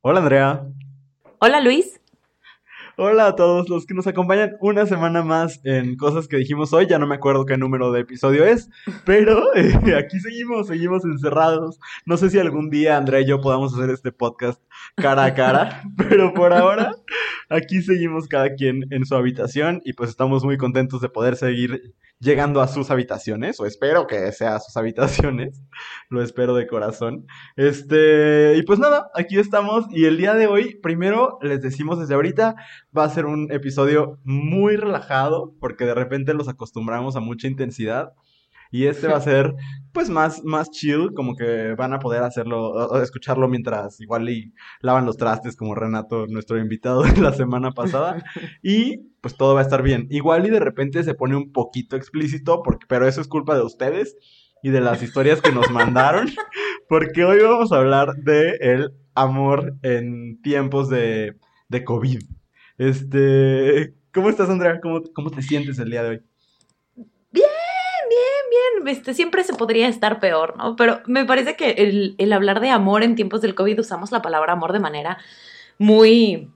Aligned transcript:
Hola 0.00 0.20
Andrea. 0.20 0.64
Hola 1.40 1.60
Luis. 1.60 1.97
Hola 3.00 3.28
a 3.28 3.36
todos 3.36 3.68
los 3.68 3.86
que 3.86 3.94
nos 3.94 4.08
acompañan 4.08 4.56
una 4.58 4.84
semana 4.84 5.22
más 5.22 5.60
en 5.62 5.94
cosas 5.94 6.26
que 6.26 6.36
dijimos 6.36 6.72
hoy. 6.72 6.88
Ya 6.88 6.98
no 6.98 7.06
me 7.06 7.14
acuerdo 7.14 7.46
qué 7.46 7.56
número 7.56 7.92
de 7.92 8.00
episodio 8.00 8.44
es, 8.44 8.68
pero 9.04 9.54
eh, 9.54 9.94
aquí 9.96 10.18
seguimos, 10.18 10.66
seguimos 10.66 11.04
encerrados. 11.04 11.78
No 12.06 12.16
sé 12.16 12.28
si 12.28 12.40
algún 12.40 12.70
día 12.70 12.96
Andrea 12.96 13.20
y 13.20 13.26
yo 13.26 13.40
podamos 13.40 13.72
hacer 13.72 13.90
este 13.90 14.10
podcast 14.10 14.60
cara 14.96 15.26
a 15.26 15.34
cara, 15.34 15.84
pero 15.96 16.34
por 16.34 16.52
ahora 16.52 16.96
aquí 17.48 17.82
seguimos 17.82 18.26
cada 18.26 18.56
quien 18.56 18.84
en 18.90 19.06
su 19.06 19.14
habitación 19.14 19.80
y 19.84 19.92
pues 19.92 20.10
estamos 20.10 20.42
muy 20.42 20.58
contentos 20.58 21.00
de 21.00 21.08
poder 21.08 21.36
seguir 21.36 21.94
llegando 22.20 22.60
a 22.60 22.68
sus 22.68 22.90
habitaciones, 22.90 23.60
o 23.60 23.66
espero 23.66 24.06
que 24.06 24.32
sea 24.32 24.56
a 24.56 24.60
sus 24.60 24.76
habitaciones, 24.76 25.62
lo 26.10 26.22
espero 26.22 26.54
de 26.54 26.66
corazón. 26.66 27.26
Este, 27.56 28.56
y 28.56 28.62
pues 28.62 28.78
nada, 28.78 29.10
aquí 29.14 29.38
estamos 29.38 29.86
y 29.90 30.04
el 30.06 30.16
día 30.16 30.34
de 30.34 30.46
hoy, 30.46 30.74
primero 30.82 31.38
les 31.42 31.62
decimos 31.62 32.00
desde 32.00 32.14
ahorita, 32.14 32.56
va 32.96 33.04
a 33.04 33.10
ser 33.10 33.26
un 33.26 33.50
episodio 33.52 34.18
muy 34.24 34.76
relajado, 34.76 35.54
porque 35.60 35.84
de 35.84 35.94
repente 35.94 36.34
los 36.34 36.48
acostumbramos 36.48 37.16
a 37.16 37.20
mucha 37.20 37.48
intensidad. 37.48 38.12
Y 38.70 38.84
este 38.84 39.08
va 39.08 39.16
a 39.16 39.22
ser, 39.22 39.54
pues, 39.92 40.10
más, 40.10 40.44
más 40.44 40.70
chill, 40.70 41.12
como 41.14 41.34
que 41.36 41.74
van 41.74 41.94
a 41.94 41.98
poder 41.98 42.22
hacerlo, 42.22 43.00
escucharlo 43.02 43.48
mientras 43.48 44.00
igual 44.00 44.28
y 44.28 44.52
lavan 44.80 45.06
los 45.06 45.16
trastes, 45.16 45.56
como 45.56 45.74
Renato, 45.74 46.26
nuestro 46.26 46.58
invitado 46.58 47.02
de 47.02 47.16
la 47.20 47.32
semana 47.32 47.72
pasada. 47.72 48.22
Y 48.62 49.08
pues 49.20 49.36
todo 49.36 49.54
va 49.54 49.60
a 49.60 49.62
estar 49.64 49.82
bien. 49.82 50.06
Igual 50.10 50.46
y 50.46 50.50
de 50.50 50.60
repente 50.60 51.02
se 51.02 51.14
pone 51.14 51.36
un 51.36 51.52
poquito 51.52 51.96
explícito, 51.96 52.62
porque, 52.62 52.86
pero 52.88 53.06
eso 53.06 53.20
es 53.20 53.28
culpa 53.28 53.54
de 53.54 53.62
ustedes 53.62 54.16
y 54.62 54.70
de 54.70 54.80
las 54.80 55.02
historias 55.02 55.40
que 55.40 55.52
nos 55.52 55.70
mandaron, 55.70 56.28
porque 56.88 57.24
hoy 57.24 57.40
vamos 57.40 57.72
a 57.72 57.78
hablar 57.78 58.14
de 58.16 58.56
el 58.60 58.92
amor 59.14 59.74
en 59.82 60.40
tiempos 60.42 60.88
de, 60.88 61.36
de 61.68 61.84
COVID. 61.84 62.20
Este, 62.78 63.94
¿cómo 64.14 64.30
estás, 64.30 64.48
Andrea? 64.48 64.80
¿Cómo, 64.80 65.02
¿Cómo 65.12 65.30
te 65.30 65.42
sientes 65.42 65.78
el 65.78 65.90
día 65.90 66.02
de 66.02 66.08
hoy? 66.08 66.22
este, 68.86 69.14
siempre 69.14 69.44
se 69.44 69.54
podría 69.54 69.88
estar 69.88 70.20
peor, 70.20 70.56
¿no? 70.56 70.76
Pero 70.76 71.00
me 71.06 71.24
parece 71.24 71.56
que 71.56 71.70
el, 71.72 72.14
el 72.18 72.32
hablar 72.32 72.60
de 72.60 72.70
amor 72.70 73.02
en 73.02 73.14
tiempos 73.14 73.40
del 73.40 73.54
COVID 73.54 73.80
usamos 73.80 74.10
la 74.12 74.22
palabra 74.22 74.52
amor 74.52 74.72
de 74.72 74.80
manera 74.80 75.18
muy, 75.78 76.50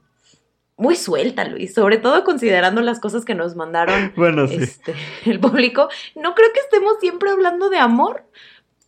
muy 0.76 0.96
suelta, 0.96 1.44
Luis, 1.44 1.74
sobre 1.74 1.98
todo 1.98 2.24
considerando 2.24 2.80
las 2.80 3.00
cosas 3.00 3.24
que 3.24 3.34
nos 3.34 3.56
mandaron 3.56 4.12
bueno, 4.16 4.46
sí. 4.46 4.56
este, 4.60 4.94
el 5.26 5.40
público. 5.40 5.88
No 6.16 6.34
creo 6.34 6.48
que 6.52 6.60
estemos 6.60 6.94
siempre 7.00 7.30
hablando 7.30 7.70
de 7.70 7.78
amor, 7.78 8.24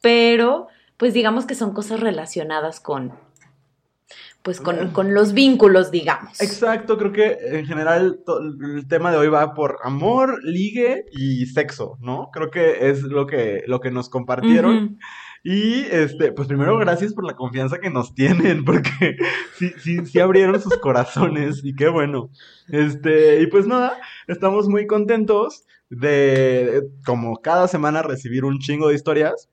pero 0.00 0.68
pues 0.96 1.12
digamos 1.14 1.46
que 1.46 1.54
son 1.54 1.72
cosas 1.74 2.00
relacionadas 2.00 2.80
con, 2.80 3.12
pues 4.44 4.60
con, 4.60 4.90
con, 4.90 5.14
los 5.14 5.32
vínculos, 5.32 5.90
digamos. 5.90 6.38
Exacto, 6.38 6.98
creo 6.98 7.12
que 7.12 7.38
en 7.40 7.64
general 7.64 8.20
el 8.76 8.86
tema 8.86 9.10
de 9.10 9.16
hoy 9.16 9.28
va 9.28 9.54
por 9.54 9.78
amor, 9.82 10.38
ligue 10.44 11.06
y 11.12 11.46
sexo, 11.46 11.96
¿no? 12.02 12.28
Creo 12.30 12.50
que 12.50 12.90
es 12.90 13.02
lo 13.04 13.26
que, 13.26 13.62
lo 13.66 13.80
que 13.80 13.90
nos 13.90 14.10
compartieron. 14.10 14.76
Uh 14.76 14.80
-huh. 14.80 14.98
Y 15.44 15.86
este, 15.90 16.32
pues 16.32 16.46
primero 16.46 16.76
gracias 16.76 17.14
por 17.14 17.24
la 17.24 17.36
confianza 17.36 17.78
que 17.78 17.88
nos 17.88 18.14
tienen, 18.14 18.64
porque 18.66 19.16
sí, 19.56 19.72
sí, 19.78 20.04
sí 20.04 20.20
abrieron 20.20 20.60
sus 20.60 20.76
corazones 20.76 21.62
y 21.64 21.74
qué 21.74 21.88
bueno. 21.88 22.28
Este, 22.68 23.40
y 23.40 23.46
pues 23.46 23.66
nada, 23.66 23.96
estamos 24.26 24.68
muy 24.68 24.86
contentos 24.86 25.64
de, 25.88 26.82
como 27.06 27.40
cada 27.40 27.66
semana, 27.66 28.02
recibir 28.02 28.44
un 28.44 28.58
chingo 28.58 28.88
de 28.88 28.94
historias 28.94 29.48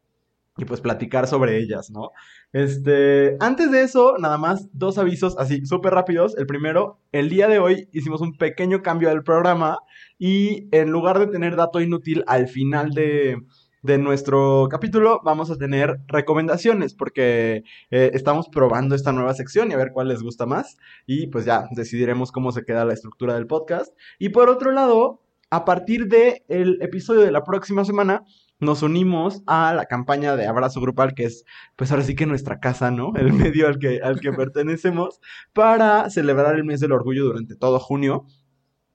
y 0.58 0.66
pues 0.66 0.82
platicar 0.82 1.28
sobre 1.28 1.58
ellas, 1.58 1.90
¿no? 1.90 2.12
Este, 2.52 3.38
antes 3.40 3.72
de 3.72 3.84
eso, 3.84 4.18
nada 4.20 4.38
más 4.38 4.68
dos 4.74 4.98
avisos 4.98 5.38
así 5.38 5.66
súper 5.66 5.94
rápidos. 5.94 6.38
El 6.38 6.46
primero, 6.46 7.00
el 7.12 7.30
día 7.30 7.48
de 7.48 7.60
hoy 7.60 7.88
hicimos 7.94 8.22
un 8.22 8.38
pequeño 8.38 8.82
cambio 8.82 9.10
del 9.10 9.24
programa 9.24 9.80
y 10.20 10.68
en 10.72 10.92
lugar 10.92 11.20
de 11.20 11.28
tener 11.28 11.56
dato 11.56 11.80
inútil 11.80 12.24
al 12.28 12.48
final 12.48 12.92
de, 12.92 13.38
de 13.82 13.98
nuestro 13.98 14.68
capítulo, 14.70 15.22
vamos 15.24 15.50
a 15.50 15.58
tener 15.58 16.02
recomendaciones 16.08 16.94
porque 16.94 17.64
eh, 17.90 18.12
estamos 18.14 18.50
probando 18.50 18.94
esta 18.94 19.12
nueva 19.12 19.34
sección 19.34 19.72
y 19.72 19.74
a 19.74 19.78
ver 19.78 19.92
cuál 19.94 20.10
les 20.10 20.22
gusta 20.22 20.46
más 20.46 20.78
y 21.08 21.28
pues 21.28 21.46
ya 21.46 21.68
decidiremos 21.72 22.32
cómo 22.32 22.52
se 22.52 22.64
queda 22.64 22.86
la 22.86 22.94
estructura 22.94 23.36
del 23.36 23.48
podcast. 23.48 23.96
Y 24.20 24.30
por 24.30 24.50
otro 24.50 24.72
lado, 24.72 25.22
a 25.50 25.66
partir 25.66 26.08
del 26.08 26.44
el 26.48 26.82
episodio 26.82 27.22
de 27.22 27.32
la 27.32 27.44
próxima 27.44 27.84
semana, 27.84 28.24
nos 28.62 28.84
unimos 28.84 29.44
a 29.48 29.74
la 29.74 29.86
campaña 29.86 30.38
de 30.38 30.48
abrazo 30.48 30.80
grupal, 30.80 31.14
que 31.14 31.26
es, 31.26 31.44
pues 31.76 31.92
ahora 31.92 32.04
sí 32.04 32.16
que 32.16 32.26
nuestra 32.26 32.60
casa, 32.60 32.92
¿no? 32.92 33.12
El 33.16 33.34
medio 33.34 33.68
al 33.68 33.80
que, 33.80 34.00
al 34.02 34.22
que 34.22 34.32
pertenecemos, 34.32 35.20
para 35.52 36.10
celebrar 36.10 36.56
el 36.56 36.64
mes 36.64 36.80
del 36.80 36.94
orgullo 36.94 37.26
durante 37.26 37.56
todo 37.56 37.80
junio. 37.80 38.26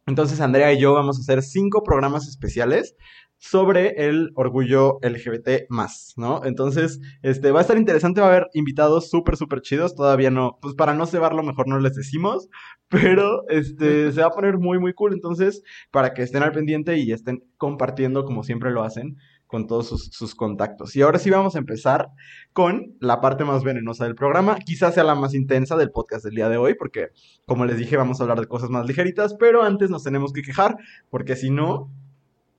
Entonces, 0.07 0.41
Andrea 0.41 0.73
y 0.73 0.81
yo 0.81 0.95
vamos 0.95 1.19
a 1.19 1.21
hacer 1.21 1.43
cinco 1.43 1.83
programas 1.83 2.29
especiales 2.29 2.97
sobre 3.39 4.09
el 4.09 4.31
orgullo 4.35 4.99
LGBT 5.03 5.69
¿no? 6.17 6.45
Entonces, 6.45 7.01
este, 7.23 7.51
va 7.51 7.61
a 7.61 7.63
estar 7.63 7.77
interesante, 7.77 8.21
va 8.21 8.29
a 8.29 8.31
haber 8.31 8.49
invitados 8.55 9.11
súper, 9.11 9.37
súper 9.37 9.61
chidos, 9.61 9.95
todavía 9.95 10.31
no, 10.31 10.59
pues 10.63 10.75
para 10.75 10.95
no 10.95 11.07
cebarlo 11.07 11.43
mejor 11.43 11.69
no 11.69 11.79
les 11.79 11.95
decimos, 11.95 12.49
pero 12.89 13.47
este, 13.49 14.13
se 14.13 14.21
va 14.21 14.29
a 14.29 14.31
poner 14.31 14.59
muy, 14.59 14.79
muy 14.79 14.95
cool, 14.95 15.13
entonces, 15.13 15.63
para 15.91 16.15
que 16.15 16.23
estén 16.23 16.43
al 16.43 16.53
pendiente 16.53 16.97
y 16.99 17.13
estén 17.13 17.45
compartiendo 17.57 18.25
como 18.25 18.43
siempre 18.43 18.71
lo 18.71 18.83
hacen, 18.83 19.17
con 19.57 19.67
todos 19.67 19.89
sus, 19.89 20.35
contactos. 20.35 20.95
Y 20.97 21.01
ahora 21.01 21.19
sí 21.19 21.31
vamos 21.31 21.55
a 21.55 21.59
empezar 21.59 22.11
con 22.53 22.95
la 23.01 23.23
parte 23.23 23.43
más 23.43 23.65
venenosa 23.65 24.05
del 24.05 24.15
programa, 24.15 24.59
quizás 24.59 24.93
sea 24.93 25.03
la 25.03 25.15
más 25.15 25.33
intensa 25.33 25.79
del 25.79 25.91
podcast 25.91 26.27
del 26.27 26.35
día 26.35 26.51
de 26.51 26.59
hoy, 26.59 26.75
porque 26.75 27.09
como 27.47 27.65
les 27.65 27.79
dije 27.79 27.97
vamos 27.97 28.21
a 28.21 28.25
hablar 28.25 28.39
de 28.39 28.49
cosas 28.49 28.69
más 28.69 28.87
ligeritas, 28.87 29.33
pero 29.41 29.63
antes 29.63 29.89
nos 29.89 30.05
tenemos 30.05 30.35
que 30.35 30.43
quejar, 30.43 30.77
porque 31.09 31.37
si 31.37 31.49
no, 31.49 31.91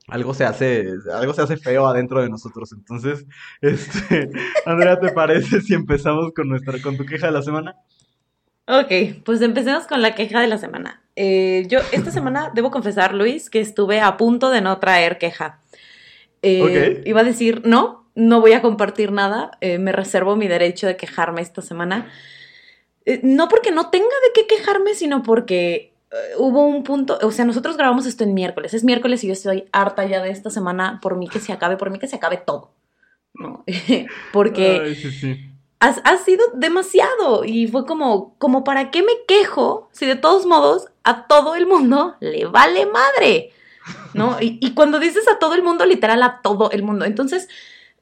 algo 0.08 0.34
se 0.34 0.46
hace, 0.46 0.92
algo 1.14 1.36
se 1.36 1.44
hace 1.44 1.58
feo 1.58 1.86
adentro 1.86 2.20
de 2.20 2.30
nosotros. 2.32 2.72
Entonces, 2.72 3.28
este, 3.62 4.32
Andrea, 4.66 5.00
¿te 5.00 5.12
parece 5.12 5.62
si 5.62 5.76
empezamos 5.76 6.32
con 6.36 6.50
nuestra, 6.50 6.82
con 6.82 6.98
tu 6.98 7.06
queja 7.06 7.28
de 7.28 7.34
la 7.34 7.44
semana? 7.44 7.76
Ok, 8.68 9.22
pues 9.24 9.44
empecemos 9.44 9.86
con 9.86 10.02
la 10.02 10.16
queja 10.16 10.42
de 10.42 10.48
la 10.48 10.58
semana. 10.58 11.04
Eh, 11.16 11.68
yo 11.68 11.78
esta 11.92 12.10
semana 12.10 12.52
debo 12.56 12.72
confesar, 12.72 13.14
Luis, 13.14 13.52
que 13.52 13.60
estuve 13.60 14.02
a 14.02 14.18
punto 14.18 14.50
de 14.50 14.62
no 14.62 14.80
traer 14.80 15.20
queja. 15.20 15.62
Eh, 16.48 16.64
okay. 16.64 17.02
Iba 17.06 17.22
a 17.22 17.24
decir, 17.26 17.62
no, 17.66 18.10
no 18.16 18.40
voy 18.40 18.54
a 18.54 18.62
compartir 18.62 19.12
nada, 19.12 19.52
eh, 19.60 19.80
me 19.80 19.92
reservo 19.92 20.36
mi 20.38 20.48
derecho 20.48 20.88
de 20.88 20.96
quejarme 20.96 21.42
esta 21.42 21.62
semana. 21.62 22.10
Eh, 23.06 23.20
no 23.24 23.50
porque 23.50 23.72
no 23.72 23.90
tenga 23.90 24.06
de 24.06 24.32
qué 24.34 24.48
quejarme, 24.48 24.94
sino 24.94 25.24
porque 25.24 25.94
hubo 26.38 26.66
un 26.66 26.84
punto, 26.84 27.20
o 27.22 27.32
sea, 27.32 27.44
nosotros 27.44 27.76
grabamos 27.76 28.06
esto 28.06 28.24
en 28.24 28.34
miércoles, 28.34 28.74
es 28.74 28.86
miércoles 28.86 29.24
y 29.24 29.28
yo 29.28 29.34
estoy 29.34 29.66
harta 29.74 30.06
ya 30.06 30.22
de 30.24 30.30
esta 30.30 30.50
semana, 30.50 31.00
por 31.02 31.18
mí 31.18 31.28
que 31.28 31.40
se 31.40 31.52
acabe, 31.52 31.76
por 31.76 31.90
mí 31.90 32.00
que 32.00 32.08
se 32.08 32.16
acabe 32.16 32.38
todo, 32.38 32.72
¿no? 33.34 33.66
porque 34.32 34.82
Ay, 34.86 34.96
sí, 34.96 35.12
sí. 35.12 35.54
Sido 36.24 36.46
demasiado 36.56 37.44
y 37.46 37.68
fue 37.68 37.86
como, 37.86 38.38
como, 38.38 38.64
¿para 38.64 38.90
qué 38.90 39.02
me 39.02 39.14
quejo 39.28 39.90
si 39.92 40.06
de 40.06 40.16
todos 40.16 40.46
modos 40.46 40.88
a 41.04 41.28
todo 41.28 41.56
el 41.56 41.68
mundo 41.68 42.16
le 42.22 42.46
vale 42.46 42.86
madre? 42.86 43.52
¿No? 44.14 44.38
Y, 44.42 44.58
y, 44.62 44.74
cuando 44.74 45.00
dices 45.00 45.28
a 45.28 45.40
todo 45.40 45.54
el 45.54 45.64
mundo, 45.64 45.86
literal 45.86 46.24
a 46.24 46.42
todo 46.42 46.72
el 46.72 46.84
mundo. 46.84 47.06
Entonces, 47.06 47.48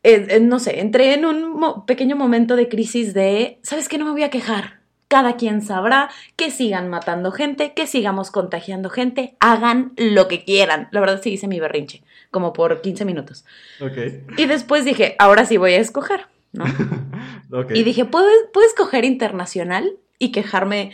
eh, 0.06 0.28
eh, 0.30 0.40
no 0.40 0.60
sé, 0.60 0.82
entré 0.82 1.16
en 1.16 1.26
un 1.26 1.60
mo 1.60 1.84
pequeño 1.88 2.16
momento 2.16 2.56
de 2.56 2.70
crisis 2.70 3.16
de, 3.16 3.58
¿sabes 3.64 3.90
qué? 3.90 3.98
No 3.98 4.06
me 4.06 4.12
voy 4.12 4.22
a 4.22 4.30
quejar. 4.30 4.82
Cada 5.08 5.36
quien 5.36 5.64
sabrá 5.64 6.12
que 6.36 6.52
sigan 6.52 6.90
matando 6.92 7.32
gente, 7.32 7.74
que 7.74 7.88
sigamos 7.88 8.30
contagiando 8.30 8.92
gente, 8.92 9.36
hagan 9.40 9.94
lo 9.98 10.28
que 10.28 10.44
quieran. 10.44 10.90
La 10.92 11.00
verdad 11.00 11.22
sí 11.24 11.32
hice 11.32 11.48
mi 11.48 11.60
berrinche, 11.60 12.04
como 12.30 12.54
por 12.54 12.82
15 12.82 13.04
minutos. 13.04 13.46
Okay. 13.82 14.24
Y 14.38 14.46
después 14.46 14.86
dije, 14.86 15.16
ahora 15.18 15.46
sí 15.46 15.58
voy 15.58 15.74
a 15.74 15.80
escoger, 15.80 16.28
¿no? 16.54 16.66
okay. 17.52 17.80
Y 17.80 17.84
dije, 17.84 18.06
¿puedo, 18.06 18.28
¿puedo 18.54 18.68
escoger 18.68 19.06
internacional 19.06 19.92
y 20.20 20.32
quejarme 20.32 20.92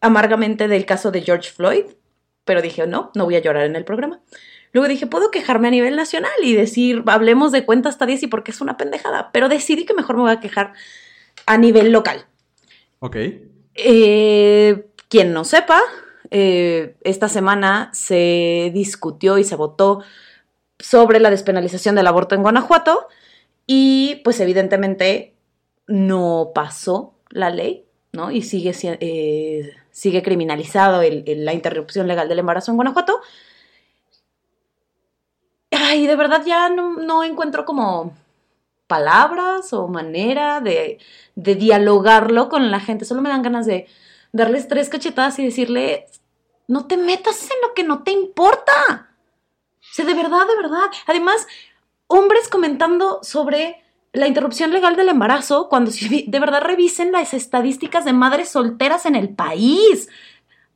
amargamente 0.00 0.68
del 0.68 0.86
caso 0.86 1.10
de 1.10 1.20
George 1.20 1.50
Floyd? 1.50 1.84
Pero 2.48 2.62
dije, 2.62 2.86
no, 2.86 3.10
no 3.14 3.26
voy 3.26 3.36
a 3.36 3.40
llorar 3.40 3.66
en 3.66 3.76
el 3.76 3.84
programa. 3.84 4.22
Luego 4.72 4.88
dije, 4.88 5.06
puedo 5.06 5.30
quejarme 5.30 5.68
a 5.68 5.70
nivel 5.70 5.96
nacional 5.96 6.32
y 6.42 6.54
decir, 6.54 7.02
hablemos 7.06 7.52
de 7.52 7.66
cuenta 7.66 7.90
hasta 7.90 8.06
10 8.06 8.22
y 8.22 8.26
porque 8.26 8.52
es 8.52 8.62
una 8.62 8.78
pendejada, 8.78 9.30
pero 9.32 9.50
decidí 9.50 9.84
que 9.84 9.92
mejor 9.92 10.16
me 10.16 10.22
voy 10.22 10.30
a 10.30 10.40
quejar 10.40 10.72
a 11.44 11.58
nivel 11.58 11.92
local. 11.92 12.24
Ok. 13.00 13.16
Eh, 13.74 14.86
quien 15.10 15.34
no 15.34 15.44
sepa, 15.44 15.78
eh, 16.30 16.96
esta 17.02 17.28
semana 17.28 17.90
se 17.92 18.70
discutió 18.72 19.36
y 19.36 19.44
se 19.44 19.56
votó 19.56 20.02
sobre 20.78 21.20
la 21.20 21.28
despenalización 21.28 21.96
del 21.96 22.06
aborto 22.06 22.34
en 22.34 22.40
Guanajuato 22.40 23.08
y 23.66 24.22
pues 24.24 24.40
evidentemente 24.40 25.34
no 25.86 26.52
pasó 26.54 27.12
la 27.28 27.50
ley, 27.50 27.84
¿no? 28.12 28.30
Y 28.30 28.40
sigue 28.40 28.72
eh, 28.82 29.70
sigue 29.98 30.22
criminalizado 30.22 31.02
el, 31.02 31.24
la 31.44 31.52
interrupción 31.52 32.06
legal 32.06 32.28
del 32.28 32.38
embarazo 32.38 32.70
en 32.70 32.76
Guanajuato. 32.76 33.20
Ay, 35.72 36.06
de 36.06 36.14
verdad 36.14 36.44
ya 36.46 36.68
no, 36.68 36.94
no 36.94 37.24
encuentro 37.24 37.64
como 37.64 38.16
palabras 38.86 39.72
o 39.72 39.88
manera 39.88 40.60
de, 40.60 40.98
de 41.34 41.54
dialogarlo 41.56 42.48
con 42.48 42.70
la 42.70 42.78
gente. 42.78 43.04
Solo 43.04 43.22
me 43.22 43.28
dan 43.28 43.42
ganas 43.42 43.66
de 43.66 43.88
darles 44.32 44.68
tres 44.68 44.88
cachetadas 44.88 45.38
y 45.40 45.44
decirle, 45.44 46.06
no 46.68 46.86
te 46.86 46.96
metas 46.96 47.42
en 47.42 47.56
lo 47.66 47.74
que 47.74 47.82
no 47.82 48.04
te 48.04 48.12
importa. 48.12 49.10
O 49.80 49.94
sea, 49.94 50.04
de 50.04 50.14
verdad, 50.14 50.46
de 50.46 50.56
verdad. 50.62 50.86
Además, 51.06 51.46
hombres 52.06 52.48
comentando 52.48 53.18
sobre 53.22 53.82
la 54.18 54.26
interrupción 54.26 54.72
legal 54.72 54.96
del 54.96 55.08
embarazo 55.08 55.68
cuando 55.68 55.92
de 55.92 56.40
verdad 56.40 56.62
revisen 56.62 57.12
las 57.12 57.34
estadísticas 57.34 58.04
de 58.04 58.12
madres 58.12 58.48
solteras 58.48 59.06
en 59.06 59.14
el 59.14 59.28
país. 59.28 60.08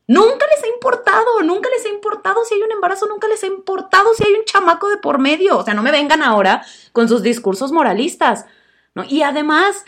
Nunca 0.07 0.47
les 0.55 0.65
ha 0.65 0.69
importado, 0.73 1.43
nunca 1.43 1.69
les 1.71 1.85
ha 1.85 1.89
importado 1.89 2.45
si 2.45 2.55
hay 2.55 2.63
un 2.63 2.71
embarazo, 2.71 3.07
nunca 3.07 3.27
les 3.27 3.43
ha 3.43 3.47
importado 3.47 4.15
si 4.15 4.25
hay 4.25 4.35
un 4.35 4.45
chamaco 4.45 4.89
de 4.89 4.97
por 4.97 5.19
medio. 5.19 5.59
O 5.59 5.65
sea, 5.65 5.75
no 5.75 5.83
me 5.83 5.91
vengan 5.91 6.23
ahora 6.23 6.65
con 6.93 7.09
sus 7.09 7.23
discursos 7.23 7.73
moralistas. 7.73 8.47
¿no? 8.95 9.05
Y 9.09 9.23
además, 9.23 9.85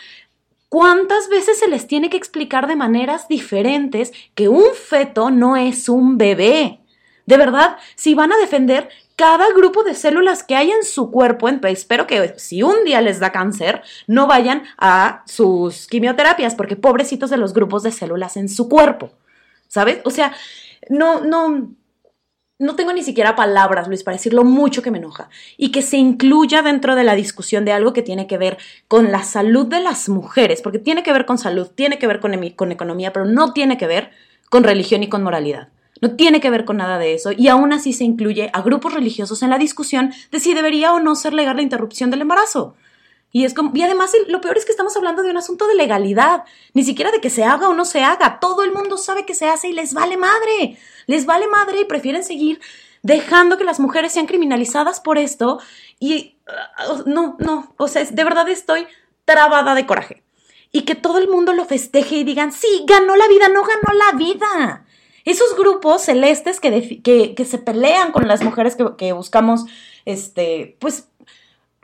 ¿cuántas 0.68 1.28
veces 1.28 1.58
se 1.58 1.68
les 1.68 1.86
tiene 1.86 2.10
que 2.10 2.16
explicar 2.16 2.66
de 2.66 2.74
maneras 2.74 3.28
diferentes 3.28 4.12
que 4.34 4.48
un 4.48 4.74
feto 4.74 5.30
no 5.30 5.56
es 5.56 5.88
un 5.88 6.18
bebé? 6.18 6.80
De 7.26 7.36
verdad, 7.36 7.78
si 7.94 8.14
van 8.14 8.32
a 8.32 8.36
defender 8.36 8.88
cada 9.16 9.52
grupo 9.52 9.84
de 9.84 9.94
células 9.94 10.42
que 10.42 10.56
hay 10.56 10.70
en 10.70 10.84
su 10.84 11.10
cuerpo, 11.10 11.48
espero 11.48 12.06
que 12.06 12.34
si 12.38 12.62
un 12.62 12.84
día 12.84 13.00
les 13.00 13.20
da 13.20 13.32
cáncer, 13.32 13.82
no 14.06 14.26
vayan 14.26 14.64
a 14.78 15.22
sus 15.26 15.86
quimioterapias, 15.86 16.54
porque 16.54 16.76
pobrecitos 16.76 17.30
de 17.30 17.36
los 17.36 17.52
grupos 17.52 17.82
de 17.82 17.92
células 17.92 18.36
en 18.36 18.48
su 18.48 18.68
cuerpo. 18.68 19.12
¿sabes? 19.74 19.98
O 20.04 20.10
sea, 20.10 20.32
no, 20.88 21.20
no, 21.20 21.74
no 22.60 22.76
tengo 22.76 22.92
ni 22.92 23.02
siquiera 23.02 23.34
palabras, 23.34 23.88
Luis, 23.88 24.04
para 24.04 24.16
decir 24.16 24.32
lo 24.32 24.44
mucho 24.44 24.82
que 24.82 24.92
me 24.92 24.98
enoja. 24.98 25.28
Y 25.56 25.72
que 25.72 25.82
se 25.82 25.96
incluya 25.96 26.62
dentro 26.62 26.94
de 26.94 27.02
la 27.02 27.16
discusión 27.16 27.64
de 27.64 27.72
algo 27.72 27.92
que 27.92 28.02
tiene 28.02 28.28
que 28.28 28.38
ver 28.38 28.56
con 28.86 29.10
la 29.10 29.24
salud 29.24 29.66
de 29.66 29.80
las 29.80 30.08
mujeres, 30.08 30.62
porque 30.62 30.78
tiene 30.78 31.02
que 31.02 31.12
ver 31.12 31.26
con 31.26 31.38
salud, 31.38 31.68
tiene 31.74 31.98
que 31.98 32.06
ver 32.06 32.20
con, 32.20 32.32
con 32.50 32.70
economía, 32.70 33.12
pero 33.12 33.24
no 33.24 33.52
tiene 33.52 33.76
que 33.76 33.88
ver 33.88 34.12
con 34.48 34.62
religión 34.62 35.02
y 35.02 35.08
con 35.08 35.24
moralidad. 35.24 35.70
No 36.04 36.16
tiene 36.16 36.38
que 36.38 36.50
ver 36.50 36.66
con 36.66 36.76
nada 36.76 36.98
de 36.98 37.14
eso. 37.14 37.32
Y 37.32 37.48
aún 37.48 37.72
así 37.72 37.94
se 37.94 38.04
incluye 38.04 38.50
a 38.52 38.60
grupos 38.60 38.92
religiosos 38.92 39.42
en 39.42 39.48
la 39.48 39.56
discusión 39.56 40.12
de 40.30 40.38
si 40.38 40.52
debería 40.52 40.92
o 40.92 41.00
no 41.00 41.14
ser 41.14 41.32
legal 41.32 41.56
la 41.56 41.62
interrupción 41.62 42.10
del 42.10 42.20
embarazo. 42.20 42.74
Y, 43.32 43.46
es 43.46 43.54
como, 43.54 43.70
y 43.74 43.80
además 43.80 44.12
lo 44.28 44.42
peor 44.42 44.58
es 44.58 44.66
que 44.66 44.70
estamos 44.70 44.94
hablando 44.98 45.22
de 45.22 45.30
un 45.30 45.38
asunto 45.38 45.66
de 45.66 45.74
legalidad, 45.74 46.44
ni 46.74 46.84
siquiera 46.84 47.10
de 47.10 47.22
que 47.22 47.30
se 47.30 47.44
haga 47.44 47.70
o 47.70 47.74
no 47.74 47.86
se 47.86 48.02
haga. 48.02 48.38
Todo 48.38 48.64
el 48.64 48.72
mundo 48.74 48.98
sabe 48.98 49.24
que 49.24 49.34
se 49.34 49.48
hace 49.48 49.68
y 49.68 49.72
les 49.72 49.94
vale 49.94 50.18
madre. 50.18 50.76
Les 51.06 51.24
vale 51.24 51.48
madre 51.48 51.80
y 51.80 51.84
prefieren 51.86 52.22
seguir 52.22 52.60
dejando 53.00 53.56
que 53.56 53.64
las 53.64 53.80
mujeres 53.80 54.12
sean 54.12 54.26
criminalizadas 54.26 55.00
por 55.00 55.16
esto. 55.16 55.58
Y 56.00 56.36
uh, 56.86 57.08
no, 57.08 57.38
no, 57.38 57.72
o 57.78 57.88
sea, 57.88 58.04
de 58.04 58.24
verdad 58.24 58.46
estoy 58.50 58.86
trabada 59.24 59.74
de 59.74 59.86
coraje. 59.86 60.22
Y 60.70 60.82
que 60.82 60.96
todo 60.96 61.16
el 61.16 61.28
mundo 61.28 61.54
lo 61.54 61.64
festeje 61.64 62.16
y 62.16 62.24
digan, 62.24 62.52
sí, 62.52 62.84
ganó 62.86 63.16
la 63.16 63.26
vida, 63.26 63.48
no 63.48 63.62
ganó 63.62 63.98
la 63.98 64.18
vida. 64.18 64.84
Esos 65.24 65.56
grupos 65.56 66.02
celestes 66.02 66.60
que, 66.60 67.02
que, 67.02 67.44
se 67.44 67.58
pelean 67.58 68.12
con 68.12 68.28
las 68.28 68.42
mujeres 68.42 68.76
que, 68.76 68.84
que 68.96 69.12
buscamos, 69.12 69.64
este, 70.04 70.76
pues 70.80 71.08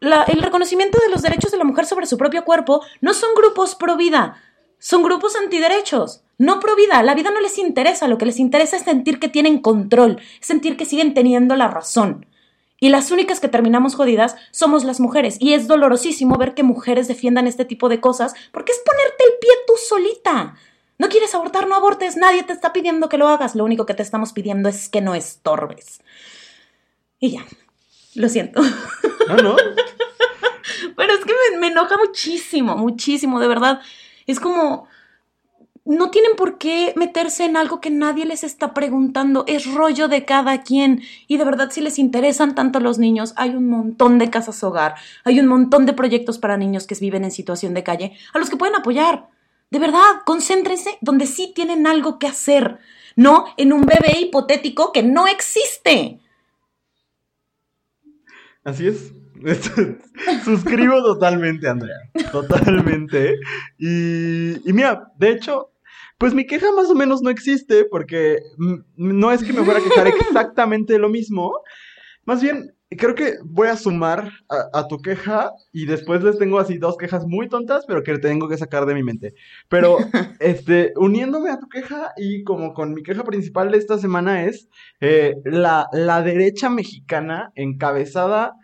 el 0.00 0.42
reconocimiento 0.42 0.98
de 0.98 1.10
los 1.10 1.22
derechos 1.22 1.50
de 1.50 1.58
la 1.58 1.64
mujer 1.64 1.86
sobre 1.86 2.06
su 2.06 2.16
propio 2.16 2.44
cuerpo 2.44 2.82
no 3.00 3.14
son 3.14 3.34
grupos 3.34 3.74
pro 3.74 3.96
vida, 3.96 4.36
son 4.78 5.02
grupos 5.02 5.36
antiderechos. 5.36 6.22
No 6.38 6.58
pro 6.58 6.74
vida, 6.74 7.02
la 7.02 7.14
vida 7.14 7.30
no 7.30 7.40
les 7.40 7.58
interesa, 7.58 8.08
lo 8.08 8.16
que 8.16 8.24
les 8.24 8.38
interesa 8.38 8.76
es 8.76 8.82
sentir 8.82 9.20
que 9.20 9.28
tienen 9.28 9.60
control, 9.60 10.18
sentir 10.40 10.78
que 10.78 10.86
siguen 10.86 11.12
teniendo 11.12 11.54
la 11.54 11.68
razón. 11.68 12.24
Y 12.80 12.88
las 12.88 13.10
únicas 13.10 13.40
que 13.40 13.48
terminamos 13.48 13.94
jodidas 13.94 14.36
somos 14.50 14.84
las 14.84 15.00
mujeres. 15.00 15.36
Y 15.38 15.52
es 15.52 15.68
dolorosísimo 15.68 16.38
ver 16.38 16.54
que 16.54 16.62
mujeres 16.62 17.08
defiendan 17.08 17.46
este 17.46 17.66
tipo 17.66 17.90
de 17.90 18.00
cosas 18.00 18.32
porque 18.52 18.72
es 18.72 18.78
ponerte 18.78 19.24
el 19.24 19.38
pie 19.38 19.50
tú 19.66 19.74
solita. 19.86 20.54
No 21.00 21.08
quieres 21.08 21.34
abortar, 21.34 21.66
no 21.66 21.74
abortes, 21.76 22.18
nadie 22.18 22.42
te 22.42 22.52
está 22.52 22.74
pidiendo 22.74 23.08
que 23.08 23.16
lo 23.16 23.26
hagas, 23.26 23.54
lo 23.54 23.64
único 23.64 23.86
que 23.86 23.94
te 23.94 24.02
estamos 24.02 24.34
pidiendo 24.34 24.68
es 24.68 24.90
que 24.90 25.00
no 25.00 25.14
estorbes. 25.14 26.02
Y 27.18 27.30
ya, 27.30 27.46
lo 28.16 28.28
siento. 28.28 28.60
No, 29.26 29.36
no. 29.36 29.56
Pero 30.96 31.12
es 31.14 31.24
que 31.24 31.32
me, 31.58 31.68
enoja 31.68 31.96
muchísimo, 31.96 32.76
muchísimo, 32.76 33.40
de 33.40 33.48
verdad. 33.48 33.80
Es 34.26 34.40
como, 34.40 34.88
no 35.86 36.10
tienen 36.10 36.36
por 36.36 36.58
qué 36.58 36.92
meterse 36.96 37.46
en 37.46 37.56
algo 37.56 37.80
que 37.80 37.88
nadie 37.88 38.26
les 38.26 38.44
está 38.44 38.74
preguntando, 38.74 39.44
es 39.46 39.72
rollo 39.72 40.06
de 40.06 40.26
cada 40.26 40.60
quien. 40.60 41.00
Y 41.26 41.38
de 41.38 41.46
verdad, 41.46 41.70
si 41.70 41.80
les 41.80 41.98
interesan 41.98 42.54
tanto 42.54 42.78
los 42.78 42.98
niños, 42.98 43.32
hay 43.36 43.56
un 43.56 43.70
montón 43.70 44.18
de 44.18 44.28
casas 44.28 44.62
hogar, 44.62 44.96
hay 45.24 45.40
un 45.40 45.46
montón 45.46 45.86
de 45.86 45.94
proyectos 45.94 46.36
para 46.36 46.58
niños 46.58 46.86
que 46.86 46.94
viven 46.96 47.24
en 47.24 47.30
situación 47.30 47.72
de 47.72 47.84
calle, 47.84 48.18
a 48.34 48.38
los 48.38 48.50
que 48.50 48.58
pueden 48.58 48.76
apoyar. 48.76 49.29
De 49.70 49.78
verdad, 49.78 50.22
concéntrense 50.26 50.98
donde 51.00 51.26
sí 51.26 51.52
tienen 51.54 51.86
algo 51.86 52.18
que 52.18 52.26
hacer, 52.26 52.78
no 53.16 53.46
en 53.56 53.72
un 53.72 53.82
bebé 53.82 54.20
hipotético 54.20 54.92
que 54.92 55.02
no 55.02 55.26
existe. 55.26 56.20
Así 58.64 58.88
es. 58.88 59.12
Suscribo 60.44 61.02
totalmente, 61.02 61.68
Andrea. 61.68 61.96
Totalmente. 62.30 63.36
Y, 63.78 64.68
y 64.68 64.72
mira, 64.72 65.12
de 65.16 65.30
hecho, 65.30 65.70
pues 66.18 66.34
mi 66.34 66.46
queja 66.46 66.70
más 66.72 66.90
o 66.90 66.94
menos 66.94 67.22
no 67.22 67.30
existe 67.30 67.86
porque 67.86 68.40
no 68.96 69.32
es 69.32 69.42
que 69.42 69.54
me 69.54 69.64
fuera 69.64 69.80
a 69.80 69.82
quejar 69.82 70.08
exactamente 70.08 70.98
lo 70.98 71.08
mismo. 71.08 71.60
Más 72.26 72.42
bien, 72.42 72.74
creo 72.96 73.14
que 73.14 73.34
voy 73.44 73.68
a 73.68 73.76
sumar 73.76 74.30
a, 74.48 74.88
tu 74.88 74.98
queja 74.98 75.52
y 75.72 75.86
después 75.86 76.22
les 76.22 76.38
tengo 76.38 76.58
así 76.58 76.78
dos 76.78 76.96
quejas 76.96 77.24
muy 77.26 77.48
tontas, 77.48 77.84
pero 77.86 78.02
que 78.02 78.18
tengo 78.18 78.48
que 78.48 78.56
sacar 78.56 78.86
de 78.86 78.94
mi 78.94 79.02
mente. 79.02 79.34
Pero, 79.68 79.98
este, 80.40 80.92
uniéndome 80.96 81.50
a 81.50 81.58
tu 81.58 81.68
queja 81.68 82.12
y 82.16 82.42
como 82.44 82.74
con 82.74 82.92
mi 82.94 83.02
queja 83.02 83.24
principal 83.24 83.70
de 83.70 83.78
esta 83.78 83.98
semana 83.98 84.44
es 84.44 84.68
eh, 85.00 85.34
la, 85.44 85.86
la 85.92 86.22
derecha 86.22 86.68
mexicana 86.68 87.52
encabezada 87.54 88.54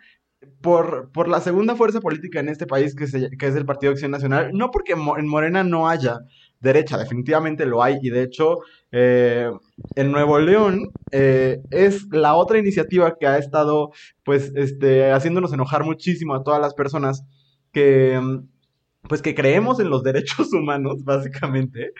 por, 0.61 1.11
por 1.11 1.27
la 1.27 1.41
segunda 1.41 1.75
fuerza 1.75 2.01
política 2.01 2.39
en 2.39 2.49
este 2.49 2.67
país, 2.67 2.95
que, 2.95 3.05
es 3.05 3.13
el 3.55 3.65
Partido 3.65 3.91
Acción 3.91 4.11
Nacional, 4.11 4.51
no 4.53 4.71
porque 4.71 4.93
en 4.93 5.27
Morena 5.27 5.63
no 5.63 5.87
haya 5.87 6.19
derecha, 6.59 6.97
definitivamente 6.97 7.65
lo 7.65 7.83
hay, 7.83 7.97
y 8.01 8.09
de 8.09 8.23
hecho, 8.23 8.57
eh, 8.91 9.51
en 9.95 10.11
Nuevo 10.11 10.39
León 10.39 10.91
eh, 11.11 11.61
es 11.71 12.07
la 12.11 12.35
otra 12.35 12.57
iniciativa 12.57 13.17
que 13.19 13.27
ha 13.27 13.37
estado, 13.37 13.91
pues, 14.23 14.51
este, 14.55 15.11
haciéndonos 15.11 15.53
enojar 15.53 15.83
muchísimo 15.83 16.35
a 16.35 16.43
todas 16.43 16.61
las 16.61 16.73
personas 16.73 17.23
que 17.71 18.19
pues 19.07 19.21
que 19.21 19.35
creemos 19.35 19.79
en 19.79 19.89
los 19.89 20.03
derechos 20.03 20.53
humanos, 20.53 21.03
básicamente, 21.03 21.91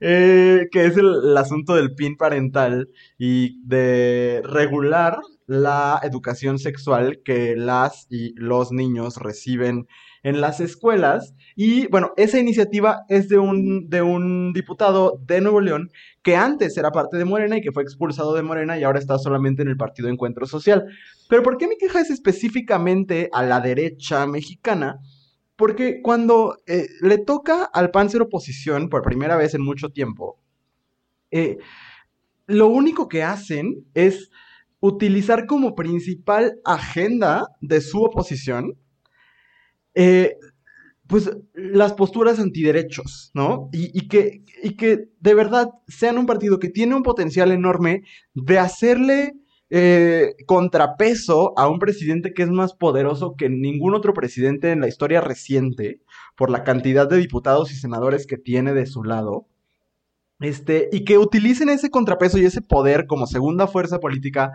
eh, 0.00 0.68
que 0.70 0.86
es 0.86 0.96
el, 0.96 1.36
asunto 1.36 1.74
del 1.74 1.94
PIN 1.94 2.16
parental 2.16 2.88
y 3.18 3.60
de 3.66 4.42
regular 4.44 5.18
la 5.46 6.00
educación 6.02 6.58
sexual 6.58 7.20
que 7.24 7.54
las 7.56 8.06
y 8.10 8.34
los 8.36 8.72
niños 8.72 9.16
reciben 9.18 9.86
en 10.26 10.40
las 10.40 10.58
escuelas. 10.58 11.36
Y 11.54 11.86
bueno, 11.86 12.12
esa 12.16 12.40
iniciativa 12.40 13.04
es 13.08 13.28
de 13.28 13.38
un, 13.38 13.88
de 13.88 14.02
un 14.02 14.52
diputado 14.52 15.20
de 15.24 15.40
Nuevo 15.40 15.60
León 15.60 15.92
que 16.24 16.34
antes 16.34 16.76
era 16.76 16.90
parte 16.90 17.16
de 17.16 17.24
Morena 17.24 17.58
y 17.58 17.60
que 17.60 17.70
fue 17.70 17.84
expulsado 17.84 18.34
de 18.34 18.42
Morena 18.42 18.76
y 18.76 18.82
ahora 18.82 18.98
está 18.98 19.18
solamente 19.20 19.62
en 19.62 19.68
el 19.68 19.76
Partido 19.76 20.08
Encuentro 20.08 20.44
Social. 20.46 20.84
Pero 21.28 21.44
¿por 21.44 21.58
qué 21.58 21.68
mi 21.68 21.78
queja 21.78 22.00
es 22.00 22.10
específicamente 22.10 23.30
a 23.32 23.44
la 23.44 23.60
derecha 23.60 24.26
mexicana? 24.26 24.98
Porque 25.54 26.00
cuando 26.02 26.56
eh, 26.66 26.88
le 27.02 27.18
toca 27.18 27.62
al 27.62 27.92
PAN 27.92 28.10
ser 28.10 28.22
oposición 28.22 28.88
por 28.88 29.02
primera 29.02 29.36
vez 29.36 29.54
en 29.54 29.62
mucho 29.62 29.90
tiempo, 29.90 30.40
eh, 31.30 31.58
lo 32.48 32.66
único 32.66 33.08
que 33.08 33.22
hacen 33.22 33.86
es 33.94 34.28
utilizar 34.80 35.46
como 35.46 35.76
principal 35.76 36.58
agenda 36.64 37.46
de 37.60 37.80
su 37.80 38.02
oposición, 38.02 38.76
eh, 39.96 40.36
pues 41.08 41.30
las 41.54 41.94
posturas 41.94 42.38
antiderechos, 42.38 43.30
¿no? 43.32 43.70
Y, 43.72 44.08
que, 44.08 44.44
y 44.62 44.76
que 44.76 45.08
de 45.20 45.34
verdad 45.34 45.70
sean 45.88 46.18
un 46.18 46.26
partido 46.26 46.58
que 46.58 46.68
tiene 46.68 46.94
un 46.94 47.02
potencial 47.02 47.50
enorme 47.50 48.02
de 48.34 48.58
hacerle 48.58 49.34
eh, 49.70 50.34
contrapeso 50.46 51.54
a 51.56 51.68
un 51.68 51.78
presidente 51.78 52.34
que 52.34 52.42
es 52.42 52.50
más 52.50 52.74
poderoso 52.74 53.34
que 53.36 53.48
ningún 53.48 53.94
otro 53.94 54.14
presidente 54.14 54.70
en 54.70 54.80
la 54.80 54.88
historia 54.88 55.20
reciente 55.20 56.00
por 56.36 56.50
la 56.50 56.62
cantidad 56.62 57.08
de 57.08 57.16
diputados 57.16 57.72
y 57.72 57.76
senadores 57.76 58.26
que 58.26 58.36
tiene 58.36 58.74
de 58.74 58.86
su 58.86 59.02
lado. 59.02 59.46
Este, 60.40 60.90
y 60.92 61.04
que 61.04 61.16
utilicen 61.16 61.70
ese 61.70 61.88
contrapeso 61.88 62.36
y 62.36 62.44
ese 62.44 62.60
poder 62.60 63.06
como 63.06 63.26
segunda 63.26 63.66
fuerza 63.66 64.00
política 64.00 64.52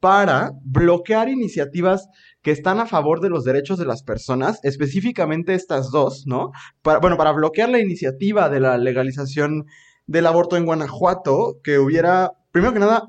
para 0.00 0.52
bloquear 0.64 1.28
iniciativas 1.28 2.08
que 2.42 2.50
están 2.50 2.78
a 2.78 2.86
favor 2.86 3.20
de 3.20 3.28
los 3.28 3.44
derechos 3.44 3.78
de 3.78 3.84
las 3.84 4.02
personas, 4.02 4.60
específicamente 4.62 5.54
estas 5.54 5.90
dos, 5.90 6.24
¿no? 6.26 6.52
Para, 6.82 6.98
bueno, 6.98 7.16
para 7.16 7.32
bloquear 7.32 7.68
la 7.68 7.80
iniciativa 7.80 8.48
de 8.48 8.60
la 8.60 8.78
legalización 8.78 9.66
del 10.06 10.26
aborto 10.26 10.56
en 10.56 10.64
Guanajuato, 10.64 11.60
que 11.62 11.78
hubiera, 11.78 12.32
primero 12.50 12.72
que 12.72 12.80
nada, 12.80 13.08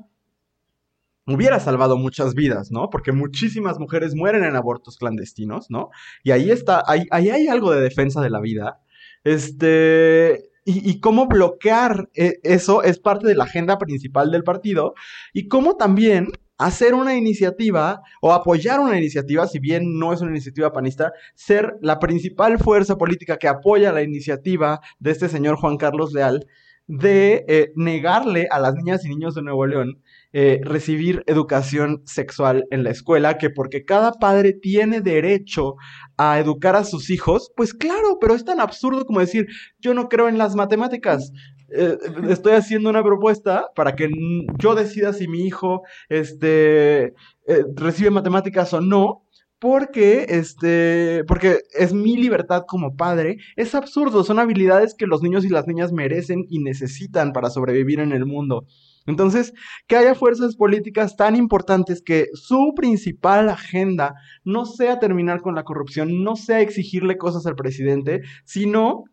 hubiera 1.26 1.60
salvado 1.60 1.96
muchas 1.96 2.34
vidas, 2.34 2.70
¿no? 2.70 2.90
Porque 2.90 3.12
muchísimas 3.12 3.78
mujeres 3.78 4.14
mueren 4.14 4.44
en 4.44 4.56
abortos 4.56 4.98
clandestinos, 4.98 5.70
¿no? 5.70 5.90
Y 6.22 6.32
ahí 6.32 6.50
está, 6.50 6.82
ahí, 6.86 7.06
hay 7.10 7.48
algo 7.48 7.72
de 7.72 7.80
defensa 7.80 8.20
de 8.20 8.30
la 8.30 8.40
vida. 8.40 8.80
Este, 9.24 10.50
y, 10.64 11.00
cómo 11.00 11.26
bloquear 11.26 12.08
eh, 12.14 12.38
eso 12.44 12.82
es 12.82 12.98
parte 12.98 13.26
de 13.26 13.34
la 13.34 13.44
agenda 13.44 13.78
principal 13.78 14.30
del 14.30 14.44
partido 14.44 14.94
y 15.32 15.48
cómo 15.48 15.76
también 15.76 16.28
hacer 16.64 16.94
una 16.94 17.16
iniciativa 17.16 18.02
o 18.20 18.32
apoyar 18.32 18.80
una 18.80 18.96
iniciativa, 18.96 19.46
si 19.46 19.58
bien 19.58 19.98
no 19.98 20.12
es 20.12 20.20
una 20.20 20.30
iniciativa 20.30 20.72
panista, 20.72 21.12
ser 21.34 21.74
la 21.80 21.98
principal 21.98 22.58
fuerza 22.58 22.96
política 22.96 23.36
que 23.36 23.48
apoya 23.48 23.92
la 23.92 24.02
iniciativa 24.02 24.80
de 24.98 25.10
este 25.10 25.28
señor 25.28 25.56
Juan 25.56 25.76
Carlos 25.76 26.12
Leal 26.12 26.46
de 26.86 27.44
eh, 27.48 27.72
negarle 27.76 28.48
a 28.50 28.58
las 28.58 28.74
niñas 28.74 29.04
y 29.04 29.08
niños 29.08 29.34
de 29.34 29.42
Nuevo 29.42 29.66
León 29.66 30.02
eh, 30.32 30.60
recibir 30.62 31.22
educación 31.26 32.02
sexual 32.06 32.64
en 32.70 32.84
la 32.84 32.90
escuela, 32.90 33.38
que 33.38 33.50
porque 33.50 33.84
cada 33.84 34.12
padre 34.12 34.52
tiene 34.52 35.00
derecho 35.00 35.74
a 36.16 36.38
educar 36.38 36.76
a 36.76 36.84
sus 36.84 37.10
hijos, 37.10 37.52
pues 37.56 37.74
claro, 37.74 38.18
pero 38.20 38.34
es 38.34 38.44
tan 38.44 38.60
absurdo 38.60 39.04
como 39.04 39.20
decir, 39.20 39.46
yo 39.78 39.94
no 39.94 40.08
creo 40.08 40.28
en 40.28 40.38
las 40.38 40.54
matemáticas. 40.54 41.32
Eh, 41.74 41.96
estoy 42.28 42.52
haciendo 42.52 42.90
una 42.90 43.02
propuesta 43.02 43.70
para 43.74 43.94
que 43.94 44.10
yo 44.58 44.74
decida 44.74 45.12
si 45.12 45.26
mi 45.28 45.46
hijo 45.46 45.82
este, 46.08 47.14
eh, 47.46 47.64
recibe 47.74 48.10
matemáticas 48.10 48.72
o 48.74 48.80
no, 48.80 49.22
porque 49.58 50.26
este 50.28 51.22
porque 51.28 51.60
es 51.72 51.92
mi 51.94 52.16
libertad 52.16 52.64
como 52.66 52.96
padre. 52.96 53.38
Es 53.56 53.74
absurdo 53.76 54.24
son 54.24 54.40
habilidades 54.40 54.94
que 54.94 55.06
los 55.06 55.22
niños 55.22 55.44
y 55.44 55.50
las 55.50 55.68
niñas 55.68 55.92
merecen 55.92 56.44
y 56.48 56.58
necesitan 56.58 57.32
para 57.32 57.48
sobrevivir 57.48 58.00
en 58.00 58.10
el 58.10 58.26
mundo. 58.26 58.66
Entonces, 59.06 59.52
que 59.86 59.96
haya 59.96 60.14
fuerzas 60.14 60.56
políticas 60.56 61.16
tan 61.16 61.36
importantes 61.36 62.02
que 62.02 62.26
su 62.34 62.72
principal 62.74 63.48
agenda 63.48 64.14
no 64.44 64.64
sea 64.66 64.98
terminar 64.98 65.40
con 65.40 65.54
la 65.54 65.64
corrupción, 65.64 66.24
no 66.24 66.36
sea 66.36 66.60
exigirle 66.60 67.16
cosas 67.16 67.46
al 67.46 67.54
presidente, 67.54 68.22
sino 68.44 69.04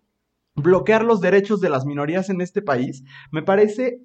bloquear 0.62 1.04
los 1.04 1.22
derechos 1.22 1.62
de 1.62 1.70
las 1.70 1.86
minorías 1.86 2.30
en 2.30 2.42
este 2.42 2.62
país, 2.62 3.04
me 3.32 3.42
parece 3.42 4.00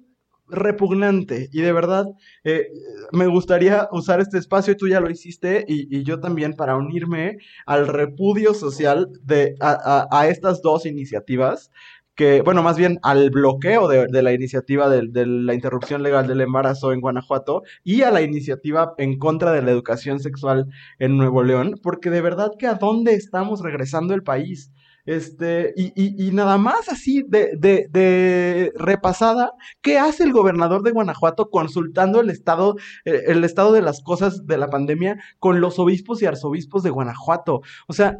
repugnante 0.47 1.49
y 1.51 1.61
de 1.61 1.73
verdad 1.73 2.05
eh, 2.43 2.67
me 3.11 3.25
gustaría 3.25 3.87
usar 3.91 4.19
este 4.19 4.37
espacio, 4.37 4.77
tú 4.77 4.87
ya 4.87 4.99
lo 4.99 5.09
hiciste 5.09 5.65
y, 5.67 6.03
yo 6.03 6.19
también 6.19 6.53
para 6.53 6.75
unirme 6.75 7.37
al 7.65 7.87
repudio 7.87 8.53
social 8.53 9.09
de, 9.23 9.55
a 9.59 10.27
estas 10.27 10.61
dos 10.61 10.85
iniciativas 10.85 11.71
que, 12.15 12.41
bueno, 12.41 12.63
más 12.63 12.77
bien 12.77 12.99
al 13.03 13.29
bloqueo 13.29 13.87
de, 13.87 14.23
la 14.23 14.33
iniciativa 14.33 14.89
de, 14.89 15.25
la 15.25 15.53
interrupción 15.53 16.01
legal 16.01 16.27
del 16.27 16.41
embarazo 16.41 16.93
en 16.93 17.01
Guanajuato 17.01 17.63
y 17.83 18.03
a 18.03 18.11
la 18.11 18.21
iniciativa 18.21 18.93
en 18.97 19.19
contra 19.19 19.51
de 19.51 19.61
la 19.61 19.71
educación 19.71 20.19
sexual 20.19 20.67
en 20.97 21.17
Nuevo 21.17 21.43
León, 21.43 21.75
porque 21.83 22.09
de 22.09 22.21
verdad 22.21 22.51
que 22.57 22.67
a 22.67 22.75
dónde 22.75 23.13
estamos 23.13 23.61
regresando 23.61 24.13
el 24.13 24.23
país. 24.23 24.71
Este, 25.05 25.73
y, 25.75 25.93
y, 25.95 26.27
y 26.27 26.31
nada 26.31 26.57
más 26.57 26.89
así 26.89 27.23
de, 27.27 27.51
de, 27.57 27.87
de, 27.91 28.71
repasada, 28.75 29.51
¿qué 29.81 29.99
hace 29.99 30.23
el 30.23 30.33
gobernador 30.33 30.81
de 30.83 30.91
Guanajuato 30.91 31.49
consultando 31.49 32.21
el 32.21 32.29
estado, 32.29 32.75
eh, 33.05 33.23
el 33.27 33.43
estado 33.43 33.71
de 33.71 33.81
las 33.81 34.01
cosas 34.01 34.45
de 34.47 34.57
la 34.57 34.69
pandemia 34.69 35.17
con 35.39 35.61
los 35.61 35.77
obispos 35.79 36.21
y 36.21 36.25
arzobispos 36.25 36.83
de 36.83 36.89
Guanajuato? 36.89 37.61
O 37.87 37.93
sea, 37.93 38.17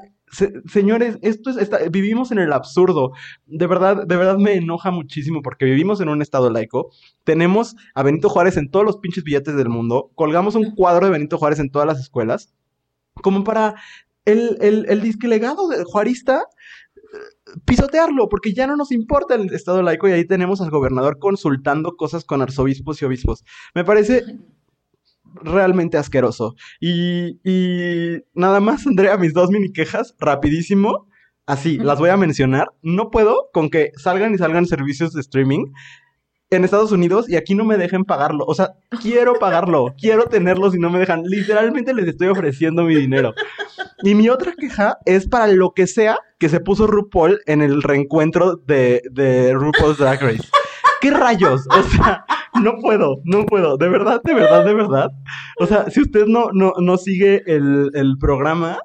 señores, 0.65 1.18
esto 1.22 1.50
es, 1.51 1.70
vivimos 1.92 2.32
en 2.32 2.39
el 2.39 2.54
absurdo. 2.54 3.12
De 3.46 3.68
verdad, 3.68 4.06
de 4.06 4.18
verdad 4.18 4.38
me 4.38 4.54
enoja 4.54 4.92
muchísimo 4.92 5.42
porque 5.42 5.65
vivimos 5.65 6.01
en 6.01 6.10
un 6.10 6.22
estado 6.22 6.50
laico. 6.50 6.92
Tenemos 7.24 7.75
a 7.94 8.04
Benito 8.04 8.30
Juárez 8.30 8.58
en 8.58 8.70
todos 8.70 8.86
los 8.86 8.98
pinches 8.98 9.24
billetes 9.24 9.56
del 9.56 9.70
mundo. 9.70 10.12
Colgamos 10.15 10.56
un 10.56 10.75
cuadro 10.75 11.06
de 11.06 11.12
Benito 11.12 11.38
Juárez 11.38 11.60
en 11.60 11.70
todas 11.70 11.88
las 11.88 12.00
escuelas. 12.00 12.54
Como 13.22 13.44
para 13.44 13.75
el, 14.25 14.58
el, 14.62 14.86
el 14.89 15.01
disque 15.01 15.27
legado 15.27 15.67
de 15.67 15.84
juarista 15.84 16.44
eh, 16.96 17.60
pisotearlo, 17.65 18.27
porque 18.29 18.53
ya 18.53 18.67
no 18.67 18.75
nos 18.75 18.91
importa 18.91 19.36
el 19.36 19.53
estado 19.53 19.82
laico 19.82 20.08
y 20.08 20.12
ahí 20.12 20.25
tenemos 20.25 20.62
al 20.62 20.72
gobernador 20.72 21.17
consultando 21.20 21.96
cosas 21.96 22.25
con 22.25 22.41
arzobispos 22.41 23.01
y 23.01 23.05
obispos. 23.05 23.44
Me 23.74 23.84
parece 23.84 24.24
realmente 25.41 25.98
asqueroso. 25.98 26.55
Y, 26.79 27.39
y 27.44 28.24
nada 28.34 28.60
más, 28.60 28.88
Andrea, 28.88 29.17
mis 29.17 29.34
dos 29.34 29.50
mini 29.50 29.72
quejas, 29.72 30.15
rapidísimo. 30.20 31.08
Así, 31.46 31.77
las 31.77 32.00
voy 32.00 32.10
a 32.10 32.17
mencionar. 32.17 32.70
No 32.82 33.12
puedo 33.12 33.50
con 33.53 33.70
que 33.70 33.91
salgan 33.98 34.34
y 34.34 34.38
salgan 34.38 34.65
servicios 34.65 35.13
de 35.13 35.22
streaming 35.22 35.65
en 36.50 36.64
Estados 36.64 36.92
Unidos 36.92 37.30
y 37.30 37.36
aquí 37.36 37.56
no 37.56 37.66
me 37.66 37.78
dejen 37.78 38.06
pagarlo. 38.06 38.46
O 38.46 38.54
sea, 38.54 38.75
quiero 39.02 39.36
pagarlo, 39.36 39.94
quiero 40.00 40.25
tenerlos 40.25 40.75
y 40.75 40.80
no 40.80 40.90
me 40.90 41.00
dejan. 41.00 41.24
Literalmente 41.24 41.94
les 41.94 42.08
estoy 42.08 42.28
ofreciendo 42.28 42.84
mi 42.84 42.96
dinero. 42.96 43.34
Y 44.04 44.16
mi 44.16 44.30
otra 44.30 44.54
queja 44.58 44.98
es 45.06 45.28
para 45.28 45.48
lo 45.48 45.72
que 45.72 45.88
sea 45.88 46.18
que 46.40 46.50
se 46.50 46.60
puso 46.60 46.88
RuPaul 46.88 47.42
en 47.46 47.62
el 47.62 47.82
reencuentro 47.82 48.58
de, 48.58 49.02
de 49.12 49.54
RuPaul's 49.54 49.98
Drag 49.98 50.22
Race. 50.22 50.50
¿Qué 51.02 51.12
rayos? 51.12 51.68
O 51.70 51.84
sea, 51.84 52.25
no 52.62 52.78
puedo, 52.78 53.22
no 53.24 53.46
puedo. 53.46 53.78
De 53.78 53.90
verdad, 53.90 54.22
de 54.24 54.34
verdad, 54.34 54.66
de 54.66 54.74
verdad. 54.74 55.10
O 55.60 55.66
sea, 55.66 55.90
si 55.90 56.02
usted 56.02 56.25
no, 56.25 56.50
no, 56.54 56.74
no 56.80 56.98
sigue 56.98 57.44
el, 57.46 57.92
el 57.94 58.18
programa, 58.18 58.80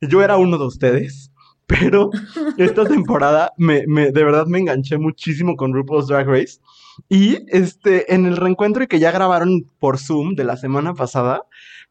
yo 0.00 0.22
era 0.22 0.36
uno 0.36 0.58
de 0.58 0.66
ustedes. 0.66 1.30
Pero 1.66 2.10
esta 2.58 2.84
temporada 2.84 3.52
me, 3.56 3.84
me, 3.86 4.12
de 4.12 4.24
verdad 4.24 4.46
me 4.46 4.58
enganché 4.58 4.98
muchísimo 4.98 5.56
con 5.56 5.72
RuPaul's 5.72 6.08
Drag 6.08 6.28
Race. 6.28 6.58
Y 7.08 7.38
este, 7.48 8.14
en 8.14 8.26
el 8.26 8.36
reencuentro 8.36 8.86
que 8.86 8.98
ya 8.98 9.10
grabaron 9.10 9.70
por 9.78 9.98
Zoom 9.98 10.34
de 10.34 10.44
la 10.44 10.56
semana 10.56 10.94
pasada, 10.94 11.42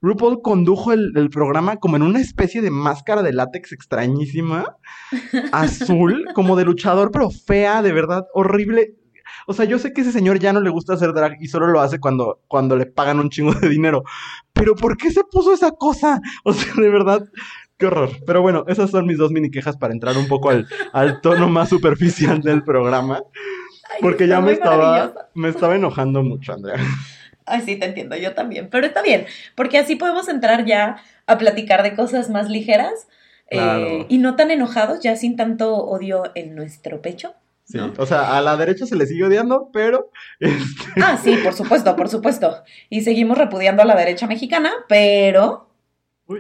RuPaul 0.02 0.42
condujo 0.42 0.92
el, 0.92 1.14
el, 1.16 1.30
programa 1.30 1.78
como 1.78 1.96
en 1.96 2.04
una 2.04 2.20
especie 2.20 2.62
de 2.62 2.70
máscara 2.70 3.24
de 3.24 3.34
látex 3.34 3.72
extrañísima, 3.72 4.78
azul, 5.52 6.26
como 6.34 6.56
de 6.56 6.66
luchador, 6.66 7.12
pero 7.12 7.30
fea, 7.30 7.82
de 7.82 7.94
verdad, 7.94 8.28
horrible. 8.34 8.96
O 9.48 9.54
sea, 9.54 9.66
yo 9.66 9.80
sé 9.80 9.94
que 9.94 10.02
ese 10.02 10.12
señor 10.12 10.40
ya 10.40 10.54
no 10.54 10.62
le 10.62 10.70
gusta 10.70 10.94
hacer 10.94 11.14
drag 11.14 11.38
y 11.42 11.48
solo 11.48 11.68
lo 11.68 11.82
hace 11.82 12.00
cuando, 12.00 12.42
cuando 12.48 12.76
le 12.76 12.86
pagan 12.86 13.20
un 13.20 13.30
chingo 13.30 13.54
de 13.54 13.70
dinero. 13.70 14.04
Pero 14.54 14.76
¿por 14.76 14.98
qué 14.98 15.12
se 15.12 15.24
puso 15.24 15.54
esa 15.54 15.72
cosa? 15.72 16.20
O 16.44 16.54
sea, 16.54 16.74
de 16.76 16.90
verdad, 16.90 17.24
qué 17.78 17.88
horror. 17.88 18.10
Pero 18.26 18.42
bueno, 18.42 18.66
esas 18.68 18.92
son 18.92 19.06
mis 19.06 19.18
dos 19.18 19.32
mini 19.32 19.52
quejas 19.52 19.78
para 19.78 19.94
entrar 19.94 20.18
un 20.18 20.28
poco 20.28 20.50
al, 20.50 20.68
al 20.92 21.22
tono 21.22 21.50
más 21.50 21.70
superficial 21.70 22.42
del 22.42 22.64
programa. 22.64 23.22
Porque 24.02 24.28
ya 24.28 24.42
me 24.42 24.54
estaba, 24.54 25.30
me 25.34 25.50
estaba 25.50 25.76
enojando 25.76 26.24
mucho, 26.24 26.54
Andrea. 26.54 26.78
Ay, 27.46 27.62
sí, 27.62 27.76
te 27.76 27.86
entiendo, 27.86 28.16
yo 28.16 28.34
también. 28.34 28.70
Pero 28.70 28.88
está 28.88 29.02
bien, 29.02 29.26
porque 29.56 29.78
así 29.78 29.96
podemos 29.96 30.30
entrar 30.30 30.66
ya 30.66 30.98
a 31.26 31.38
platicar 31.38 31.84
de 31.84 31.96
cosas 31.96 32.30
más 32.30 32.50
ligeras 32.50 33.08
eh, 33.50 34.06
y 34.10 34.18
no 34.18 34.36
tan 34.36 34.52
enojados, 34.52 35.02
ya 35.02 35.16
sin 35.16 35.36
tanto 35.36 35.76
odio 35.76 36.32
en 36.36 36.56
nuestro 36.56 37.02
pecho. 37.02 37.34
Sí, 37.66 37.78
o 37.80 38.06
sea, 38.06 38.38
a 38.38 38.42
la 38.42 38.58
derecha 38.58 38.86
se 38.86 38.96
le 38.96 39.06
sigue 39.06 39.24
odiando, 39.24 39.70
pero... 39.72 40.12
Este, 40.40 41.02
ah, 41.02 41.18
sí, 41.24 41.38
por 41.44 41.54
supuesto, 41.54 41.96
por 41.96 42.10
supuesto. 42.10 42.64
Y 42.90 43.02
seguimos 43.02 43.38
repudiando 43.38 43.82
a 43.82 43.86
la 43.86 43.96
derecha 43.96 44.28
mexicana, 44.28 44.74
pero... 44.90 45.70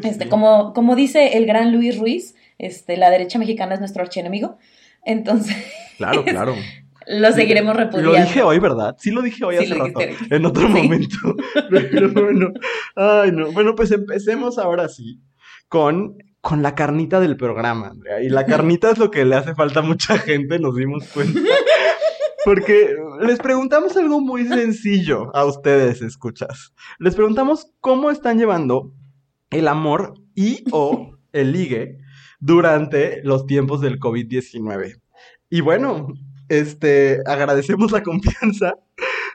este, 0.03 0.27
como, 0.27 0.73
como 0.73 0.95
dice 0.95 1.37
el 1.37 1.45
gran 1.45 1.71
Luis 1.71 1.97
Ruiz, 1.97 2.35
este, 2.57 2.97
la 2.97 3.09
derecha 3.09 3.39
mexicana 3.39 3.73
es 3.73 3.79
nuestro 3.79 4.03
archienemigo. 4.03 4.57
Entonces... 5.05 5.55
Claro, 5.97 6.25
claro. 6.25 6.55
Lo 7.07 7.31
seguiremos 7.31 7.75
repudiando. 7.75 8.11
Lo 8.11 8.23
dije 8.23 8.41
hoy, 8.43 8.59
¿verdad? 8.59 8.95
Sí 8.99 9.11
lo 9.11 9.21
dije 9.21 9.43
hoy 9.43 9.57
hace 9.57 9.73
rato. 9.73 9.99
En 10.29 10.45
otro 10.45 10.69
momento. 10.69 11.17
Pero 11.69 12.11
bueno. 12.11 12.51
Ay, 12.95 13.31
no. 13.31 13.51
Bueno, 13.51 13.75
pues 13.75 13.91
empecemos 13.91 14.57
ahora 14.57 14.87
sí 14.89 15.21
con 15.67 16.15
con 16.43 16.61
la 16.61 16.75
carnita 16.75 17.21
del 17.21 17.37
programa, 17.37 17.87
Andrea. 17.87 18.21
Y 18.21 18.27
la 18.27 18.45
carnita 18.45 18.91
es 18.91 18.97
lo 18.97 19.09
que 19.09 19.23
le 19.23 19.37
hace 19.37 19.55
falta 19.55 19.79
a 19.79 19.83
mucha 19.83 20.17
gente, 20.17 20.59
nos 20.59 20.75
dimos 20.75 21.07
cuenta. 21.07 21.39
Porque 22.43 22.93
les 23.21 23.39
preguntamos 23.39 23.95
algo 23.95 24.19
muy 24.19 24.45
sencillo 24.45 25.33
a 25.33 25.45
ustedes, 25.45 26.01
escuchas. 26.01 26.73
Les 26.99 27.15
preguntamos 27.15 27.71
cómo 27.79 28.11
están 28.11 28.37
llevando 28.37 28.91
el 29.51 29.69
amor 29.69 30.15
y 30.35 30.65
o 30.71 31.15
el 31.31 31.53
ligue 31.53 31.99
durante 32.41 33.21
los 33.23 33.45
tiempos 33.45 33.79
del 33.79 33.97
COVID-19. 33.97 34.99
Y 35.49 35.61
bueno, 35.61 36.07
este, 36.59 37.19
agradecemos 37.25 37.91
la 37.91 38.03
confianza. 38.03 38.75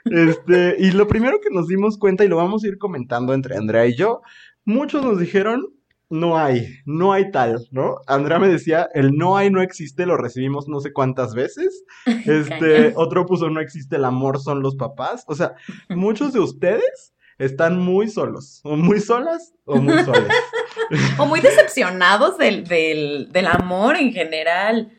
Este, 0.05 0.75
y 0.79 0.91
lo 0.91 1.07
primero 1.07 1.39
que 1.41 1.49
nos 1.49 1.67
dimos 1.67 1.97
cuenta, 1.97 2.23
y 2.23 2.27
lo 2.27 2.37
vamos 2.37 2.63
a 2.63 2.67
ir 2.67 2.77
comentando 2.77 3.33
entre 3.33 3.57
Andrea 3.57 3.85
y 3.85 3.95
yo, 3.95 4.21
muchos 4.65 5.03
nos 5.03 5.19
dijeron 5.19 5.73
no 6.09 6.39
hay, 6.39 6.79
no 6.85 7.13
hay 7.13 7.29
tal, 7.29 7.67
¿no? 7.71 7.97
Andrea 8.07 8.39
me 8.39 8.47
decía, 8.47 8.89
el 8.95 9.15
no 9.15 9.37
hay 9.37 9.51
no 9.51 9.61
existe, 9.61 10.07
lo 10.07 10.17
recibimos 10.17 10.67
no 10.67 10.79
sé 10.79 10.91
cuántas 10.91 11.35
veces. 11.35 11.83
Este, 12.25 12.93
otro 12.95 13.25
puso, 13.25 13.49
no 13.49 13.61
existe 13.61 13.97
el 13.97 14.05
amor, 14.05 14.39
son 14.39 14.61
los 14.61 14.75
papás. 14.75 15.23
O 15.27 15.35
sea, 15.35 15.53
muchos 15.89 16.33
de 16.33 16.39
ustedes 16.39 17.13
están 17.37 17.79
muy 17.79 18.09
solos, 18.09 18.61
o 18.63 18.75
muy 18.75 18.99
solas, 18.99 19.53
o 19.65 19.77
muy 19.77 20.03
soles. 20.03 20.33
o 21.19 21.25
muy 21.25 21.39
decepcionados 21.41 22.37
del, 22.37 22.67
del, 22.67 23.29
del 23.31 23.47
amor 23.47 23.95
en 23.95 24.11
general. 24.11 24.91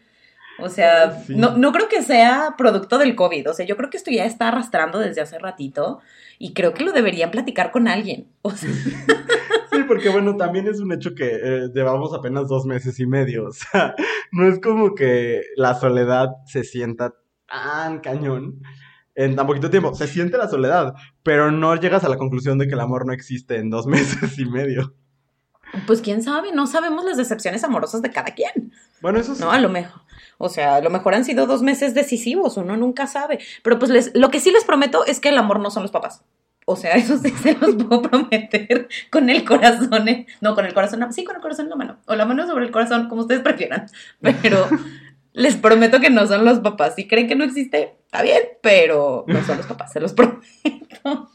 O 0.63 0.69
sea, 0.69 1.23
no, 1.29 1.57
no 1.57 1.73
creo 1.73 1.89
que 1.89 2.03
sea 2.03 2.55
producto 2.57 2.99
del 2.99 3.15
COVID. 3.15 3.51
O 3.51 3.55
sea, 3.55 3.67
yo 3.67 3.77
creo 3.77 3.91
que 3.91 3.97
esto 3.97 4.11
ya 4.11 4.25
está 4.25 4.49
arrastrando 4.49 4.99
desde 4.99 5.21
hace 5.21 5.39
ratito 5.39 6.01
y 6.39 6.55
creo 6.55 6.75
que 6.75 6.85
lo 6.85 6.93
deberían 6.93 7.31
platicar 7.31 7.71
con 7.71 7.89
alguien. 7.89 8.29
Sí, 9.73 9.85
porque 9.87 10.09
bueno, 10.09 10.37
también 10.37 10.67
es 10.67 10.81
un 10.81 10.93
hecho 10.93 11.15
que 11.15 11.31
eh, 11.33 11.69
llevamos 11.73 12.13
apenas 12.13 12.49
dos 12.49 12.67
meses 12.67 12.99
y 12.99 13.07
medio. 13.07 13.47
O 13.51 13.53
sea, 13.53 13.95
no 14.33 14.49
es 14.49 14.59
como 14.61 14.97
que 14.97 15.43
la 15.57 15.75
soledad 15.75 16.31
se 16.45 16.65
sienta 16.65 17.15
tan 17.47 18.01
cañón 18.01 18.61
en 19.15 19.37
tan 19.37 19.47
poquito 19.47 19.71
tiempo. 19.71 19.95
Se 19.95 20.07
siente 20.07 20.39
la 20.39 20.49
soledad, 20.49 20.95
pero 21.23 21.51
no 21.51 21.75
llegas 21.77 22.05
a 22.05 22.09
la 22.09 22.17
conclusión 22.17 22.59
de 22.59 22.67
que 22.67 22.75
el 22.75 22.81
amor 22.81 23.07
no 23.07 23.13
existe 23.13 23.57
en 23.57 23.71
dos 23.71 23.87
meses 23.87 24.39
y 24.39 24.45
medio. 24.45 24.95
Pues 25.87 26.01
quién 26.01 26.23
sabe, 26.23 26.53
no 26.53 26.67
sabemos 26.67 27.05
las 27.05 27.17
decepciones 27.17 27.65
amorosas 27.65 28.03
de 28.03 28.11
cada 28.11 28.35
quien. 28.35 28.73
Bueno, 29.01 29.19
eso 29.19 29.35
sí. 29.35 29.41
No, 29.41 29.51
a 29.51 29.59
lo 29.59 29.69
mejor. 29.69 30.03
O 30.39 30.49
sea, 30.49 30.77
a 30.77 30.81
lo 30.81 30.91
mejor 30.91 31.15
han 31.15 31.25
sido 31.25 31.47
dos 31.47 31.63
meses 31.63 31.95
decisivos, 31.95 32.57
uno 32.57 32.77
nunca 32.77 33.07
sabe. 33.07 33.39
Pero 33.63 33.79
pues 33.79 33.91
les, 33.91 34.15
lo 34.15 34.31
que 34.31 34.41
sí 34.41 34.51
les 34.51 34.65
prometo 34.65 35.05
es 35.05 35.21
que 35.21 35.29
el 35.29 35.39
amor 35.39 35.61
no 35.61 35.71
son 35.71 35.83
los 35.83 35.93
papás. 35.93 36.23
O 36.65 36.77
sea, 36.77 36.93
eso 36.97 37.19
sí 37.19 37.31
se 37.31 37.55
los 37.55 37.75
puedo 37.77 38.03
prometer 38.03 38.89
con 39.11 39.29
el 39.29 39.45
corazón. 39.45 40.09
¿eh? 40.09 40.27
No, 40.41 40.55
con 40.55 40.65
el 40.65 40.75
corazón. 40.75 41.13
Sí, 41.13 41.25
con 41.25 41.37
el 41.37 41.43
corazón 41.43 41.67
en 41.67 41.71
la 41.71 41.77
mano. 41.77 41.99
O 42.07 42.15
la 42.15 42.25
mano 42.25 42.47
sobre 42.47 42.65
el 42.65 42.71
corazón, 42.71 43.09
como 43.09 43.23
ustedes 43.23 43.43
prefieran. 43.43 43.87
Pero 44.43 44.69
les 45.33 45.57
prometo 45.57 46.01
que 46.01 46.11
no 46.11 46.27
son 46.27 46.45
los 46.45 46.61
papás. 46.61 46.95
Si 46.95 47.07
creen 47.07 47.29
que 47.29 47.37
no 47.37 47.45
existe, 47.45 47.97
está 48.05 48.23
bien, 48.23 48.41
pero 48.63 49.25
no 49.29 49.45
son 49.45 49.59
los 49.59 49.67
papás, 49.67 49.93
se 49.93 50.01
los 50.01 50.13
prometo. 50.15 51.31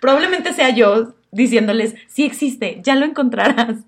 Probablemente 0.00 0.52
sea 0.52 0.70
yo 0.70 1.14
diciéndoles, 1.32 1.94
sí 2.08 2.24
existe, 2.24 2.80
ya 2.82 2.94
lo 2.94 3.04
encontrarás. 3.04 3.84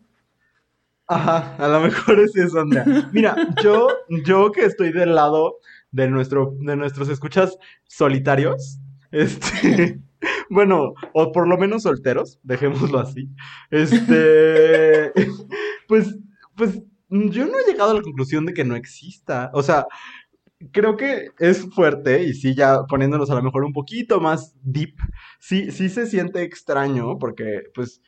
Ajá, 1.07 1.57
a 1.57 1.69
lo 1.69 1.81
mejor 1.81 2.21
es 2.21 2.37
eso, 2.37 2.61
Andrea. 2.61 2.85
Mira, 3.13 3.35
yo, 3.63 3.89
yo 4.25 4.53
que 4.53 4.65
estoy 4.65 4.93
del 4.93 5.15
lado 5.15 5.57
de, 5.91 6.09
nuestro, 6.09 6.55
de 6.61 6.77
nuestros 6.77 7.09
escuchas 7.09 7.59
solitarios, 7.89 8.79
este, 9.11 10.01
bueno, 10.51 10.95
o 11.13 11.33
por 11.33 11.49
lo 11.49 11.59
menos 11.59 11.83
solteros, 11.83 12.39
dejémoslo 12.45 13.01
así, 13.01 13.29
este, 13.71 15.13
pues, 15.89 16.17
pues 16.55 16.81
yo 17.11 17.47
no 17.47 17.59
he 17.59 17.71
llegado 17.71 17.91
a 17.91 17.95
la 17.95 18.03
conclusión 18.03 18.47
de 18.47 18.55
que 18.55 18.65
no 18.65 18.77
exista. 18.77 19.51
O 19.53 19.63
sea, 19.65 19.87
creo 20.73 20.97
que 20.97 21.31
es 21.39 21.67
fuerte 21.75 22.23
y 22.23 22.35
sí, 22.35 22.55
ya 22.55 22.85
poniéndonos 22.89 23.31
a 23.31 23.35
lo 23.35 23.43
mejor 23.43 23.65
un 23.65 23.73
poquito 23.73 24.21
más 24.21 24.55
deep, 24.63 24.95
sí, 25.39 25.71
sí 25.71 25.89
se 25.89 26.07
siente 26.07 26.43
extraño 26.43 27.19
porque 27.19 27.63
pues, 27.75 28.03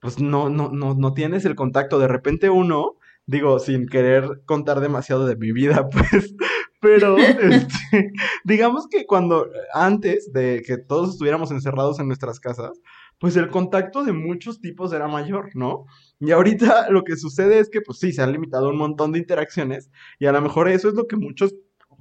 pues 0.00 0.20
no, 0.20 0.48
no, 0.48 0.70
no, 0.70 0.94
no 0.94 1.14
tienes 1.14 1.44
el 1.44 1.56
contacto. 1.56 1.98
De 1.98 2.08
repente 2.08 2.50
uno, 2.50 2.96
digo, 3.26 3.58
sin 3.58 3.86
querer 3.88 4.42
contar 4.46 4.80
demasiado 4.80 5.26
de 5.26 5.36
mi 5.36 5.52
vida, 5.52 5.88
pues, 5.90 6.34
pero 6.80 7.16
este, 7.18 8.12
digamos 8.44 8.86
que 8.88 9.06
cuando 9.06 9.48
antes 9.72 10.32
de 10.32 10.62
que 10.64 10.78
todos 10.78 11.10
estuviéramos 11.10 11.50
encerrados 11.50 11.98
en 11.98 12.06
nuestras 12.06 12.38
casas, 12.38 12.80
pues 13.18 13.36
el 13.36 13.48
contacto 13.48 14.04
de 14.04 14.12
muchos 14.12 14.60
tipos 14.60 14.92
era 14.92 15.08
mayor, 15.08 15.50
¿no? 15.54 15.86
Y 16.20 16.32
ahorita 16.32 16.90
lo 16.90 17.02
que 17.02 17.16
sucede 17.16 17.58
es 17.58 17.70
que, 17.70 17.80
pues 17.80 17.98
sí, 17.98 18.12
se 18.12 18.22
han 18.22 18.32
limitado 18.32 18.68
un 18.68 18.76
montón 18.76 19.12
de 19.12 19.18
interacciones 19.18 19.90
y 20.18 20.26
a 20.26 20.32
lo 20.32 20.40
mejor 20.42 20.68
eso 20.68 20.88
es 20.88 20.94
lo 20.94 21.06
que 21.06 21.16
muchos 21.16 21.54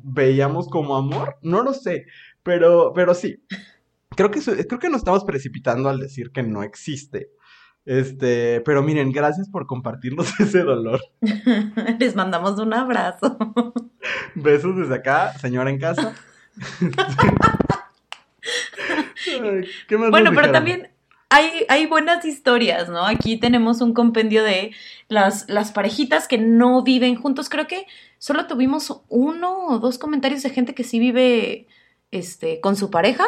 veíamos 0.05 0.67
como 0.67 0.95
amor, 0.95 1.37
no 1.41 1.63
lo 1.63 1.73
sé, 1.73 2.05
pero, 2.43 2.93
pero 2.93 3.13
sí, 3.13 3.43
creo 4.15 4.31
que, 4.31 4.39
creo 4.39 4.79
que 4.79 4.89
nos 4.89 4.99
estamos 4.99 5.25
precipitando 5.25 5.89
al 5.89 5.99
decir 5.99 6.31
que 6.31 6.43
no 6.43 6.63
existe. 6.63 7.31
Este, 7.85 8.61
pero 8.61 8.81
miren, 8.81 9.11
gracias 9.11 9.49
por 9.49 9.67
compartirnos 9.67 10.27
ese 10.39 10.63
dolor. 10.63 11.01
Les 11.99 12.15
mandamos 12.15 12.59
un 12.59 12.73
abrazo. 12.73 13.37
Besos 14.35 14.75
desde 14.75 14.95
acá, 14.95 15.33
señora 15.37 15.69
en 15.69 15.79
casa. 15.79 16.15
bueno, 20.09 20.31
pero 20.33 20.51
también 20.51 20.89
hay, 21.29 21.85
buenas 21.87 22.23
historias, 22.25 22.89
¿no? 22.89 23.05
Aquí 23.05 23.37
tenemos 23.37 23.81
un 23.81 23.93
compendio 23.93 24.43
de 24.43 24.71
las, 25.07 25.49
las 25.49 25.71
parejitas 25.71 26.27
que 26.27 26.37
no 26.37 26.83
viven 26.83 27.15
juntos. 27.15 27.49
Creo 27.49 27.67
que 27.67 27.87
solo 28.17 28.47
tuvimos 28.47 29.01
uno 29.09 29.67
o 29.67 29.79
dos 29.79 29.97
comentarios 29.97 30.43
de 30.43 30.49
gente 30.49 30.73
que 30.73 30.83
sí 30.83 30.99
vive 30.99 31.67
este, 32.11 32.61
con 32.61 32.75
su 32.75 32.89
pareja. 32.89 33.25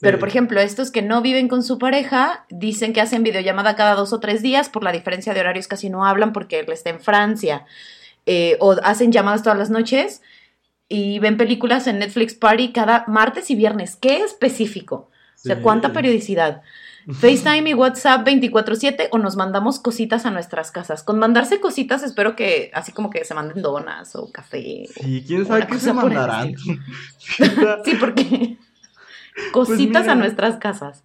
Pero, 0.00 0.18
por 0.18 0.28
ejemplo, 0.28 0.60
estos 0.60 0.90
que 0.90 1.00
no 1.00 1.22
viven 1.22 1.46
con 1.46 1.62
su 1.62 1.78
pareja 1.78 2.44
dicen 2.50 2.92
que 2.92 3.00
hacen 3.00 3.22
videollamada 3.22 3.76
cada 3.76 3.94
dos 3.94 4.12
o 4.12 4.18
tres 4.18 4.42
días, 4.42 4.68
por 4.68 4.82
la 4.82 4.90
diferencia 4.90 5.32
de 5.32 5.38
horarios 5.38 5.68
casi 5.68 5.90
no 5.90 6.04
hablan 6.04 6.32
porque 6.32 6.58
él 6.58 6.66
está 6.72 6.90
en 6.90 7.00
Francia. 7.00 7.66
Eh, 8.26 8.56
o 8.58 8.72
hacen 8.82 9.12
llamadas 9.12 9.44
todas 9.44 9.58
las 9.58 9.70
noches 9.70 10.22
y 10.88 11.20
ven 11.20 11.36
películas 11.36 11.86
en 11.86 12.00
Netflix 12.00 12.34
Party 12.34 12.72
cada 12.72 13.04
martes 13.06 13.50
y 13.50 13.54
viernes. 13.54 13.94
¿Qué 13.94 14.22
específico? 14.22 15.08
O 15.36 15.38
sea, 15.38 15.60
¿cuánta 15.60 15.92
periodicidad? 15.92 16.62
FaceTime 17.08 17.70
y 17.70 17.74
WhatsApp 17.74 18.26
24/7 18.26 19.08
o 19.10 19.18
nos 19.18 19.36
mandamos 19.36 19.78
cositas 19.78 20.26
a 20.26 20.30
nuestras 20.30 20.70
casas. 20.70 21.02
Con 21.02 21.18
mandarse 21.18 21.60
cositas 21.60 22.02
espero 22.02 22.36
que 22.36 22.70
así 22.74 22.92
como 22.92 23.10
que 23.10 23.24
se 23.24 23.34
manden 23.34 23.62
donas 23.62 24.14
o 24.14 24.30
café. 24.30 24.86
Sí, 24.94 25.24
quién 25.26 25.46
sabe 25.46 25.66
qué 25.66 25.78
se 25.78 25.92
mandarán. 25.92 26.54
sí, 27.84 27.94
porque 27.98 28.58
pues 29.34 29.50
cositas 29.52 30.08
a 30.08 30.14
nuestras 30.14 30.56
casas. 30.56 31.04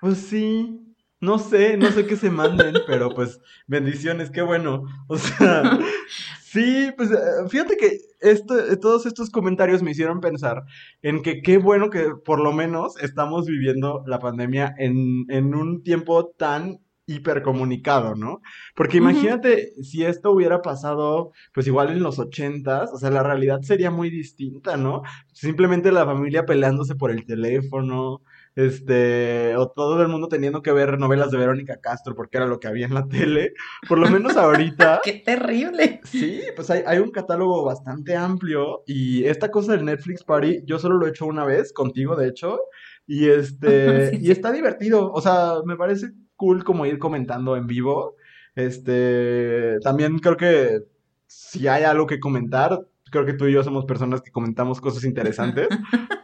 Pues 0.00 0.18
sí, 0.18 0.80
no 1.20 1.38
sé, 1.38 1.76
no 1.76 1.90
sé 1.90 2.06
qué 2.06 2.16
se 2.16 2.30
manden, 2.30 2.74
pero 2.86 3.14
pues 3.14 3.40
bendiciones, 3.66 4.30
qué 4.30 4.42
bueno. 4.42 4.84
O 5.08 5.16
sea, 5.16 5.78
Sí, 6.54 6.92
pues 6.96 7.10
eh, 7.10 7.16
fíjate 7.48 7.76
que 7.76 7.98
esto, 8.20 8.54
todos 8.78 9.06
estos 9.06 9.28
comentarios 9.30 9.82
me 9.82 9.90
hicieron 9.90 10.20
pensar 10.20 10.62
en 11.02 11.20
que 11.20 11.42
qué 11.42 11.58
bueno 11.58 11.90
que 11.90 12.10
por 12.24 12.40
lo 12.40 12.52
menos 12.52 12.96
estamos 13.02 13.46
viviendo 13.46 14.04
la 14.06 14.20
pandemia 14.20 14.72
en, 14.78 15.24
en 15.30 15.52
un 15.56 15.82
tiempo 15.82 16.28
tan 16.38 16.78
hipercomunicado, 17.06 18.14
¿no? 18.14 18.40
Porque 18.76 18.98
imagínate 18.98 19.72
si 19.82 20.04
esto 20.04 20.30
hubiera 20.30 20.62
pasado, 20.62 21.32
pues 21.52 21.66
igual 21.66 21.90
en 21.90 22.04
los 22.04 22.20
ochentas, 22.20 22.88
o 22.92 22.98
sea, 22.98 23.10
la 23.10 23.24
realidad 23.24 23.60
sería 23.62 23.90
muy 23.90 24.08
distinta, 24.08 24.76
¿no? 24.76 25.02
Simplemente 25.32 25.90
la 25.90 26.06
familia 26.06 26.46
peleándose 26.46 26.94
por 26.94 27.10
el 27.10 27.26
teléfono, 27.26 28.22
este, 28.56 29.56
o 29.56 29.68
todo 29.70 30.00
el 30.00 30.08
mundo 30.08 30.28
teniendo 30.28 30.62
que 30.62 30.72
ver 30.72 30.98
novelas 30.98 31.30
de 31.30 31.38
Verónica 31.38 31.80
Castro 31.80 32.14
porque 32.14 32.36
era 32.36 32.46
lo 32.46 32.60
que 32.60 32.68
había 32.68 32.86
en 32.86 32.94
la 32.94 33.08
tele, 33.08 33.54
por 33.88 33.98
lo 33.98 34.08
menos 34.08 34.36
ahorita. 34.36 35.00
¡Qué 35.04 35.22
terrible! 35.24 36.00
Sí, 36.04 36.42
pues 36.54 36.70
hay, 36.70 36.82
hay, 36.86 36.98
un 36.98 37.10
catálogo 37.10 37.64
bastante 37.64 38.16
amplio 38.16 38.82
y 38.86 39.24
esta 39.24 39.50
cosa 39.50 39.72
del 39.72 39.84
Netflix 39.84 40.22
Party, 40.24 40.62
yo 40.64 40.78
solo 40.78 40.96
lo 40.96 41.06
he 41.06 41.10
hecho 41.10 41.26
una 41.26 41.44
vez, 41.44 41.72
contigo 41.72 42.16
de 42.16 42.28
hecho, 42.28 42.60
y 43.06 43.28
este, 43.28 44.18
y 44.20 44.30
está 44.30 44.52
divertido, 44.52 45.10
o 45.12 45.20
sea, 45.20 45.54
me 45.64 45.76
parece 45.76 46.12
cool 46.36 46.64
como 46.64 46.86
ir 46.86 46.98
comentando 46.98 47.56
en 47.56 47.66
vivo, 47.66 48.16
este, 48.54 49.78
también 49.80 50.18
creo 50.18 50.36
que 50.36 50.80
si 51.26 51.66
hay 51.66 51.82
algo 51.82 52.06
que 52.06 52.20
comentar, 52.20 52.86
creo 53.10 53.26
que 53.26 53.32
tú 53.32 53.46
y 53.46 53.52
yo 53.52 53.62
somos 53.64 53.84
personas 53.84 54.22
que 54.22 54.30
comentamos 54.30 54.80
cosas 54.80 55.04
interesantes. 55.04 55.68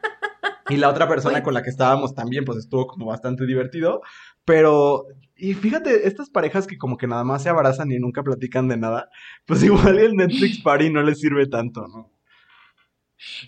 Y 0.71 0.77
la 0.77 0.89
otra 0.89 1.09
persona 1.09 1.43
con 1.43 1.55
la 1.55 1.63
que 1.63 1.71
estábamos 1.71 2.15
también, 2.15 2.45
pues 2.45 2.59
estuvo 2.59 2.87
como 2.87 3.07
bastante 3.07 3.47
divertido. 3.47 4.03
Pero, 4.45 5.07
y 5.37 5.55
fíjate, 5.55 6.07
estas 6.07 6.31
parejas 6.31 6.67
que 6.67 6.79
como 6.79 6.97
que 6.97 7.07
nada 7.07 7.25
más 7.25 7.43
se 7.43 7.49
abrazan 7.49 7.91
y 7.93 7.99
nunca 7.99 8.23
platican 8.23 8.69
de 8.69 8.77
nada, 8.77 9.09
pues 9.47 9.63
igual 9.65 9.99
el 9.99 10.15
Netflix 10.15 10.61
Party 10.63 10.91
no 10.91 11.03
les 11.03 11.21
sirve 11.21 11.47
tanto, 11.47 11.87
¿no? 11.89 12.11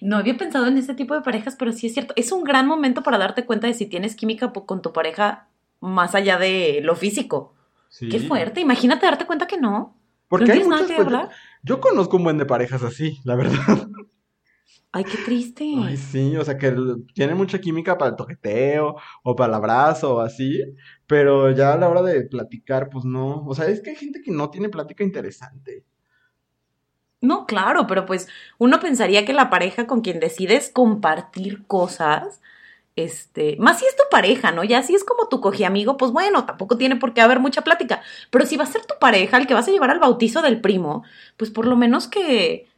No 0.02 0.18
había 0.18 0.36
pensado 0.36 0.66
en 0.66 0.76
ese 0.76 0.94
tipo 0.94 1.14
de 1.14 1.22
parejas, 1.22 1.56
pero 1.58 1.72
sí 1.72 1.86
es 1.86 1.94
cierto. 1.94 2.12
Es 2.16 2.30
un 2.30 2.44
gran 2.44 2.66
momento 2.66 3.02
para 3.02 3.18
darte 3.18 3.46
cuenta 3.46 3.66
de 3.66 3.74
si 3.74 3.86
tienes 3.86 4.14
química 4.14 4.52
con 4.52 4.82
tu 4.82 4.92
pareja 4.92 5.48
más 5.80 6.14
allá 6.14 6.38
de 6.38 6.80
lo 6.82 6.94
físico. 6.94 7.54
Qué 7.98 8.20
fuerte. 8.20 8.60
Imagínate 8.60 9.06
darte 9.06 9.26
cuenta 9.26 9.46
que 9.46 9.58
no. 9.58 9.96
Porque 10.28 10.52
hay 10.52 10.64
muchas 10.64 10.88
nada 10.88 11.28
Yo 11.62 11.80
conozco 11.80 12.16
un 12.16 12.24
buen 12.24 12.38
de 12.38 12.46
parejas 12.46 12.82
así, 12.82 13.20
la 13.24 13.34
verdad. 13.34 13.88
Ay, 14.94 15.04
qué 15.04 15.16
triste. 15.24 15.64
Ay, 15.82 15.96
sí, 15.96 16.36
o 16.36 16.44
sea 16.44 16.58
que 16.58 16.74
tiene 17.14 17.34
mucha 17.34 17.58
química 17.58 17.96
para 17.96 18.10
el 18.10 18.16
toqueteo 18.16 18.96
o 19.22 19.34
para 19.34 19.48
el 19.48 19.54
abrazo 19.54 20.16
o 20.16 20.20
así, 20.20 20.60
pero 21.06 21.50
ya 21.50 21.72
a 21.72 21.78
la 21.78 21.88
hora 21.88 22.02
de 22.02 22.24
platicar, 22.26 22.90
pues 22.90 23.06
no. 23.06 23.42
O 23.46 23.54
sea, 23.54 23.66
es 23.66 23.80
que 23.80 23.90
hay 23.90 23.96
gente 23.96 24.20
que 24.20 24.30
no 24.30 24.50
tiene 24.50 24.68
plática 24.68 25.02
interesante. 25.02 25.86
No, 27.22 27.46
claro, 27.46 27.86
pero 27.86 28.04
pues 28.04 28.28
uno 28.58 28.80
pensaría 28.80 29.24
que 29.24 29.32
la 29.32 29.48
pareja 29.48 29.86
con 29.86 30.02
quien 30.02 30.20
decides 30.20 30.70
compartir 30.70 31.66
cosas, 31.66 32.42
este, 32.96 33.56
más 33.58 33.78
si 33.78 33.86
es 33.86 33.96
tu 33.96 34.02
pareja, 34.10 34.52
¿no? 34.52 34.64
Ya 34.64 34.82
si 34.82 34.94
es 34.94 35.04
como 35.04 35.28
tu 35.28 35.40
amigo, 35.64 35.96
pues 35.96 36.10
bueno, 36.12 36.44
tampoco 36.44 36.76
tiene 36.76 36.96
por 36.96 37.14
qué 37.14 37.22
haber 37.22 37.40
mucha 37.40 37.62
plática. 37.62 38.02
Pero 38.30 38.44
si 38.44 38.56
va 38.56 38.64
a 38.64 38.66
ser 38.66 38.84
tu 38.86 38.94
pareja 39.00 39.38
el 39.38 39.46
que 39.46 39.54
vas 39.54 39.68
a 39.68 39.70
llevar 39.70 39.90
al 39.90 40.00
bautizo 40.00 40.42
del 40.42 40.60
primo, 40.60 41.04
pues 41.36 41.50
por 41.50 41.66
lo 41.66 41.76
menos 41.76 42.08
que 42.08 42.68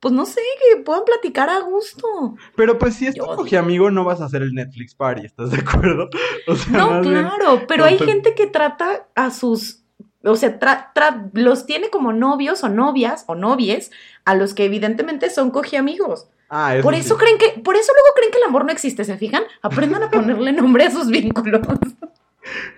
pues 0.00 0.14
no 0.14 0.26
sé, 0.26 0.40
que 0.60 0.82
puedan 0.82 1.04
platicar 1.04 1.50
a 1.50 1.60
gusto. 1.60 2.36
Pero 2.56 2.78
pues 2.78 2.94
si 2.94 3.06
es 3.06 3.14
tu 3.14 3.56
amigo, 3.56 3.90
no 3.90 4.04
vas 4.04 4.20
a 4.20 4.26
hacer 4.26 4.42
el 4.42 4.52
Netflix 4.54 4.94
party, 4.94 5.26
¿estás 5.26 5.50
de 5.50 5.58
acuerdo? 5.58 6.08
no, 6.70 7.00
claro, 7.00 7.62
pero 7.66 7.84
hay 7.84 7.98
gente 7.98 8.34
que 8.34 8.46
trata 8.46 9.08
a 9.14 9.30
sus 9.30 9.84
o 10.24 10.36
sea, 10.36 10.58
los 11.32 11.66
tiene 11.66 11.90
como 11.90 12.12
novios 12.12 12.64
o 12.64 12.68
novias 12.68 13.24
o 13.28 13.34
novies 13.34 13.90
a 14.24 14.34
los 14.34 14.52
que 14.52 14.64
evidentemente 14.64 15.30
son 15.30 15.52
amigos. 15.76 16.28
Ah, 16.50 16.76
por 16.82 16.94
eso 16.94 17.16
creen 17.18 17.38
que, 17.38 17.60
por 17.60 17.76
eso 17.76 17.92
luego 17.92 18.14
creen 18.16 18.32
que 18.32 18.38
el 18.38 18.44
amor 18.44 18.64
no 18.64 18.72
existe, 18.72 19.04
¿se 19.04 19.16
fijan? 19.16 19.42
Aprendan 19.62 20.02
a 20.02 20.10
ponerle 20.10 20.52
nombre 20.52 20.84
a 20.84 20.90
sus 20.90 21.08
vínculos. 21.08 21.60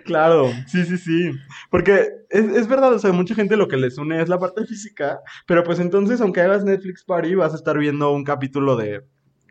Claro, 0.05 0.51
sí, 0.67 0.83
sí, 0.85 0.97
sí. 0.97 1.31
Porque 1.69 2.07
es, 2.29 2.45
es, 2.45 2.67
verdad, 2.67 2.93
o 2.93 2.99
sea, 2.99 3.11
mucha 3.11 3.35
gente 3.35 3.57
lo 3.57 3.67
que 3.67 3.77
les 3.77 3.97
une 3.97 4.21
es 4.21 4.29
la 4.29 4.39
parte 4.39 4.65
física, 4.65 5.19
pero 5.47 5.63
pues 5.63 5.79
entonces, 5.79 6.21
aunque 6.21 6.41
hagas 6.41 6.63
Netflix 6.63 7.03
Party, 7.03 7.35
vas 7.35 7.53
a 7.53 7.57
estar 7.57 7.77
viendo 7.77 8.11
un 8.11 8.23
capítulo 8.23 8.75
de 8.75 9.01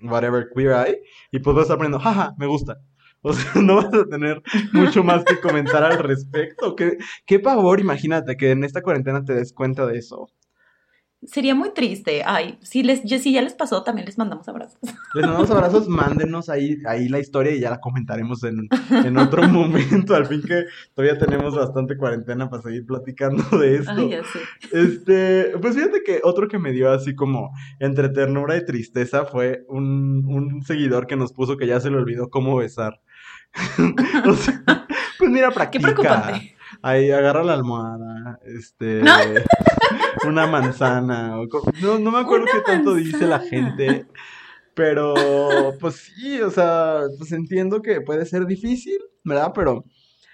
whatever 0.03 0.49
Queer 0.55 0.73
Eye 0.73 1.01
y 1.31 1.39
pues 1.41 1.55
vas 1.55 1.63
a 1.63 1.65
estar 1.65 1.77
poniendo, 1.77 1.99
jaja, 1.99 2.35
me 2.39 2.47
gusta. 2.47 2.79
O 3.23 3.33
sea, 3.33 3.53
no 3.63 3.77
vas 3.77 3.93
a 3.93 4.07
tener 4.07 4.43
mucho 4.73 5.05
más 5.05 5.25
que 5.25 5.41
comentar 5.41 5.85
al 5.85 5.99
respecto. 5.99 6.75
¿Qué, 6.75 6.97
qué 7.27 7.39
pavor, 7.39 7.81
imagínate 7.81 8.37
que 8.37 8.51
en 8.51 8.65
esta 8.65 8.83
cuarentena 8.83 9.25
te 9.25 9.35
des 9.35 9.53
cuenta 9.53 9.87
de 9.87 9.99
eso. 9.99 10.29
Sería 11.23 11.55
muy 11.55 11.75
triste. 11.75 12.23
Ay, 12.25 12.59
si, 12.63 12.83
les, 12.83 13.03
si 13.03 13.33
ya 13.33 13.43
les 13.43 13.53
pasó, 13.53 13.83
también 13.83 14.07
les 14.07 14.17
mandamos 14.17 14.49
abrazos. 14.49 14.79
Les 14.83 15.27
mandamos 15.27 15.51
abrazos, 15.51 15.87
mándenos 15.87 16.49
ahí, 16.49 16.79
ahí 16.87 17.09
la 17.09 17.19
historia 17.19 17.53
y 17.53 17.61
ya 17.61 17.69
la 17.69 17.79
comentaremos 17.79 18.43
en, 18.45 18.69
en 18.91 19.19
otro 19.19 19.43
momento. 19.49 20.15
Al 20.15 20.25
fin 20.27 20.41
que 20.41 20.65
todavía 20.95 21.19
tenemos 21.19 21.55
bastante 21.55 21.99
cuarentena 21.99 22.49
para 22.49 22.63
seguir 22.63 22.87
platicando 22.87 23.43
de 23.59 23.77
esto. 23.77 23.93
Ay, 23.95 24.11
ya 24.11 24.23
sé. 24.25 24.41
Este, 24.73 25.53
pues 25.61 25.75
fíjate 25.75 26.03
que 26.03 26.21
otro 26.23 26.49
que 26.49 26.59
me 26.59 26.73
dio 26.73 26.91
así 26.91 27.15
como 27.15 27.51
entre 27.81 28.09
ternura 28.09 28.57
y 28.57 28.65
tristeza 28.65 29.27
fue 29.27 29.65
un, 29.69 30.25
un 30.27 30.63
seguidor 30.63 31.07
que 31.07 31.17
nos 31.17 31.35
puso 31.35 31.59
que 31.59 31.67
ya 31.67 31.81
se 31.81 31.91
le 31.91 31.99
olvidó 31.99 32.31
cómo 32.31 32.57
besar. 32.57 33.01
pues 35.19 35.31
mira, 35.31 35.51
practica. 35.51 35.89
Qué 35.89 35.93
preocupante. 35.93 36.57
Ahí 36.83 37.11
agarra 37.11 37.45
la 37.45 37.55
almohada, 37.55 38.39
este, 38.45 39.03
una 40.27 40.47
manzana, 40.47 41.37
no, 41.83 41.99
no 41.99 42.11
me 42.11 42.19
acuerdo 42.19 42.47
qué 42.53 42.61
tanto 42.61 42.95
dice 42.95 43.27
la 43.27 43.41
gente, 43.41 44.07
pero 44.75 45.15
pues 45.81 45.97
sí, 45.97 46.41
o 46.41 46.51
sea, 46.51 47.01
pues 47.19 47.33
entiendo 47.33 47.83
que 47.83 48.01
puede 48.01 48.25
ser 48.27 48.47
difícil, 48.47 48.99
¿verdad? 49.25 49.53
Pero 49.55 49.85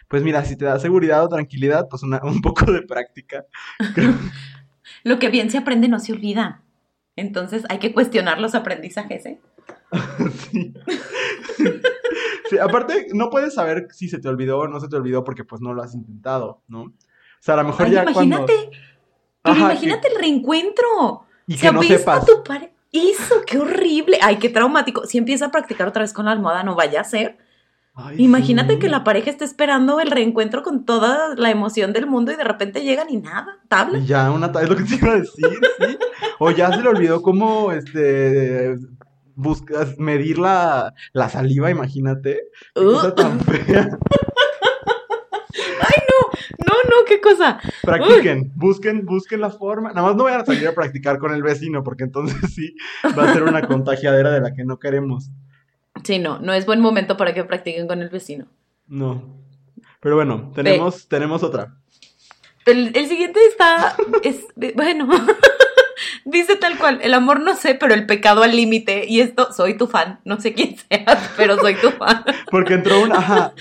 pues 0.08 0.22
mira, 0.22 0.44
si 0.44 0.56
te 0.56 0.64
da 0.64 0.78
seguridad 0.78 1.24
o 1.24 1.28
tranquilidad, 1.28 1.88
pues 1.88 2.02
un 2.02 2.40
poco 2.40 2.70
de 2.70 2.82
práctica. 2.82 3.44
Lo 5.02 5.18
que 5.18 5.28
bien 5.28 5.50
se 5.50 5.58
aprende 5.58 5.88
no 5.88 5.98
se 5.98 6.12
olvida. 6.12 6.62
Entonces 7.16 7.64
hay 7.68 7.78
que 7.78 7.92
cuestionar 7.92 8.40
los 8.40 8.54
aprendizajes, 8.54 9.26
¿eh? 9.26 9.40
sí. 10.52 10.74
Sí, 12.50 12.58
aparte, 12.58 13.08
no 13.12 13.30
puedes 13.30 13.54
saber 13.54 13.88
si 13.90 14.08
se 14.08 14.18
te 14.18 14.28
olvidó 14.28 14.58
o 14.60 14.68
no 14.68 14.80
se 14.80 14.88
te 14.88 14.96
olvidó 14.96 15.24
porque 15.24 15.44
pues 15.44 15.60
no 15.60 15.74
lo 15.74 15.82
has 15.82 15.94
intentado, 15.94 16.62
¿no? 16.68 16.82
O 16.82 16.92
sea, 17.40 17.54
a 17.54 17.58
lo 17.58 17.64
mejor 17.64 17.90
ya 17.90 18.02
imagínate, 18.02 18.70
Pero 19.42 19.56
imagínate 19.56 20.08
el 20.08 20.18
reencuentro. 20.18 21.26
Y 21.46 21.56
que 21.56 21.70
no 21.70 21.82
sepas. 21.82 22.26
tu 22.26 22.42
pareja. 22.42 22.72
Eso, 22.92 23.42
qué 23.46 23.58
horrible. 23.58 24.18
Ay, 24.22 24.36
qué 24.36 24.48
traumático. 24.48 25.06
Si 25.06 25.18
empieza 25.18 25.46
a 25.46 25.50
practicar 25.50 25.88
otra 25.88 26.02
vez 26.02 26.12
con 26.12 26.24
la 26.24 26.32
almohada, 26.32 26.62
no 26.62 26.74
vaya 26.74 27.00
a 27.00 27.04
ser. 27.04 27.38
Imagínate 28.18 28.78
que 28.78 28.90
la 28.90 29.04
pareja 29.04 29.30
esté 29.30 29.46
esperando 29.46 30.00
el 30.00 30.10
reencuentro 30.10 30.62
con 30.62 30.84
toda 30.84 31.34
la 31.34 31.50
emoción 31.50 31.94
del 31.94 32.06
mundo 32.06 32.30
y 32.30 32.36
de 32.36 32.44
repente 32.44 32.82
llegan 32.82 33.08
y 33.08 33.16
nada, 33.16 33.58
tabla. 33.68 33.98
Ya, 34.00 34.30
una 34.30 34.52
tabla, 34.52 34.64
es 34.64 34.68
lo 34.68 34.76
que 34.76 34.84
te 34.84 34.94
iba 34.96 35.12
a 35.12 35.20
decir, 35.20 35.60
sí. 35.78 35.98
O 36.38 36.50
ya 36.50 36.70
se 36.72 36.82
le 36.82 36.90
olvidó 36.90 37.22
cómo 37.22 37.72
este 37.72 38.76
buscas 39.36 39.98
medir 39.98 40.38
la, 40.38 40.94
la 41.12 41.28
saliva, 41.28 41.70
imagínate. 41.70 42.48
Qué 42.74 42.82
cosa 42.82 43.14
tan 43.14 43.38
fea. 43.40 43.88
Ay, 45.80 46.02
no, 46.10 46.66
no, 46.66 46.74
no, 46.90 47.04
qué 47.06 47.20
cosa. 47.20 47.60
Practiquen, 47.82 48.52
busquen, 48.56 49.04
busquen 49.04 49.40
la 49.40 49.50
forma. 49.50 49.90
Nada 49.90 50.08
más 50.08 50.16
no 50.16 50.24
vayan 50.24 50.40
a 50.40 50.44
salir 50.44 50.66
a 50.66 50.74
practicar 50.74 51.18
con 51.18 51.32
el 51.32 51.42
vecino, 51.42 51.84
porque 51.84 52.04
entonces 52.04 52.36
sí 52.54 52.74
va 53.16 53.30
a 53.30 53.32
ser 53.32 53.44
una 53.44 53.66
contagiadera 53.66 54.32
de 54.32 54.40
la 54.40 54.54
que 54.54 54.64
no 54.64 54.78
queremos. 54.78 55.30
Sí, 56.02 56.18
no, 56.18 56.40
no 56.40 56.52
es 56.52 56.66
buen 56.66 56.80
momento 56.80 57.16
para 57.16 57.32
que 57.32 57.44
practiquen 57.44 57.86
con 57.86 58.02
el 58.02 58.08
vecino. 58.08 58.46
No. 58.88 59.22
Pero 60.00 60.16
bueno, 60.16 60.52
tenemos, 60.54 61.08
tenemos 61.08 61.42
otra. 61.42 61.76
El, 62.64 62.96
el 62.96 63.06
siguiente 63.06 63.40
está. 63.48 63.96
Es, 64.22 64.46
bueno. 64.74 65.08
Dice 66.24 66.56
tal 66.56 66.78
cual, 66.78 67.00
el 67.02 67.14
amor 67.14 67.40
no 67.40 67.54
sé, 67.56 67.74
pero 67.74 67.94
el 67.94 68.06
pecado 68.06 68.42
al 68.42 68.54
límite. 68.54 69.04
Y 69.06 69.20
esto, 69.20 69.52
soy 69.52 69.76
tu 69.76 69.86
fan. 69.86 70.20
No 70.24 70.40
sé 70.40 70.54
quién 70.54 70.76
seas, 70.76 71.30
pero 71.36 71.56
soy 71.58 71.74
tu 71.74 71.90
fan. 71.90 72.24
Porque 72.50 72.74
entró 72.74 73.00
un, 73.00 73.12
ajá, 73.12 73.52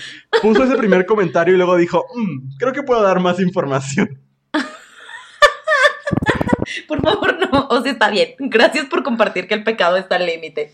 puso 0.42 0.64
ese 0.64 0.76
primer 0.76 1.06
comentario 1.06 1.54
y 1.54 1.56
luego 1.56 1.76
dijo, 1.76 2.06
mm, 2.14 2.56
creo 2.58 2.72
que 2.72 2.82
puedo 2.82 3.02
dar 3.02 3.20
más 3.20 3.40
información. 3.40 4.20
Por 6.88 7.00
favor, 7.00 7.38
no. 7.38 7.68
O 7.70 7.82
sea, 7.82 7.92
está 7.92 8.10
bien. 8.10 8.34
Gracias 8.38 8.86
por 8.86 9.02
compartir 9.02 9.46
que 9.46 9.54
el 9.54 9.64
pecado 9.64 9.96
está 9.96 10.16
al 10.16 10.26
límite. 10.26 10.72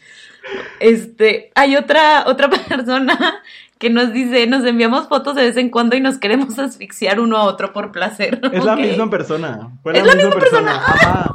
Este, 0.81 1.51
hay 1.55 1.77
otra, 1.77 2.25
otra 2.27 2.49
persona 2.51 3.43
que 3.79 3.91
nos 3.91 4.13
dice, 4.13 4.47
nos 4.47 4.65
enviamos 4.65 5.09
fotos 5.09 5.35
de 5.35 5.43
vez 5.43 5.57
en 5.57 5.69
cuando 5.69 5.97
y 5.97 6.01
nos 6.01 6.19
queremos 6.19 6.59
asfixiar 6.59 7.21
uno 7.21 7.37
a 7.37 7.43
otro 7.43 7.73
por 7.73 7.93
placer. 7.93 8.41
Es 8.53 8.65
la 8.65 8.77
misma 8.77 9.11
persona. 9.11 9.71
es 9.93 10.07
la 10.07 10.15
misma, 10.15 10.31
persona. 10.31 10.77
Ajá. 10.77 11.31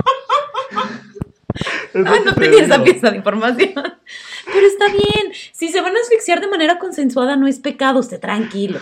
Ah, 1.94 2.16
no 2.26 2.36
tenía 2.36 2.64
esa 2.64 2.84
pieza 2.84 3.12
de 3.12 3.18
información. 3.18 3.74
Pero 3.74 4.68
está 4.68 4.88
bien. 4.88 5.34
Si 5.52 5.70
se 5.70 5.82
van 5.82 5.96
a 5.96 6.00
asfixiar 6.00 6.42
de 6.42 6.48
manera 6.48 6.80
consensuada, 6.80 7.36
no 7.36 7.48
es 7.48 7.60
pecado. 7.60 8.00
Usted 8.00 8.20
tranquilo. 8.20 8.80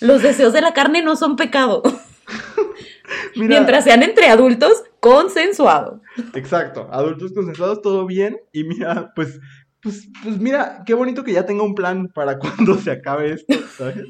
Los 0.00 0.22
deseos 0.22 0.52
de 0.52 0.60
la 0.60 0.74
carne 0.74 1.02
no 1.02 1.16
son 1.16 1.36
pecado. 1.36 1.82
Mientras 3.36 3.84
sean 3.84 4.02
entre 4.02 4.28
adultos, 4.28 4.84
consensuado. 5.00 6.02
Exacto. 6.34 6.88
Adultos 6.90 7.32
consensuados, 7.32 7.82
todo 7.82 8.06
bien. 8.06 8.40
Y 8.52 8.64
mira, 8.64 9.12
pues 9.14 9.40
pues, 9.86 10.08
pues 10.20 10.38
mira, 10.40 10.82
qué 10.84 10.94
bonito 10.94 11.22
que 11.22 11.32
ya 11.32 11.46
tenga 11.46 11.62
un 11.62 11.76
plan 11.76 12.08
para 12.08 12.38
cuando 12.40 12.76
se 12.76 12.90
acabe 12.90 13.34
esto, 13.34 13.54
¿sabes? 13.78 14.04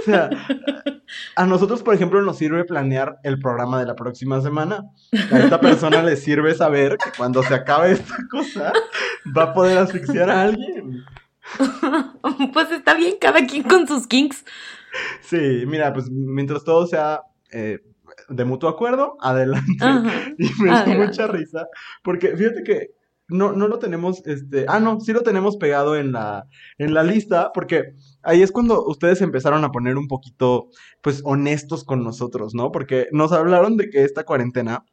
O 0.00 0.04
sea, 0.06 0.30
a 1.36 1.44
nosotros, 1.44 1.82
por 1.82 1.94
ejemplo, 1.94 2.22
nos 2.22 2.38
sirve 2.38 2.64
planear 2.64 3.18
el 3.24 3.38
programa 3.38 3.78
de 3.78 3.84
la 3.84 3.94
próxima 3.94 4.40
semana. 4.40 4.84
A 5.30 5.38
esta 5.38 5.60
persona 5.60 6.02
le 6.02 6.16
sirve 6.16 6.54
saber 6.54 6.96
que 6.96 7.10
cuando 7.14 7.42
se 7.42 7.54
acabe 7.54 7.92
esta 7.92 8.16
cosa, 8.30 8.72
va 9.36 9.42
a 9.42 9.52
poder 9.52 9.76
asfixiar 9.76 10.30
a 10.30 10.42
alguien. 10.44 11.04
Pues 12.52 12.70
está 12.70 12.94
bien, 12.94 13.14
cada 13.20 13.46
quien 13.46 13.62
con 13.62 13.86
sus 13.88 14.06
kinks. 14.06 14.44
Sí, 15.22 15.64
mira, 15.66 15.92
pues 15.92 16.10
mientras 16.10 16.62
todo 16.62 16.86
sea 16.86 17.22
eh, 17.50 17.80
de 18.28 18.44
mutuo 18.44 18.68
acuerdo, 18.68 19.16
adelante. 19.20 19.72
Y 20.38 20.62
me 20.62 20.70
da 20.70 20.86
mucha 20.86 21.26
risa, 21.26 21.66
porque 22.02 22.36
fíjate 22.36 22.62
que 22.62 22.97
no, 23.28 23.52
no 23.52 23.68
lo 23.68 23.78
tenemos, 23.78 24.26
este, 24.26 24.64
ah, 24.68 24.80
no, 24.80 25.00
sí 25.00 25.12
lo 25.12 25.22
tenemos 25.22 25.56
pegado 25.56 25.96
en 25.96 26.12
la, 26.12 26.46
en 26.78 26.94
la 26.94 27.02
lista, 27.02 27.52
porque 27.52 27.94
ahí 28.22 28.42
es 28.42 28.52
cuando 28.52 28.84
ustedes 28.86 29.20
empezaron 29.20 29.64
a 29.64 29.70
poner 29.70 29.96
un 29.96 30.08
poquito, 30.08 30.68
pues, 31.02 31.20
honestos 31.24 31.84
con 31.84 32.02
nosotros, 32.02 32.54
¿no? 32.54 32.72
Porque 32.72 33.06
nos 33.12 33.32
hablaron 33.32 33.76
de 33.76 33.90
que 33.90 34.04
esta 34.04 34.24
cuarentena 34.24 34.84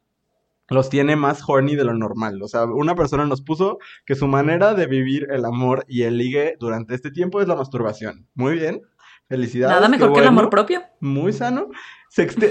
los 0.68 0.90
tiene 0.90 1.16
más 1.16 1.42
horny 1.46 1.76
de 1.76 1.84
lo 1.84 1.94
normal. 1.94 2.42
O 2.42 2.48
sea, 2.48 2.64
una 2.64 2.94
persona 2.94 3.24
nos 3.24 3.40
puso 3.40 3.78
que 4.04 4.14
su 4.14 4.26
manera 4.26 4.74
de 4.74 4.86
vivir 4.86 5.28
el 5.30 5.44
amor 5.44 5.84
y 5.88 6.02
el 6.02 6.18
ligue 6.18 6.56
durante 6.58 6.94
este 6.94 7.10
tiempo 7.10 7.40
es 7.40 7.48
la 7.48 7.54
masturbación. 7.54 8.28
Muy 8.34 8.56
bien. 8.56 8.82
Felicidades. 9.28 9.76
Nada 9.76 9.88
mejor 9.88 10.12
que 10.12 10.20
el 10.20 10.26
amor 10.26 10.50
propio. 10.50 10.82
Muy 11.00 11.32
sano. 11.32 11.68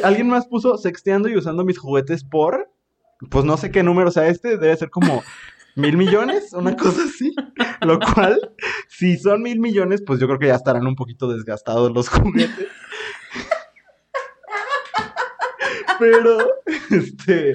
Alguien 0.04 0.28
más 0.30 0.48
puso 0.48 0.78
sexteando 0.78 1.30
y 1.30 1.38
usando 1.38 1.64
mis 1.64 1.78
juguetes 1.78 2.24
por. 2.24 2.70
Pues 3.30 3.46
no 3.46 3.56
sé 3.58 3.72
qué 3.72 3.82
número 3.82 4.12
sea 4.12 4.28
este, 4.28 4.58
debe 4.58 4.76
ser 4.76 4.90
como 4.90 5.24
mil 5.76 5.98
millones, 5.98 6.54
una 6.54 6.76
cosa 6.76 7.04
así. 7.04 7.34
Lo 7.82 8.00
cual, 8.00 8.54
si 8.88 9.18
son 9.18 9.42
mil 9.42 9.60
millones, 9.60 10.02
pues 10.06 10.20
yo 10.20 10.28
creo 10.28 10.40
que 10.40 10.48
ya 10.48 10.56
estarán 10.56 10.88
un 10.88 10.96
poquito 10.96 11.28
desgastados 11.28 11.92
los 11.92 12.10
juguetes. 12.10 12.68
Pero, 16.00 16.38
este, 16.92 17.54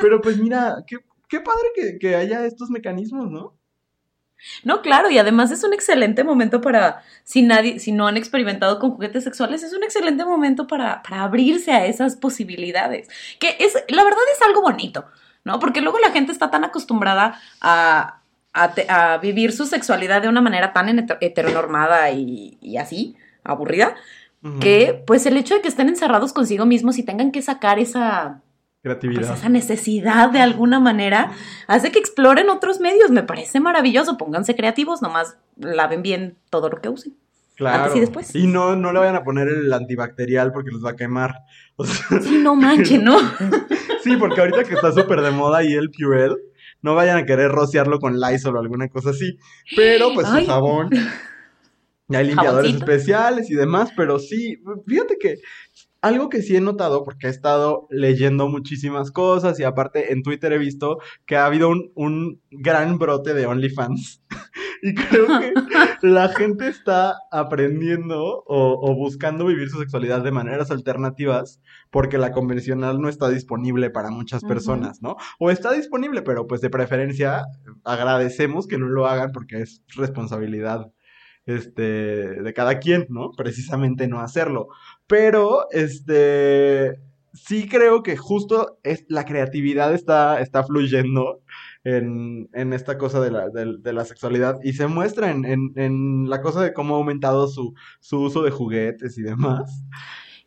pero 0.00 0.20
pues 0.20 0.38
mira, 0.38 0.82
qué, 0.86 0.96
qué 1.28 1.40
padre 1.40 1.68
que, 1.74 1.98
que 1.98 2.16
haya 2.16 2.44
estos 2.44 2.70
mecanismos, 2.70 3.30
¿no? 3.30 3.56
No, 4.64 4.82
claro, 4.82 5.10
y 5.10 5.18
además 5.18 5.50
es 5.50 5.64
un 5.64 5.72
excelente 5.72 6.22
momento 6.22 6.60
para, 6.60 7.02
si 7.24 7.42
nadie, 7.42 7.78
si 7.80 7.92
no 7.92 8.06
han 8.06 8.16
experimentado 8.16 8.78
con 8.78 8.92
juguetes 8.92 9.24
sexuales, 9.24 9.62
es 9.62 9.72
un 9.72 9.82
excelente 9.82 10.24
momento 10.24 10.66
para, 10.66 11.02
para 11.02 11.22
abrirse 11.22 11.72
a 11.72 11.86
esas 11.86 12.16
posibilidades. 12.16 13.08
Que 13.38 13.56
es, 13.58 13.74
la 13.88 14.04
verdad 14.04 14.20
es 14.34 14.42
algo 14.42 14.62
bonito. 14.62 15.06
¿No? 15.46 15.60
Porque 15.60 15.80
luego 15.80 15.98
la 16.00 16.10
gente 16.10 16.32
está 16.32 16.50
tan 16.50 16.64
acostumbrada 16.64 17.40
a, 17.60 18.20
vivir 19.22 19.52
su 19.52 19.66
sexualidad 19.66 20.22
de 20.22 20.28
una 20.28 20.40
manera 20.40 20.72
tan 20.72 21.06
heteronormada 21.20 22.10
y, 22.10 22.76
así, 22.78 23.14
aburrida, 23.44 23.94
que 24.60 25.02
pues 25.06 25.26
el 25.26 25.36
hecho 25.36 25.54
de 25.54 25.60
que 25.60 25.68
estén 25.68 25.88
encerrados 25.88 26.32
consigo 26.32 26.66
mismos 26.66 26.98
y 26.98 27.02
tengan 27.02 27.32
que 27.32 27.42
sacar 27.42 27.78
esa... 27.78 28.42
Creatividad. 28.82 29.26
Pues, 29.26 29.38
esa 29.40 29.48
necesidad 29.48 30.30
de 30.30 30.40
alguna 30.40 30.78
manera 30.78 31.32
hace 31.66 31.90
que 31.90 31.98
exploren 31.98 32.48
otros 32.50 32.78
medios. 32.78 33.10
Me 33.10 33.24
parece 33.24 33.58
maravilloso. 33.58 34.16
Pónganse 34.16 34.54
creativos, 34.54 35.02
nomás 35.02 35.36
laven 35.56 36.02
bien 36.02 36.36
todo 36.50 36.68
lo 36.68 36.80
que 36.80 36.88
usen. 36.88 37.16
claro. 37.56 37.84
antes 37.84 37.96
y 37.96 38.00
después. 38.00 38.34
Y 38.34 38.46
no, 38.46 38.76
no 38.76 38.92
le 38.92 39.00
vayan 39.00 39.16
a 39.16 39.24
poner 39.24 39.48
el 39.48 39.72
antibacterial 39.72 40.52
porque 40.52 40.70
los 40.70 40.84
va 40.84 40.90
a 40.90 40.96
quemar. 40.96 41.34
sí, 42.22 42.38
no 42.38 42.54
manchen, 42.54 43.04
¿no? 43.04 43.18
sí, 44.06 44.16
porque 44.16 44.40
ahorita 44.40 44.64
que 44.64 44.74
está 44.74 44.92
súper 44.92 45.20
de 45.20 45.32
moda 45.32 45.64
y 45.64 45.74
el 45.74 45.90
Purell, 45.90 46.36
no 46.82 46.94
vayan 46.94 47.18
a 47.18 47.26
querer 47.26 47.50
rociarlo 47.50 47.98
con 47.98 48.20
Lysol 48.20 48.56
o 48.56 48.60
alguna 48.60 48.88
cosa 48.88 49.10
así. 49.10 49.36
Pero 49.74 50.14
pues 50.14 50.28
su 50.28 50.46
jabón. 50.46 50.90
Y 52.08 52.14
hay 52.14 52.28
limpiadores 52.28 52.72
especiales 52.72 53.50
y 53.50 53.54
demás, 53.54 53.90
pero 53.96 54.20
sí, 54.20 54.62
fíjate 54.86 55.16
que 55.18 55.38
algo 56.02 56.28
que 56.28 56.42
sí 56.42 56.56
he 56.56 56.60
notado, 56.60 57.04
porque 57.04 57.26
he 57.26 57.30
estado 57.30 57.86
leyendo 57.90 58.48
muchísimas 58.48 59.10
cosas 59.10 59.58
y 59.58 59.64
aparte 59.64 60.12
en 60.12 60.22
Twitter 60.22 60.52
he 60.52 60.58
visto 60.58 60.98
que 61.26 61.36
ha 61.36 61.46
habido 61.46 61.70
un, 61.94 62.40
gran 62.50 62.98
brote 62.98 63.34
de 63.34 63.46
OnlyFans. 63.46 64.22
y 64.82 64.94
creo 64.94 65.26
que 65.40 65.52
la 66.06 66.28
gente 66.28 66.68
está 66.68 67.16
aprendiendo 67.30 68.44
o, 68.46 68.94
buscando 68.94 69.46
vivir 69.46 69.68
su 69.68 69.78
sexualidad 69.78 70.22
de 70.22 70.30
maneras 70.30 70.70
alternativas 70.70 71.60
porque 71.90 72.18
la 72.18 72.32
convencional 72.32 73.00
no 73.00 73.08
está 73.08 73.28
disponible 73.28 73.90
para 73.90 74.10
muchas 74.10 74.42
personas, 74.44 75.02
¿no? 75.02 75.16
O 75.38 75.50
está 75.50 75.72
disponible, 75.72 76.22
pero 76.22 76.46
pues 76.46 76.60
de 76.60 76.70
preferencia 76.70 77.44
agradecemos 77.84 78.66
que 78.66 78.78
no 78.78 78.86
lo 78.86 79.06
hagan 79.06 79.32
porque 79.32 79.60
es 79.60 79.82
responsabilidad 79.96 80.92
este, 81.46 81.82
de 82.42 82.52
cada 82.54 82.78
quien, 82.78 83.06
¿no? 83.08 83.30
Precisamente 83.32 84.08
no 84.08 84.20
hacerlo. 84.20 84.68
Pero, 85.06 85.70
este, 85.70 87.00
sí 87.32 87.68
creo 87.68 88.02
que 88.02 88.16
justo 88.16 88.78
es, 88.82 89.04
la 89.08 89.24
creatividad 89.24 89.94
está, 89.94 90.40
está 90.40 90.64
fluyendo 90.64 91.40
en, 91.84 92.48
en 92.52 92.72
esta 92.72 92.98
cosa 92.98 93.20
de 93.20 93.30
la, 93.30 93.48
de, 93.48 93.92
la, 93.92 94.04
sexualidad 94.04 94.58
y 94.64 94.72
se 94.72 94.88
muestra 94.88 95.30
en, 95.30 95.44
en, 95.76 96.28
la 96.28 96.42
cosa 96.42 96.60
de 96.62 96.72
cómo 96.72 96.94
ha 96.94 96.98
aumentado 96.98 97.46
su, 97.46 97.74
su 98.00 98.22
uso 98.22 98.42
de 98.42 98.50
juguetes 98.50 99.16
y 99.18 99.22
demás. 99.22 99.84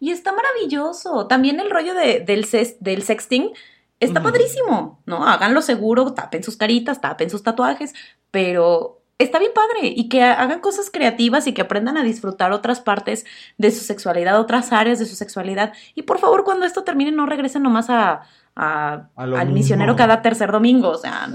Y 0.01 0.11
está 0.11 0.33
maravilloso. 0.33 1.27
También 1.27 1.59
el 1.59 1.69
rollo 1.69 1.93
de, 1.93 2.19
del, 2.19 2.45
del 2.79 3.03
sexting 3.03 3.51
está 3.99 4.21
padrísimo, 4.21 5.01
¿no? 5.05 5.27
Háganlo 5.27 5.61
seguro, 5.61 6.13
tapen 6.13 6.43
sus 6.43 6.57
caritas, 6.57 7.01
tapen 7.01 7.29
sus 7.29 7.43
tatuajes, 7.43 7.93
pero 8.31 8.98
está 9.19 9.37
bien 9.37 9.51
padre 9.53 9.93
y 9.95 10.09
que 10.09 10.23
hagan 10.23 10.61
cosas 10.61 10.89
creativas 10.91 11.45
y 11.45 11.53
que 11.53 11.61
aprendan 11.61 11.97
a 11.97 12.03
disfrutar 12.03 12.51
otras 12.51 12.79
partes 12.79 13.25
de 13.57 13.69
su 13.71 13.83
sexualidad, 13.83 14.39
otras 14.39 14.71
áreas 14.71 14.97
de 14.97 15.05
su 15.05 15.15
sexualidad. 15.15 15.73
Y 15.93 16.03
por 16.03 16.19
favor, 16.19 16.43
cuando 16.43 16.65
esto 16.65 16.83
termine, 16.83 17.11
no 17.11 17.25
regresen 17.25 17.63
nomás 17.63 17.89
a, 17.89 18.21
al 18.55 19.51
misionero 19.51 19.95
cada 19.95 20.21
tercer 20.21 20.51
domingo. 20.51 20.89
O 20.89 20.97
sea, 20.97 21.27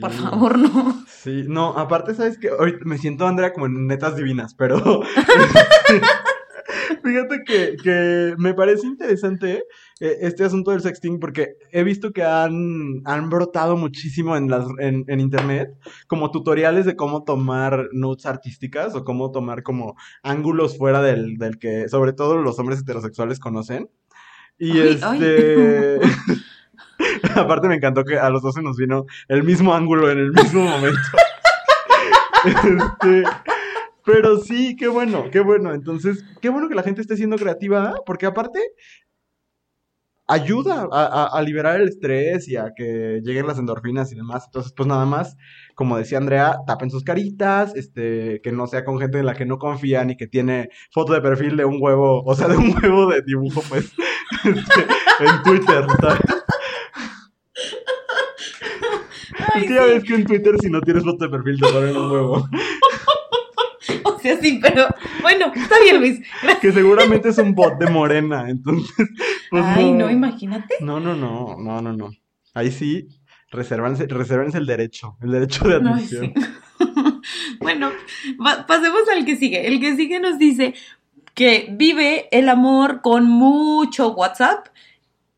por 0.00 0.12
favor, 0.12 0.58
no. 0.58 1.04
Sí, 1.06 1.44
no, 1.46 1.76
aparte, 1.78 2.14
¿sabes 2.14 2.38
que 2.38 2.50
Hoy 2.50 2.78
me 2.84 2.98
siento, 2.98 3.26
Andrea, 3.26 3.52
como 3.52 3.66
en 3.66 3.86
netas 3.86 4.16
divinas, 4.16 4.54
pero... 4.54 5.02
Fíjate 7.04 7.44
que, 7.44 8.34
me 8.38 8.54
parece 8.54 8.86
interesante 8.86 9.64
este 9.98 10.44
asunto 10.44 10.72
del 10.72 10.82
sexting 10.82 11.18
porque 11.18 11.56
he 11.72 11.82
visto 11.82 12.12
que 12.12 12.22
han, 12.22 13.00
han 13.06 13.30
brotado 13.30 13.76
muchísimo 13.76 14.36
en, 14.36 14.50
las, 14.50 14.66
en, 14.78 15.20
internet 15.20 15.70
como 16.06 16.30
tutoriales 16.30 16.84
de 16.84 16.96
cómo 16.96 17.24
tomar 17.24 17.88
notes 17.92 18.26
artísticas 18.26 18.94
o 18.94 19.04
cómo 19.04 19.30
tomar 19.30 19.62
como 19.62 19.96
ángulos 20.22 20.76
fuera 20.76 21.00
del, 21.00 21.38
que 21.58 21.88
sobre 21.88 22.12
todo 22.12 22.36
los 22.36 22.58
hombres 22.58 22.80
heterosexuales 22.80 23.40
conocen. 23.40 23.88
Y 24.58 24.80
este... 24.80 25.98
Aparte 27.34 27.68
me 27.68 27.76
encantó 27.76 28.04
que 28.04 28.18
a 28.18 28.30
los 28.30 28.42
dos 28.42 28.54
se 28.54 28.62
nos 28.62 28.76
vino 28.76 29.06
el 29.28 29.44
mismo 29.44 29.74
ángulo 29.74 30.10
en 30.10 30.18
el 30.18 30.32
mismo 30.32 30.62
momento. 30.64 30.98
este... 32.44 33.24
Pero 34.04 34.38
sí, 34.38 34.76
qué 34.76 34.86
bueno, 34.86 35.24
qué 35.32 35.40
bueno. 35.40 35.74
Entonces, 35.74 36.24
qué 36.40 36.48
bueno 36.48 36.68
que 36.68 36.76
la 36.76 36.84
gente 36.84 37.00
esté 37.00 37.16
siendo 37.16 37.36
creativa, 37.36 37.92
porque 38.06 38.26
aparte 38.26 38.60
ayuda 40.28 40.88
a, 40.90 41.40
liberar 41.42 41.80
el 41.80 41.88
estrés 41.88 42.48
y 42.48 42.56
a 42.56 42.72
que 42.76 43.20
lleguen 43.22 43.46
las 43.46 43.58
endorfinas 43.58 44.12
y 44.12 44.16
demás. 44.16 44.44
Entonces, 44.46 44.72
pues 44.76 44.88
nada 44.88 45.06
más, 45.06 45.36
como 45.74 45.96
decía 45.96 46.18
Andrea, 46.18 46.58
tapen 46.66 46.90
sus 46.90 47.04
caritas, 47.04 47.74
este, 47.76 48.40
que 48.42 48.52
no 48.52 48.66
sea 48.66 48.84
con 48.84 48.98
gente 48.98 49.18
en 49.18 49.26
la 49.26 49.34
que 49.34 49.46
no 49.46 49.58
confían 49.58 50.10
y 50.10 50.16
que 50.16 50.26
tiene 50.26 50.70
foto 50.92 51.12
de 51.12 51.20
perfil 51.20 51.56
de 51.56 51.64
un 51.64 51.78
huevo, 51.80 52.22
o 52.24 52.34
sea, 52.34 52.48
de 52.48 52.56
un 52.56 52.74
huevo 52.74 53.06
de 53.06 53.22
dibujo, 53.22 53.62
pues, 53.68 53.84
este, 54.44 54.86
en 55.20 55.42
Twitter, 55.44 55.86
¿sabes? 56.00 56.20
es 59.56 59.64
que 59.64 59.74
ya 59.74 59.84
ves 59.84 60.04
que 60.04 60.14
en 60.14 60.24
Twitter 60.24 60.54
si 60.60 60.70
no 60.70 60.80
tienes 60.80 61.04
foto 61.04 61.24
de 61.24 61.30
perfil 61.30 61.60
te 61.60 61.72
ponen 61.72 61.96
un 61.96 62.10
huevo. 62.10 62.48
Sí, 64.40 64.58
pero 64.62 64.86
bueno, 65.22 65.52
está 65.54 65.76
bien, 65.82 66.00
Luis. 66.00 66.20
Que 66.60 66.72
seguramente 66.72 67.28
es 67.28 67.38
un 67.38 67.54
bot 67.54 67.78
de 67.78 67.90
Morena, 67.90 68.48
entonces. 68.48 69.08
Pues 69.50 69.64
Ay, 69.64 69.92
no, 69.92 70.10
imagínate. 70.10 70.74
No, 70.80 70.98
no, 70.98 71.14
no, 71.14 71.56
no, 71.56 71.80
no, 71.80 71.92
no. 71.92 72.10
Ahí 72.54 72.72
sí, 72.72 73.08
resérvense, 73.50 74.58
el 74.58 74.66
derecho, 74.66 75.16
el 75.22 75.30
derecho 75.30 75.68
de 75.68 75.76
admisión. 75.76 76.32
bueno, 77.60 77.90
pasemos 78.66 79.02
al 79.14 79.24
que 79.24 79.36
sigue. 79.36 79.66
El 79.66 79.80
que 79.80 79.96
sigue 79.96 80.20
nos 80.20 80.38
dice 80.38 80.74
que 81.34 81.68
vive 81.70 82.28
el 82.32 82.48
amor 82.48 83.02
con 83.02 83.28
mucho 83.28 84.12
WhatsApp. 84.12 84.68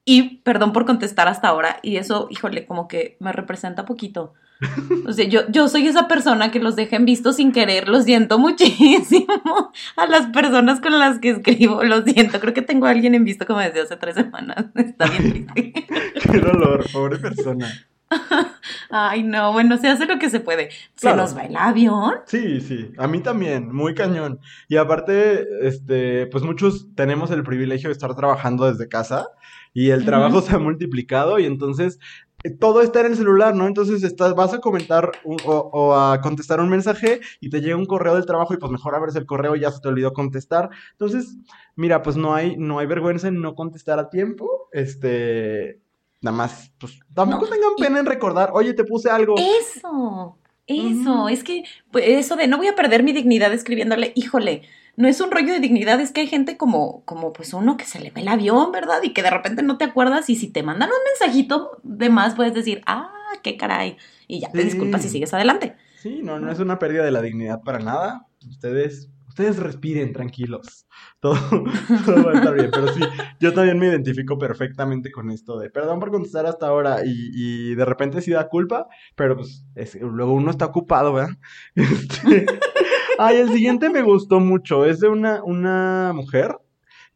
Y 0.05 0.39
perdón 0.39 0.73
por 0.73 0.87
contestar 0.87 1.29
hasta 1.29 1.49
ahora, 1.49 1.81
y 1.83 1.99
eso, 1.99 2.29
híjole, 2.31 2.65
como 2.65 2.89
que 2.89 3.19
me 3.21 3.31
representa 3.31 3.85
poquito. 3.85 4.33
O 5.07 5.13
sea, 5.13 5.27
yo, 5.27 5.43
yo 5.51 5.69
soy 5.69 5.87
esa 5.87 6.09
persona 6.09 6.51
que 6.51 6.59
los 6.59 6.75
deja 6.75 6.97
en 6.97 7.05
visto 7.05 7.33
sin 7.33 7.53
querer, 7.53 7.89
lo 7.89 8.03
siento 8.03 8.39
muchísimo 8.39 9.73
a 9.97 10.07
las 10.07 10.27
personas 10.27 10.81
con 10.81 10.99
las 10.99 11.21
que 11.21 11.31
escribo, 11.31 11.85
lo 11.85 12.03
siento, 12.03 12.41
creo 12.41 12.55
que 12.55 12.63
tengo 12.63 12.87
a 12.87 12.91
alguien 12.91 13.15
en 13.15 13.25
visto 13.25 13.47
como 13.47 13.61
desde 13.61 13.83
hace 13.83 13.97
tres 13.97 14.17
semanas, 14.17 14.67
está 14.75 15.07
bien 15.07 15.47
triste. 15.47 15.87
Qué 16.33 16.39
dolor, 16.41 16.85
pobre 16.93 17.19
persona. 17.19 17.69
Ay, 18.91 19.23
no, 19.23 19.53
bueno, 19.53 19.77
se 19.77 19.89
hace 19.89 20.07
lo 20.07 20.19
que 20.19 20.31
se 20.31 20.41
puede. 20.41 20.71
¿Se 20.97 21.15
nos 21.15 21.37
va 21.37 21.43
el 21.43 21.57
avión? 21.57 22.15
Sí, 22.27 22.61
sí, 22.61 22.91
a 22.97 23.07
mí 23.07 23.21
también, 23.21 23.73
muy 23.73 23.95
cañón. 23.95 24.41
Y 24.67 24.77
aparte, 24.77 25.47
este, 25.63 26.27
pues 26.29 26.43
muchos 26.43 26.89
tenemos 26.95 27.31
el 27.31 27.43
privilegio 27.43 27.91
de 27.91 27.93
estar 27.93 28.15
trabajando 28.15 28.65
desde 28.65 28.89
casa 28.89 29.29
y 29.75 29.91
el 29.91 30.05
trabajo 30.05 30.41
se 30.41 30.55
ha 30.55 30.59
multiplicado 30.59 31.39
y 31.39 31.45
entonces 31.45 31.99
todo 32.61 32.83
está 32.83 33.01
en 33.01 33.07
el 33.07 33.17
celular, 33.17 33.55
¿no? 33.55 33.67
Entonces 33.67 34.03
estás, 34.05 34.35
vas 34.35 34.55
a 34.55 34.61
comentar 34.61 35.11
o, 35.25 35.95
a 35.95 36.21
contestar 36.21 36.61
un 36.61 36.69
mensaje 36.69 37.21
y 37.41 37.51
te 37.51 37.61
llega 37.61 37.77
un 37.77 37.87
correo 37.87 38.15
del 38.15 38.27
trabajo 38.27 38.55
y 38.55 38.59
pues 38.59 38.71
mejor 38.71 38.95
abres 38.95 39.17
el 39.17 39.27
correo 39.27 39.57
y 39.57 39.61
ya 39.61 39.73
se 39.73 39.81
te 39.81 39.89
olvidó 39.89 40.13
contestar. 40.13 40.71
Entonces, 40.93 41.37
mira, 41.75 42.03
pues 42.03 42.17
no 42.17 42.35
hay, 42.35 42.57
no 42.57 42.79
hay 42.79 42.87
vergüenza 42.87 43.29
en 43.29 43.41
no 43.41 43.55
contestar 43.55 43.99
a 43.99 44.09
tiempo. 44.09 44.69
Este, 44.73 45.81
nada 46.21 46.37
más, 46.37 46.73
pues 46.79 47.01
tampoco 47.13 47.47
tengan 47.47 47.75
pena 47.77 47.99
en 47.99 48.07
recordar, 48.07 48.51
oye, 48.53 48.73
te 48.73 48.85
puse 48.85 49.11
algo. 49.11 49.35
Eso, 49.37 50.39
eso, 50.67 51.29
es 51.29 51.43
que 51.43 51.65
pues, 51.91 52.05
eso 52.07 52.37
de 52.37 52.47
no 52.47 52.57
voy 52.59 52.69
a 52.69 52.77
perder 52.77 53.03
mi 53.03 53.13
dignidad 53.13 53.53
escribiéndole, 53.53 54.13
híjole, 54.15 54.63
no 54.99 55.07
es 55.07 55.21
un 55.21 55.31
rollo 55.31 55.53
de 55.53 55.61
dignidad, 55.61 56.01
es 56.01 56.11
que 56.11 56.23
hay 56.23 56.27
gente 56.27 56.57
como, 56.57 57.05
como 57.05 57.33
pues 57.33 57.55
uno 57.55 57.77
que 57.77 57.85
se 57.85 58.01
le 58.01 58.11
ve 58.11 58.23
el 58.23 58.29
avión, 58.29 58.73
¿verdad? 58.73 59.01
Y 59.05 59.13
que 59.13 59.23
de 59.23 59.31
repente 59.31 59.63
no 59.63 59.79
te 59.79 59.85
acuerdas 59.85 60.29
y 60.29 60.35
si 60.35 60.49
te 60.49 60.65
mandan 60.65 60.91
un 60.91 60.97
mensajito 61.05 61.79
de 61.85 62.11
más 62.11 62.35
puedes 62.35 62.53
decir, 62.53 62.83
ah, 62.85 63.13
qué 63.45 63.57
caray, 63.57 63.97
y 64.27 64.41
ya 64.41 64.51
te 64.51 64.65
disculpas 64.65 65.05
y 65.05 65.09
sigues 65.09 65.33
adelante. 65.33 65.77
Sí, 65.99 66.21
no, 66.25 66.41
no 66.41 66.51
es 66.51 66.59
una 66.59 66.81
pérdida 66.81 67.05
de 67.05 67.13
la 67.13 67.23
dignidad 67.23 67.63
para 67.63 67.79
nada. 67.79 68.27
Ustedes, 68.49 69.09
ustedes 69.29 69.59
respiren 69.59 70.13
tranquilos. 70.13 70.89
Todo, 71.21 71.37
va 71.65 72.33
a 72.33 72.35
estar 72.35 72.55
bien. 72.55 72.71
Pero 72.73 72.93
sí, 72.93 73.01
yo 73.39 73.55
también 73.55 73.79
me 73.79 73.87
identifico 73.87 74.37
perfectamente 74.37 75.13
con 75.13 75.31
esto 75.31 75.61
de 75.61 75.71
perdón 75.71 76.01
por 76.01 76.11
contestar 76.11 76.47
hasta 76.47 76.67
ahora 76.67 77.05
y, 77.05 77.31
y 77.35 77.75
de 77.77 77.85
repente 77.85 78.21
sí 78.21 78.33
da 78.33 78.49
culpa, 78.49 78.89
pero 79.15 79.37
pues 79.37 79.65
luego 80.01 80.33
uno 80.33 80.51
está 80.51 80.67
ocupado, 80.67 81.13
¿verdad? 81.13 81.37
Este, 81.77 82.47
Ay, 83.19 83.39
el 83.39 83.51
siguiente 83.51 83.91
me 83.91 84.03
gustó 84.03 84.39
mucho. 84.39 84.85
Es 84.85 85.01
de 85.01 85.09
una, 85.09 85.43
una 85.43 86.13
mujer 86.15 86.57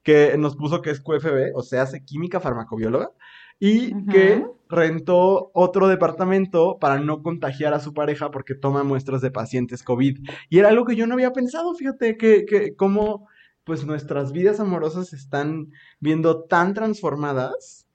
que 0.02 0.36
nos 0.36 0.56
puso 0.56 0.82
que 0.82 0.90
es 0.90 1.00
QFB, 1.00 1.54
o 1.54 1.62
sea, 1.62 1.82
hace 1.82 2.04
química 2.04 2.40
farmacobióloga, 2.40 3.12
y 3.60 4.04
que 4.06 4.44
rentó 4.68 5.52
otro 5.54 5.86
departamento 5.86 6.78
para 6.80 6.98
no 6.98 7.22
contagiar 7.22 7.72
a 7.72 7.78
su 7.78 7.94
pareja 7.94 8.32
porque 8.32 8.56
toma 8.56 8.82
muestras 8.82 9.20
de 9.20 9.30
pacientes 9.30 9.84
COVID. 9.84 10.18
Y 10.50 10.58
era 10.58 10.70
algo 10.70 10.84
que 10.84 10.96
yo 10.96 11.06
no 11.06 11.14
había 11.14 11.32
pensado, 11.32 11.72
fíjate, 11.74 12.16
que, 12.16 12.44
que 12.46 12.74
cómo 12.74 13.28
pues 13.62 13.86
nuestras 13.86 14.32
vidas 14.32 14.58
amorosas 14.58 15.10
se 15.10 15.16
están 15.16 15.70
viendo 16.00 16.42
tan 16.44 16.74
transformadas. 16.74 17.86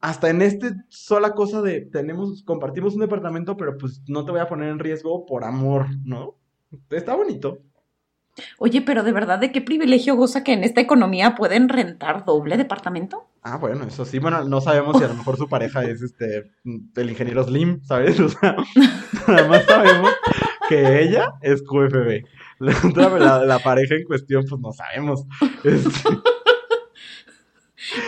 Hasta 0.00 0.30
en 0.30 0.42
este 0.42 0.70
sola 0.86 1.34
cosa 1.34 1.62
de 1.62 1.80
tenemos, 1.80 2.44
compartimos 2.44 2.94
un 2.94 3.00
departamento, 3.00 3.56
pero 3.56 3.76
pues 3.76 4.02
no 4.06 4.24
te 4.24 4.30
voy 4.30 4.40
a 4.40 4.46
poner 4.46 4.68
en 4.68 4.78
riesgo 4.78 5.26
por 5.26 5.42
amor, 5.42 5.86
¿no? 6.04 6.36
Está 6.90 7.14
bonito. 7.14 7.58
Oye, 8.58 8.82
pero 8.82 9.02
de 9.02 9.12
verdad, 9.12 9.38
¿de 9.38 9.52
qué 9.52 9.60
privilegio 9.60 10.14
goza 10.16 10.44
que 10.44 10.52
en 10.52 10.64
esta 10.64 10.80
economía 10.80 11.34
pueden 11.34 11.68
rentar 11.68 12.24
doble 12.24 12.56
departamento? 12.56 13.26
Ah, 13.42 13.56
bueno, 13.56 13.84
eso 13.84 14.04
sí, 14.04 14.18
bueno, 14.18 14.44
no 14.44 14.60
sabemos 14.60 14.98
si 14.98 15.04
a 15.04 15.08
lo 15.08 15.14
mejor 15.14 15.36
su 15.36 15.48
pareja 15.48 15.82
es 15.84 16.02
este 16.02 16.50
el 16.96 17.10
ingeniero 17.10 17.44
Slim, 17.44 17.82
¿sabes? 17.82 18.18
O 18.20 18.28
sea, 18.28 18.56
nada 19.26 19.48
más 19.48 19.64
sabemos. 19.64 20.10
que 20.68 21.02
ella 21.02 21.34
es 21.40 21.62
QFB. 21.62 22.24
La, 22.96 23.44
la, 23.44 23.58
pareja 23.60 23.94
en 23.94 24.02
cuestión, 24.02 24.44
pues 24.48 24.60
no 24.60 24.72
sabemos. 24.72 25.24
Este, 25.64 25.90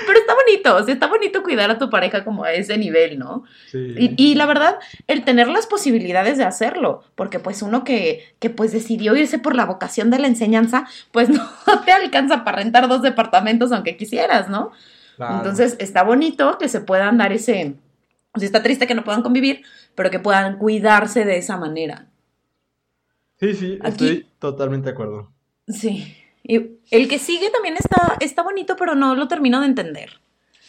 pero 0.07 0.19
está 0.19 0.35
bonito, 0.35 0.77
o 0.77 0.85
sea, 0.85 0.95
está 0.95 1.07
bonito 1.07 1.43
cuidar 1.43 1.71
a 1.71 1.79
tu 1.79 1.91
pareja 1.91 2.25
como 2.25 2.45
a 2.45 2.53
ese 2.53 2.77
nivel, 2.77 3.19
¿no? 3.19 3.45
Sí. 3.71 4.15
Y, 4.17 4.35
la 4.35 4.47
verdad, 4.47 4.79
el 5.07 5.25
tener 5.25 5.49
las 5.49 5.67
posibilidades 5.67 6.39
de 6.39 6.45
hacerlo, 6.45 7.05
porque 7.15 7.39
pues 7.39 7.63
uno 7.63 7.85
que, 7.85 8.35
que 8.39 8.51
pues 8.51 8.73
decidió 8.73 9.15
irse 9.15 9.39
por 9.39 9.55
la 9.55 9.65
vocación 9.65 10.11
de 10.11 10.19
la 10.19 10.27
enseñanza, 10.27 10.87
pues 11.13 11.29
no 11.29 11.49
te 11.85 11.93
alcanza 11.93 12.45
para 12.45 12.59
rentar 12.59 12.89
dos 12.89 13.03
departamentos 13.03 13.73
aunque 13.73 13.97
quisieras, 13.97 14.49
¿no? 14.49 14.73
Entonces 15.19 15.77
está 15.79 16.03
bonito 16.03 16.57
que 16.59 16.69
se 16.69 16.81
puedan 16.81 17.19
dar 17.19 17.33
ese, 17.33 17.75
o 18.33 18.39
sea, 18.39 18.47
está 18.47 18.63
triste 18.63 18.87
que 18.87 18.95
no 18.95 19.05
puedan 19.05 19.23
convivir, 19.23 19.63
pero 19.95 20.11
que 20.11 20.19
puedan 20.19 20.57
cuidarse 20.57 21.27
de 21.27 21.37
esa 21.37 21.59
manera. 21.59 22.07
Sí, 23.39 23.55
sí, 23.55 23.79
estoy 23.85 24.27
totalmente 24.39 24.87
de 24.87 24.93
acuerdo. 24.93 25.31
Sí. 25.69 26.17
Y 26.43 26.79
el 26.91 27.09
que 27.09 27.19
sigue 27.19 27.51
también 27.51 27.77
está, 27.77 28.17
está 28.21 28.43
bonito, 28.43 28.77
pero 28.77 28.95
no 28.95 29.15
lo 29.15 29.29
termino 29.29 29.61
de 29.61 29.67
entender. 29.67 30.21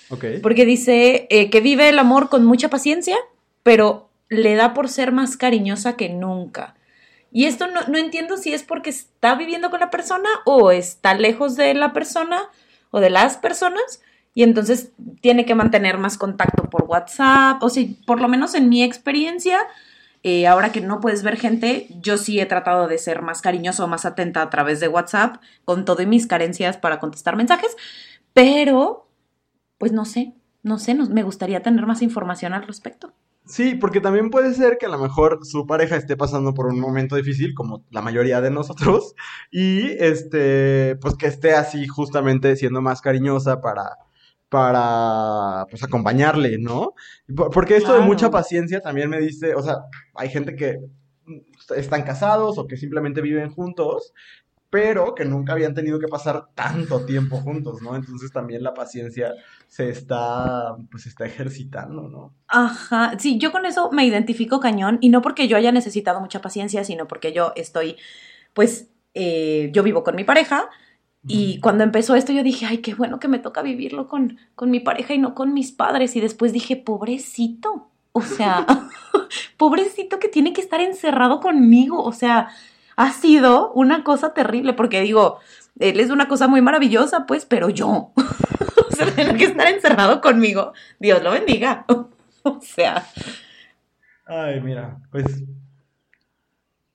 Ok. 0.10 0.25
Porque 0.41 0.65
dice 0.65 1.27
eh, 1.29 1.49
que 1.49 1.62
vive 1.62 1.89
el 1.89 1.99
amor 1.99 2.29
con 2.29 2.45
mucha 2.45 2.69
paciencia, 2.69 3.17
pero 3.63 4.10
le 4.29 4.55
da 4.55 4.73
por 4.73 4.89
ser 4.89 5.12
más 5.12 5.38
cariñosa 5.38 5.95
que 5.95 6.10
nunca. 6.10 6.75
Y 7.31 7.45
esto 7.45 7.67
no, 7.67 7.81
no 7.88 7.97
entiendo 7.97 8.38
si 8.38 8.53
es 8.53 8.63
porque 8.63 8.89
está 8.89 9.36
viviendo 9.36 9.69
con 9.69 9.79
la 9.79 9.89
persona 9.89 10.29
o 10.45 10.71
está 10.71 11.13
lejos 11.13 11.55
de 11.55 11.73
la 11.73 11.93
persona 11.93 12.49
o 12.91 12.99
de 12.99 13.10
las 13.10 13.38
personas 13.38 14.01
y 14.34 14.43
entonces 14.43 14.91
tiene 15.21 15.45
que 15.45 15.55
mantener 15.55 15.97
más 15.97 16.17
contacto 16.17 16.69
por 16.69 16.86
WhatsApp. 16.86 17.62
O 17.63 17.69
sea, 17.69 17.84
por 18.05 18.21
lo 18.21 18.27
menos 18.27 18.53
en 18.55 18.69
mi 18.69 18.84
experiencia, 18.84 19.60
eh, 20.23 20.47
ahora 20.47 20.71
que 20.71 20.81
no 20.81 20.99
puedes 20.99 21.23
ver 21.23 21.38
gente, 21.38 21.88
yo 22.01 22.17
sí 22.17 22.39
he 22.39 22.45
tratado 22.45 22.88
de 22.88 22.97
ser 22.97 23.21
más 23.21 23.41
cariñoso, 23.41 23.88
más 23.88 24.05
atenta 24.05 24.41
a 24.41 24.49
través 24.49 24.79
de 24.79 24.88
WhatsApp, 24.88 25.41
con 25.65 25.86
todas 25.86 26.05
mis 26.05 26.27
carencias 26.27 26.77
para 26.77 26.99
contestar 26.99 27.36
mensajes, 27.36 27.75
pero, 28.34 29.10
pues 29.77 29.91
no 29.91 30.05
sé, 30.05 30.36
no 30.63 30.77
sé, 30.77 30.93
me 30.95 31.23
gustaría 31.23 31.63
tener 31.63 31.86
más 31.88 32.01
información 32.01 32.53
al 32.53 32.67
respecto. 32.67 33.13
Sí, 33.45 33.75
porque 33.75 33.99
también 33.99 34.29
puede 34.29 34.53
ser 34.53 34.77
que 34.77 34.86
a 34.86 34.89
lo 34.89 34.99
mejor 34.99 35.39
su 35.43 35.65
pareja 35.65 35.95
esté 35.95 36.15
pasando 36.15 36.53
por 36.53 36.67
un 36.67 36.79
momento 36.79 37.15
difícil, 37.15 37.55
como 37.55 37.84
la 37.89 38.01
mayoría 38.01 38.39
de 38.39 38.51
nosotros, 38.51 39.15
y 39.51 39.89
este, 39.99 40.95
pues 41.01 41.15
que 41.15 41.27
esté 41.27 41.55
así 41.55 41.88
justamente 41.88 42.55
siendo 42.55 42.81
más 42.81 43.01
cariñosa 43.01 43.60
para, 43.60 43.97
para 44.52 45.66
pues 45.70 45.82
acompañarle, 45.82 46.58
¿no? 46.60 46.94
Porque 47.54 47.78
esto 47.78 47.94
de 47.94 48.02
mucha 48.02 48.30
paciencia 48.30 48.82
también 48.82 49.10
me 49.10 49.18
dice, 49.18 49.56
o 49.56 49.64
sea, 49.64 49.78
hay 50.14 50.28
gente 50.28 50.58
que 50.58 50.76
están 51.78 52.04
casados 52.04 52.58
o 52.58 52.68
que 52.68 52.76
simplemente 52.76 53.22
viven 53.22 53.50
juntos, 53.50 54.14
pero 54.70 55.16
que 55.16 55.24
nunca 55.24 55.54
habían 55.54 55.74
tenido 55.74 56.00
que 56.00 56.10
pasar 56.10 56.48
tanto 56.54 57.06
tiempo 57.06 57.38
juntos, 57.38 57.82
¿no? 57.82 57.96
Entonces 57.96 58.30
también 58.34 58.62
la 58.62 58.74
paciencia 58.74 59.34
se 59.70 59.88
está, 59.88 60.76
pues 60.92 61.06
está 61.06 61.26
ejercitando, 61.26 62.10
¿no? 62.10 62.34
Ajá, 62.50 63.18
sí, 63.20 63.38
yo 63.38 63.54
con 63.54 63.66
eso 63.66 63.90
me 63.94 64.06
identifico 64.06 64.60
cañón 64.60 64.98
y 65.00 65.08
no 65.08 65.22
porque 65.22 65.48
yo 65.48 65.56
haya 65.56 65.72
necesitado 65.72 66.20
mucha 66.20 66.42
paciencia, 66.42 66.84
sino 66.84 67.08
porque 67.08 67.32
yo 67.32 67.54
estoy, 67.56 67.96
pues, 68.54 68.90
eh, 69.14 69.70
yo 69.72 69.82
vivo 69.82 70.04
con 70.04 70.18
mi 70.18 70.26
pareja, 70.26 70.70
y 71.27 71.60
cuando 71.60 71.84
empezó 71.84 72.15
esto 72.15 72.34
yo 72.34 72.43
dije, 72.43 72.65
ay, 72.65 72.79
qué 72.79 72.95
bueno 72.95 73.19
que 73.19 73.27
me 73.27 73.39
toca 73.39 73.62
vivirlo 73.62 74.07
con, 74.07 74.39
con 74.55 74.71
mi 74.71 74.79
pareja 74.79 75.13
y 75.13 75.19
no 75.19 75.36
con 75.36 75.53
mis 75.53 75.71
padres. 75.71 76.15
Y 76.15 76.21
después 76.21 76.51
dije, 76.51 76.75
pobrecito. 76.77 77.89
O 78.12 78.21
sea, 78.21 78.65
pobrecito 79.57 80.19
que 80.19 80.27
tiene 80.27 80.53
que 80.53 80.62
estar 80.62 80.81
encerrado 80.81 81.39
conmigo. 81.39 82.03
O 82.03 82.12
sea, 82.12 82.49
ha 82.95 83.12
sido 83.12 83.71
una 83.73 84.03
cosa 84.03 84.34
terrible 84.34 84.73
porque 84.73 85.01
digo, 85.01 85.39
él 85.79 85.99
es 85.99 86.10
una 86.10 86.27
cosa 86.27 86.47
muy 86.47 86.62
maravillosa, 86.62 87.25
pues, 87.25 87.45
pero 87.45 87.69
yo, 87.69 88.12
o 88.15 88.91
sea, 88.91 89.13
tener 89.13 89.38
que 89.38 89.45
estar 89.45 89.67
encerrado 89.67 90.21
conmigo. 90.21 90.73
Dios 90.99 91.21
lo 91.23 91.31
bendiga. 91.31 91.86
o 92.43 92.60
sea. 92.62 93.05
Ay, 94.25 94.62
mira, 94.62 94.97
pues 95.12 95.43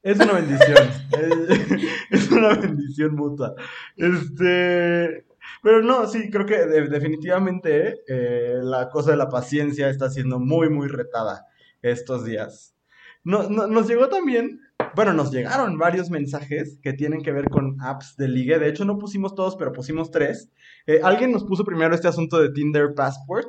es 0.06 0.20
una 0.20 0.34
bendición. 0.34 0.88
es, 2.10 2.30
una 2.30 2.54
bendición 2.54 3.16
mutua. 3.16 3.54
Este. 3.96 5.26
Pero 5.62 5.82
no, 5.82 6.06
sí, 6.06 6.30
creo 6.30 6.46
que 6.46 6.58
definitivamente 6.88 8.02
eh, 8.06 8.60
la 8.62 8.88
cosa 8.88 9.10
de 9.10 9.16
la 9.16 9.28
paciencia 9.28 9.90
está 9.90 10.08
siendo 10.08 10.38
muy, 10.38 10.70
muy 10.70 10.86
retada 10.86 11.46
estos 11.82 12.24
días. 12.24 12.76
No, 13.24 13.48
nos 13.48 13.88
llegó 13.88 14.08
también, 14.08 14.60
bueno, 14.94 15.12
nos 15.12 15.32
llegaron 15.32 15.76
varios 15.76 16.10
mensajes 16.10 16.78
que 16.80 16.92
tienen 16.92 17.22
que 17.22 17.32
ver 17.32 17.48
con 17.48 17.76
apps 17.80 18.16
de 18.16 18.28
ligue. 18.28 18.60
De 18.60 18.68
hecho, 18.68 18.84
no 18.84 18.98
pusimos 18.98 19.34
todos, 19.34 19.56
pero 19.56 19.72
pusimos 19.72 20.12
tres. 20.12 20.52
Eh, 20.86 21.00
alguien 21.02 21.32
nos 21.32 21.44
puso 21.44 21.64
primero 21.64 21.94
este 21.94 22.06
asunto 22.06 22.38
de 22.40 22.50
Tinder 22.50 22.94
Passport, 22.94 23.48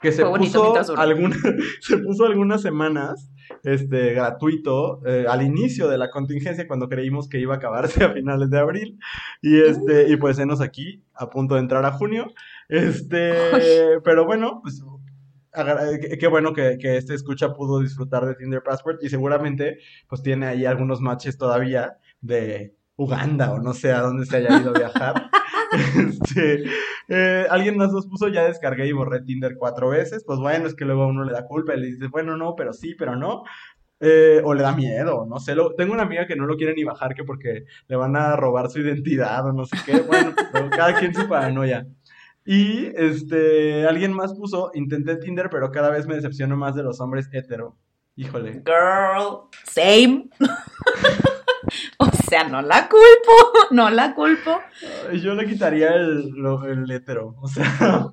que 0.00 0.12
se 0.12 0.24
puso, 0.24 0.74
se 1.80 1.98
puso 1.98 2.24
algunas 2.24 2.62
semanas 2.62 3.30
este, 3.64 4.14
gratuito 4.14 5.04
eh, 5.06 5.26
al 5.28 5.42
inicio 5.42 5.88
de 5.88 5.98
la 5.98 6.10
contingencia 6.10 6.68
cuando 6.68 6.88
creímos 6.88 7.28
que 7.28 7.40
iba 7.40 7.54
a 7.54 7.56
acabarse 7.56 8.04
a 8.04 8.12
finales 8.12 8.50
de 8.50 8.58
abril. 8.58 8.98
Y 9.42 9.60
este 9.60 10.08
y 10.08 10.16
pues 10.16 10.38
enos 10.38 10.60
aquí 10.60 11.02
a 11.14 11.30
punto 11.30 11.54
de 11.54 11.60
entrar 11.60 11.84
a 11.84 11.92
junio. 11.92 12.26
Este 12.68 14.00
pero 14.04 14.24
bueno 14.24 14.60
pues 14.62 14.82
qué 16.20 16.28
bueno 16.28 16.52
que, 16.52 16.78
que, 16.78 16.98
este 16.98 17.14
escucha 17.14 17.54
pudo 17.54 17.80
disfrutar 17.80 18.24
de 18.26 18.34
Tinder 18.34 18.62
Passport. 18.62 19.02
Y 19.02 19.08
seguramente 19.08 19.78
pues 20.08 20.22
tiene 20.22 20.46
ahí 20.46 20.64
algunos 20.64 21.00
matches 21.00 21.36
todavía 21.38 21.98
de 22.20 22.76
Uganda 22.96 23.52
o 23.52 23.60
no 23.60 23.74
sé 23.74 23.92
a 23.92 24.00
dónde 24.00 24.26
se 24.26 24.36
haya 24.36 24.60
ido 24.60 24.70
a 24.70 24.78
viajar 24.78 25.30
este, 26.08 26.64
eh, 27.08 27.46
alguien 27.50 27.76
más 27.76 27.92
nos 27.92 28.06
puso, 28.06 28.28
ya 28.28 28.44
descargué 28.44 28.86
y 28.86 28.92
borré 28.92 29.22
Tinder 29.22 29.56
cuatro 29.58 29.90
veces. 29.90 30.24
Pues 30.24 30.38
bueno, 30.38 30.66
es 30.66 30.74
que 30.74 30.84
luego 30.84 31.04
a 31.04 31.06
uno 31.08 31.24
le 31.24 31.32
da 31.32 31.46
culpa 31.46 31.74
y 31.74 31.80
le 31.80 31.86
dice, 31.88 32.06
bueno, 32.08 32.36
no, 32.36 32.54
pero 32.56 32.72
sí, 32.72 32.94
pero 32.94 33.16
no. 33.16 33.44
Eh, 34.00 34.40
o 34.44 34.54
le 34.54 34.62
da 34.62 34.72
miedo, 34.72 35.26
no 35.28 35.40
sé. 35.40 35.54
Lo, 35.54 35.74
tengo 35.74 35.92
una 35.92 36.04
amiga 36.04 36.26
que 36.26 36.36
no 36.36 36.46
lo 36.46 36.56
quiere 36.56 36.74
ni 36.74 36.84
bajar 36.84 37.14
que 37.14 37.24
porque 37.24 37.64
le 37.88 37.96
van 37.96 38.16
a 38.16 38.36
robar 38.36 38.70
su 38.70 38.80
identidad 38.80 39.46
o 39.46 39.52
no 39.52 39.64
sé 39.64 39.76
qué. 39.84 40.00
Bueno, 40.00 40.32
cada 40.70 40.98
quien 40.98 41.14
su 41.14 41.28
paranoia. 41.28 41.86
Y 42.44 42.86
este, 42.96 43.86
alguien 43.86 44.12
más 44.12 44.34
puso, 44.34 44.70
intenté 44.74 45.16
Tinder, 45.16 45.50
pero 45.50 45.70
cada 45.70 45.90
vez 45.90 46.06
me 46.06 46.14
decepciono 46.14 46.56
más 46.56 46.74
de 46.74 46.82
los 46.82 47.00
hombres 47.00 47.28
hetero. 47.32 47.76
Híjole. 48.16 48.62
Girl, 48.64 49.48
same. 49.64 50.30
o 52.28 52.30
sea, 52.30 52.44
no 52.44 52.60
la 52.60 52.88
culpo, 52.90 53.32
no 53.70 53.88
la 53.88 54.14
culpo. 54.14 54.60
Yo 55.14 55.34
le 55.34 55.46
quitaría 55.46 55.94
el, 55.94 56.30
el 56.68 56.90
hetero, 56.90 57.34
o 57.40 57.48
sea. 57.48 58.10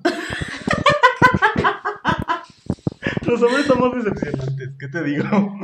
Los 3.26 3.42
hombres 3.42 3.66
somos 3.66 3.94
decepcionantes, 3.94 4.70
¿qué 4.78 4.88
te 4.88 5.02
digo? 5.02 5.26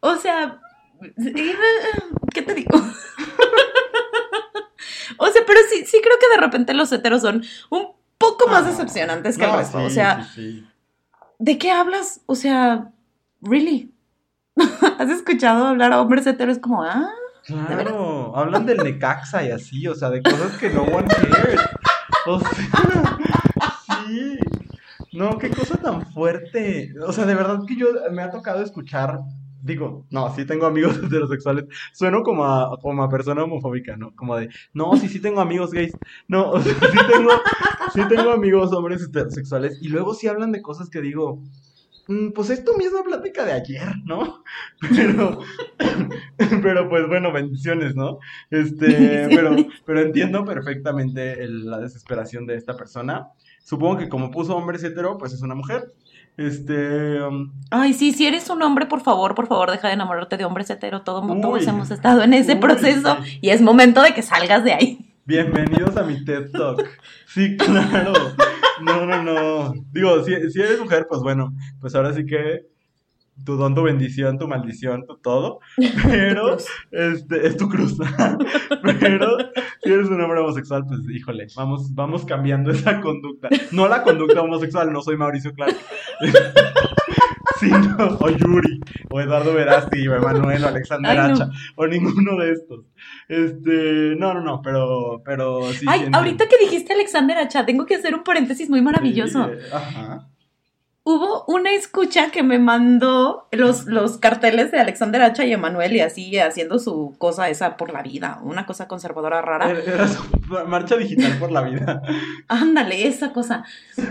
O 0.00 0.16
sea, 0.16 0.58
¿qué 2.32 2.42
te 2.42 2.54
digo? 2.54 2.70
o 5.18 5.26
sea, 5.26 5.42
pero 5.46 5.60
sí, 5.70 5.84
sí 5.84 6.00
creo 6.02 6.18
que 6.18 6.34
de 6.34 6.40
repente 6.40 6.72
los 6.72 6.90
heteros 6.90 7.20
son 7.20 7.44
un 7.68 7.92
poco 8.16 8.48
más 8.48 8.64
ah, 8.64 8.70
decepcionantes 8.70 9.36
que 9.36 9.44
el 9.44 9.52
resto. 9.52 9.84
o 9.84 9.90
sea, 9.90 10.26
¿de 11.38 11.58
qué 11.58 11.70
hablas? 11.70 12.22
O 12.26 12.34
sea, 12.34 12.90
really. 13.42 13.91
¿Has 14.98 15.10
escuchado 15.10 15.66
hablar 15.66 15.92
a 15.92 16.00
hombres 16.00 16.26
heteros 16.26 16.58
como, 16.58 16.82
ah? 16.82 17.10
Claro, 17.44 18.36
hablan 18.36 18.66
del 18.66 18.78
Necaxa 18.78 19.44
y 19.44 19.50
así, 19.50 19.86
o 19.88 19.94
sea, 19.94 20.10
de 20.10 20.22
cosas 20.22 20.56
que 20.58 20.70
no 20.70 20.82
one 20.82 21.08
cares. 21.08 21.60
O 22.26 22.38
sea, 22.38 22.50
sí. 24.06 24.38
No, 25.12 25.38
qué 25.38 25.50
cosa 25.50 25.76
tan 25.76 26.06
fuerte. 26.12 26.94
O 27.04 27.12
sea, 27.12 27.26
de 27.26 27.34
verdad 27.34 27.60
que 27.66 27.76
yo 27.76 27.88
me 28.12 28.22
ha 28.22 28.30
tocado 28.30 28.62
escuchar. 28.62 29.18
Digo, 29.60 30.06
no, 30.10 30.34
sí 30.34 30.44
tengo 30.44 30.66
amigos 30.66 30.98
heterosexuales. 31.02 31.66
Sueno 31.92 32.22
como 32.22 32.44
a, 32.44 32.78
como 32.80 33.08
persona 33.08 33.44
homofóbica, 33.44 33.96
¿no? 33.96 34.14
Como 34.14 34.36
de, 34.36 34.48
no, 34.72 34.96
sí, 34.96 35.08
sí 35.08 35.20
tengo 35.20 35.40
amigos 35.40 35.72
gays. 35.72 35.92
No, 36.28 36.60
sí 36.62 36.70
tengo, 37.10 37.30
sí 37.92 38.00
tengo 38.08 38.30
amigos 38.30 38.72
hombres 38.72 39.02
heterosexuales. 39.02 39.78
Y 39.82 39.88
luego 39.88 40.14
sí 40.14 40.28
hablan 40.28 40.52
de 40.52 40.62
cosas 40.62 40.88
que 40.88 41.00
digo, 41.00 41.40
pues 42.34 42.50
es 42.50 42.64
tu 42.64 42.76
misma 42.76 43.02
plática 43.02 43.44
de 43.44 43.52
ayer, 43.52 43.94
¿no? 44.04 44.42
Pero, 44.94 45.40
pero 46.62 46.88
pues 46.88 47.06
bueno, 47.06 47.32
bendiciones, 47.32 47.94
¿no? 47.94 48.18
Este, 48.50 49.28
pero, 49.34 49.54
pero 49.86 50.00
entiendo 50.00 50.44
perfectamente 50.44 51.46
la 51.48 51.78
desesperación 51.78 52.46
de 52.46 52.56
esta 52.56 52.76
persona. 52.76 53.28
Supongo 53.64 53.98
que 53.98 54.08
como 54.08 54.30
puso 54.30 54.56
hombre 54.56 54.78
hetero, 54.78 55.18
pues 55.18 55.32
es 55.32 55.42
una 55.42 55.54
mujer. 55.54 55.92
Este. 56.36 57.22
Um, 57.22 57.52
Ay, 57.70 57.92
sí, 57.92 58.12
si 58.12 58.26
eres 58.26 58.50
un 58.50 58.62
hombre, 58.62 58.86
por 58.86 59.02
favor, 59.02 59.34
por 59.34 59.46
favor, 59.46 59.70
deja 59.70 59.88
de 59.88 59.94
enamorarte 59.94 60.36
de 60.36 60.44
hombres 60.44 60.68
hetero. 60.70 61.02
Todo, 61.02 61.20
todos 61.40 61.66
hemos 61.66 61.90
estado 61.90 62.22
en 62.22 62.34
ese 62.34 62.56
proceso 62.56 63.18
y 63.40 63.50
es 63.50 63.60
momento 63.60 64.02
de 64.02 64.14
que 64.14 64.22
salgas 64.22 64.64
de 64.64 64.72
ahí. 64.72 65.14
Bienvenidos 65.24 65.96
a 65.96 66.02
mi 66.02 66.24
TED 66.24 66.50
Talk. 66.50 66.82
Sí, 67.26 67.56
claro. 67.56 68.12
No, 68.82 69.06
no, 69.06 69.22
no. 69.22 69.74
Digo, 69.92 70.22
si, 70.24 70.50
si 70.50 70.60
eres 70.60 70.80
mujer, 70.80 71.06
pues 71.08 71.22
bueno, 71.22 71.54
pues 71.80 71.94
ahora 71.94 72.12
sí 72.12 72.24
que 72.26 72.72
tu 73.44 73.56
don, 73.56 73.74
tu 73.74 73.82
bendición, 73.82 74.38
tu 74.38 74.46
maldición, 74.46 75.06
tu 75.06 75.16
todo, 75.16 75.60
pero 76.04 76.56
este, 76.90 77.46
es 77.46 77.56
tu 77.56 77.68
cruz. 77.68 77.96
pero 79.00 79.36
si 79.82 79.92
eres 79.92 80.08
un 80.08 80.20
hombre 80.20 80.40
homosexual, 80.40 80.84
pues 80.86 81.00
híjole, 81.10 81.46
vamos, 81.56 81.94
vamos 81.94 82.24
cambiando 82.24 82.70
esa 82.70 83.00
conducta. 83.00 83.48
No 83.72 83.88
la 83.88 84.02
conducta 84.02 84.42
homosexual, 84.42 84.92
no 84.92 85.02
soy 85.02 85.16
Mauricio 85.16 85.52
Clark. 85.54 85.76
o 87.70 88.28
Yuri, 88.30 88.80
o 89.10 89.20
Eduardo 89.20 89.54
Verasti, 89.54 90.08
o 90.08 90.16
Emanuel, 90.16 90.64
o 90.64 90.68
Alexander 90.68 91.18
Hacha, 91.18 91.50
o 91.76 91.86
ninguno 91.86 92.36
de 92.38 92.52
estos. 92.52 92.84
Este, 93.28 94.16
no, 94.16 94.34
no, 94.34 94.40
no, 94.40 94.62
pero, 94.62 95.22
pero 95.24 95.72
sí. 95.72 95.86
Ay, 95.88 96.08
ahorita 96.12 96.48
que 96.48 96.58
dijiste 96.58 96.94
Alexander 96.94 97.38
Hacha, 97.38 97.64
tengo 97.66 97.86
que 97.86 97.96
hacer 97.96 98.14
un 98.14 98.24
paréntesis 98.24 98.68
muy 98.68 98.82
maravilloso. 98.82 99.50
ajá 99.72 100.31
hubo 101.04 101.44
una 101.46 101.72
escucha 101.72 102.30
que 102.30 102.42
me 102.42 102.58
mandó 102.58 103.48
los, 103.50 103.86
los 103.86 104.18
carteles 104.18 104.70
de 104.70 104.78
Alexander 104.78 105.22
Hacha 105.22 105.44
y 105.44 105.52
Emanuel 105.52 105.96
y 105.96 106.00
así 106.00 106.38
haciendo 106.38 106.78
su 106.78 107.16
cosa 107.18 107.48
esa 107.48 107.76
por 107.76 107.92
la 107.92 108.02
vida, 108.02 108.38
una 108.42 108.66
cosa 108.66 108.86
conservadora 108.86 109.42
rara. 109.42 109.70
Era 109.70 110.06
su 110.06 110.22
marcha 110.66 110.96
digital 110.96 111.38
por 111.38 111.50
la 111.50 111.62
vida. 111.62 112.02
Ándale, 112.48 113.06
esa 113.06 113.32
cosa. 113.32 113.64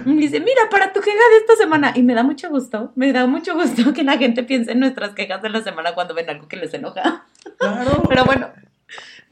Y 0.06 0.18
dice, 0.18 0.40
mira, 0.42 0.62
para 0.70 0.92
tu 0.92 1.00
queja 1.00 1.16
de 1.16 1.38
esta 1.38 1.56
semana. 1.56 1.94
Y 1.96 2.04
me 2.04 2.14
da 2.14 2.24
mucho 2.24 2.50
gusto, 2.50 2.92
me 2.96 3.14
da 3.14 3.26
mucho 3.26 3.54
gusto 3.56 3.94
que 3.94 4.04
la 4.04 4.18
gente 4.18 4.44
piense 4.44 4.74
en 4.74 4.80
nuestras 4.80 5.14
quejas 5.14 5.42
de 5.42 5.50
la 5.50 5.62
semana 5.62 5.96
cuando 5.96 6.14
ven 6.14 6.30
algo 6.30 6.48
que 6.48 6.58
les 6.58 6.74
enoja. 6.74 7.26
Claro. 7.58 8.04
Pero 8.10 8.26
bueno, 8.26 8.50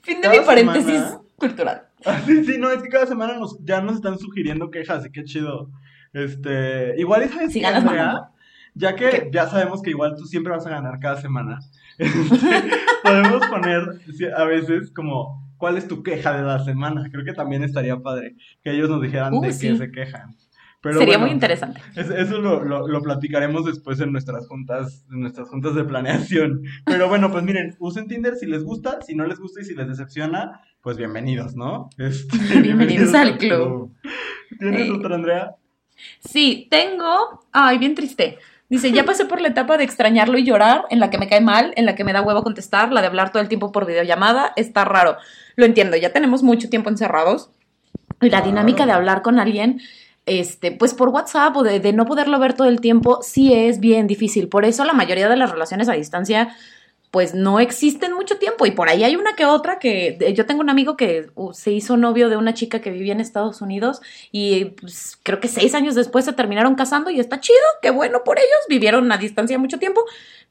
fin 0.02 0.22
de 0.22 0.30
mi 0.30 0.40
paréntesis 0.46 1.02
cultural. 1.36 1.84
Sí, 2.26 2.46
sí, 2.46 2.58
no, 2.58 2.72
es 2.72 2.82
que 2.82 2.88
cada 2.88 3.06
semana 3.06 3.38
nos, 3.38 3.58
ya 3.66 3.82
nos 3.82 3.96
están 3.96 4.18
sugiriendo 4.18 4.72
quejas 4.72 5.06
y 5.06 5.12
qué 5.12 5.26
chido. 5.26 5.70
Este, 6.14 6.96
igual, 6.98 7.24
¿y 7.26 7.30
sabes 7.30 7.54
Ya 8.74 8.96
que 8.96 9.30
ya 9.32 9.48
sabemos 9.48 9.82
que 9.82 9.92
igual 9.92 10.16
tú 10.18 10.26
siempre 10.26 10.54
vas 10.54 10.66
a 10.66 10.72
ganar 10.72 11.00
cada 11.00 11.22
semana, 11.22 11.60
este, 11.98 12.72
podemos 13.04 13.46
poner 13.48 13.84
a 14.36 14.44
veces 14.46 14.92
como, 14.92 15.52
¿cuál 15.58 15.78
es 15.78 15.88
tu 15.88 16.04
queja 16.04 16.36
de 16.38 16.44
la 16.44 16.64
semana? 16.64 17.10
Creo 17.12 17.26
que 17.26 17.34
también 17.34 17.64
estaría 17.64 17.98
padre 17.98 18.36
que 18.64 18.72
ellos 18.72 18.90
nos 18.90 19.02
dijeran 19.02 19.40
de 19.42 19.50
qué 19.50 19.76
se 19.76 19.92
quejan. 19.92 20.36
Sería 20.82 21.18
muy 21.18 21.32
interesante. 21.32 21.82
Eso 21.94 22.38
lo, 22.40 22.64
lo, 22.64 23.02
platicaremos 23.02 23.66
después 23.66 24.00
en 24.00 24.14
nuestras 24.14 24.48
juntas, 24.48 25.06
en 25.12 25.20
nuestras 25.20 25.50
juntas 25.50 25.76
de 25.76 25.84
planeación. 25.84 26.62
Pero 26.86 27.10
bueno, 27.10 27.30
pues 27.32 27.44
miren, 27.44 27.76
usen 27.80 28.08
Tinder 28.08 28.38
si 28.38 28.46
les 28.46 28.64
gusta, 28.64 29.02
si 29.02 29.14
no 29.14 29.26
les 29.26 29.40
gusta 29.40 29.60
y 29.62 29.66
si 29.66 29.76
les 29.76 29.90
decepciona, 29.90 30.62
pues 30.82 30.96
bienvenidos, 30.96 31.54
¿no? 31.54 31.90
Este, 31.98 32.38
bienvenidos, 32.62 33.14
al 33.14 33.38
club. 33.38 33.94
¿Tienes 34.58 34.88
eh, 34.88 34.92
otra, 34.92 35.16
Andrea? 35.16 35.56
Sí, 36.20 36.68
tengo. 36.70 37.44
Ay, 37.52 37.78
bien 37.78 37.96
triste. 37.96 38.38
Dice, 38.70 38.92
ya 38.92 39.04
pasé 39.04 39.26
por 39.26 39.42
la 39.42 39.48
etapa 39.48 39.78
de 39.78 39.84
extrañarlo 39.84 40.38
y 40.38 40.44
llorar, 40.44 40.86
en 40.92 41.00
la 41.00 41.10
que 41.10 41.18
me 41.18 41.28
cae 41.28 41.42
mal, 41.42 41.74
en 41.76 41.88
la 41.88 41.96
que 41.96 42.04
me 42.04 42.14
da 42.14 42.22
huevo 42.22 42.44
contestar, 42.44 42.92
la 42.92 43.02
de 43.02 43.08
hablar 43.08 43.32
todo 43.32 43.42
el 43.42 43.50
tiempo 43.50 43.72
por 43.72 43.88
videollamada, 43.88 44.54
está 44.56 44.86
raro. 44.86 45.18
Lo 45.56 45.66
entiendo, 45.66 45.98
ya 45.98 46.14
tenemos 46.14 46.44
mucho 46.44 46.70
tiempo 46.70 46.90
encerrados. 46.90 47.50
Y 48.22 48.30
la 48.30 48.42
dinámica 48.42 48.86
de 48.86 48.92
hablar 48.92 49.24
con 49.24 49.40
alguien, 49.40 49.82
este, 50.28 50.72
pues 50.72 50.94
por 50.94 51.10
WhatsApp 51.10 51.56
o 51.58 51.64
de, 51.64 51.80
de 51.80 51.94
no 51.94 52.06
poderlo 52.06 52.38
ver 52.38 52.54
todo 52.54 52.68
el 52.68 52.80
tiempo, 52.80 53.20
sí 53.24 53.54
es 53.54 53.80
bien 53.80 54.06
difícil. 54.06 54.50
Por 54.50 54.66
eso 54.66 54.86
la 54.86 54.94
mayoría 54.94 55.30
de 55.30 55.38
las 55.38 55.50
relaciones 55.50 55.90
a 55.90 55.94
distancia 55.94 56.56
pues 57.12 57.34
no 57.34 57.60
existen 57.60 58.14
mucho 58.14 58.38
tiempo 58.38 58.66
y 58.66 58.72
por 58.72 58.90
ahí 58.90 59.04
hay 59.04 59.16
una 59.16 59.34
que 59.36 59.46
otra 59.46 59.80
que 59.80 60.34
yo 60.36 60.46
tengo 60.46 60.62
un 60.62 60.70
amigo 60.70 60.96
que 60.96 61.30
se 61.54 61.72
hizo 61.72 61.98
novio 61.98 62.30
de 62.30 62.38
una 62.38 62.54
chica 62.54 62.82
que 62.82 62.92
vivía 62.92 63.14
en 63.14 63.20
Estados 63.20 63.62
Unidos 63.62 64.02
y 64.32 64.66
pues, 64.66 65.18
creo 65.24 65.40
que 65.40 65.48
seis 65.48 65.74
años 65.74 65.96
después 65.96 66.26
se 66.26 66.34
terminaron 66.34 66.76
casando 66.76 67.10
y 67.10 67.20
está 67.20 67.40
chido, 67.40 67.58
qué 67.82 67.90
bueno 67.90 68.24
por 68.24 68.38
ellos, 68.38 68.60
vivieron 68.70 69.12
a 69.12 69.18
distancia 69.18 69.58
mucho 69.58 69.80
tiempo, 69.80 70.02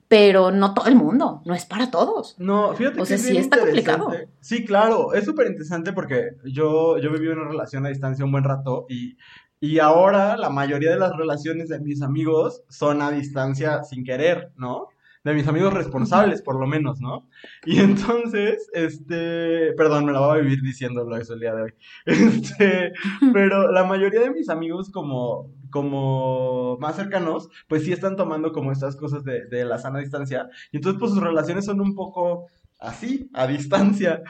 pero 0.09 0.50
no 0.50 0.74
todo 0.74 0.88
el 0.88 0.96
mundo, 0.96 1.42
no 1.44 1.54
es 1.54 1.64
para 1.64 1.90
todos. 1.90 2.34
No, 2.38 2.74
fíjate 2.74 3.00
o 3.00 3.06
sea, 3.06 3.18
sí 3.18 3.36
está 3.36 3.59
complicado. 3.59 4.11
Sí, 4.40 4.64
claro, 4.64 5.14
es 5.14 5.24
súper 5.24 5.46
interesante 5.46 5.92
porque 5.92 6.30
yo, 6.44 6.98
yo 6.98 7.12
viví 7.12 7.28
una 7.28 7.48
relación 7.48 7.86
a 7.86 7.90
distancia 7.90 8.24
un 8.24 8.32
buen 8.32 8.44
rato 8.44 8.86
y 8.88 9.16
y 9.61 9.80
ahora 9.80 10.36
la 10.36 10.50
mayoría 10.50 10.92
de 10.92 10.98
las 10.98 11.16
relaciones 11.16 11.68
de 11.68 11.80
mis 11.80 12.00
amigos 12.02 12.62
son 12.68 13.02
a 13.02 13.11
distancia 13.11 13.82
sin 13.82 14.04
querer, 14.04 14.52
¿no? 14.56 14.88
De 15.24 15.34
mis 15.34 15.46
amigos 15.48 15.74
responsables, 15.74 16.42
por 16.42 16.58
lo 16.58 16.66
menos, 16.66 17.00
¿no? 17.00 17.28
Y 17.64 17.80
entonces, 17.80 18.68
este, 18.72 19.72
perdón, 19.74 20.06
me 20.06 20.12
la 20.12 20.20
voy 20.20 20.38
a 20.38 20.42
vivir 20.42 20.62
diciéndolo 20.62 21.16
eso 21.16 21.34
el 21.34 21.40
día 21.40 21.54
de 21.54 21.62
hoy. 21.62 21.74
Este, 22.06 22.92
pero 23.32 23.70
la 23.70 23.84
mayoría 23.84 24.20
de 24.20 24.30
mis 24.30 24.48
amigos 24.48 24.90
como, 24.90 25.52
como 25.70 26.78
más 26.78 26.96
cercanos, 26.96 27.48
pues 27.68 27.84
sí 27.84 27.92
están 27.92 28.16
tomando 28.16 28.52
como 28.52 28.72
estas 28.72 28.96
cosas 28.96 29.24
de, 29.24 29.46
de 29.46 29.64
la 29.64 29.78
sana 29.78 29.98
distancia. 29.98 30.48
Y 30.72 30.76
entonces, 30.76 30.98
pues 30.98 31.12
sus 31.12 31.22
relaciones 31.22 31.64
son 31.64 31.80
un 31.80 31.94
poco 31.94 32.46
así, 32.78 33.30
a 33.34 33.46
distancia. 33.46 34.22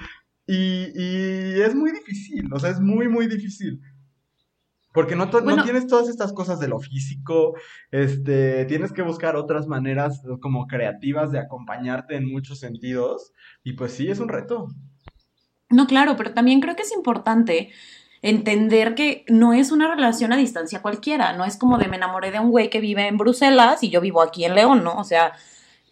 Y, 0.46 0.92
y 0.94 1.60
es 1.60 1.74
muy 1.74 1.92
difícil, 1.92 2.48
o 2.52 2.58
sea, 2.58 2.70
es 2.70 2.80
muy, 2.80 3.06
muy 3.06 3.26
difícil. 3.26 3.82
Porque 4.92 5.14
no, 5.14 5.26
no, 5.26 5.64
tienes 5.64 5.86
todas 5.86 6.08
estas 6.08 6.32
cosas 6.32 6.60
de 6.60 6.68
lo 6.68 6.78
físico, 6.78 7.54
este, 7.90 8.64
tienes 8.64 8.92
que 8.92 9.02
buscar 9.02 9.36
otras 9.36 9.66
maneras 9.66 10.22
como 10.40 10.66
creativas 10.66 11.30
de 11.30 11.38
acompañarte 11.38 12.16
en 12.16 12.26
muchos 12.26 12.58
sentidos, 12.58 13.32
y 13.62 13.74
pues 13.74 13.92
sí, 13.92 14.10
es 14.10 14.18
un 14.18 14.28
reto. 14.28 14.68
No, 15.68 15.86
claro, 15.86 16.16
pero 16.16 16.32
también 16.32 16.60
creo 16.60 16.74
que 16.74 16.82
es 16.82 16.92
importante 16.92 17.70
entender 18.22 18.94
que 18.94 19.24
no 19.28 19.52
es 19.52 19.70
una 19.70 19.94
relación 19.94 20.32
a 20.32 20.36
distancia 20.36 20.82
cualquiera, 20.82 21.34
no 21.34 21.44
es 21.44 21.56
como 21.56 21.78
de 21.78 21.88
me 21.88 21.96
enamoré 21.96 22.30
de 22.30 22.40
un 22.40 22.50
güey 22.50 22.70
que 22.70 22.80
vive 22.80 23.06
en 23.06 23.18
Bruselas 23.18 23.82
y 23.82 23.90
yo 23.90 24.00
vivo 24.00 24.22
aquí 24.22 24.44
en 24.44 24.54
León, 24.54 24.82
¿no? 24.82 24.94
O 24.94 25.04
sea, 25.04 25.34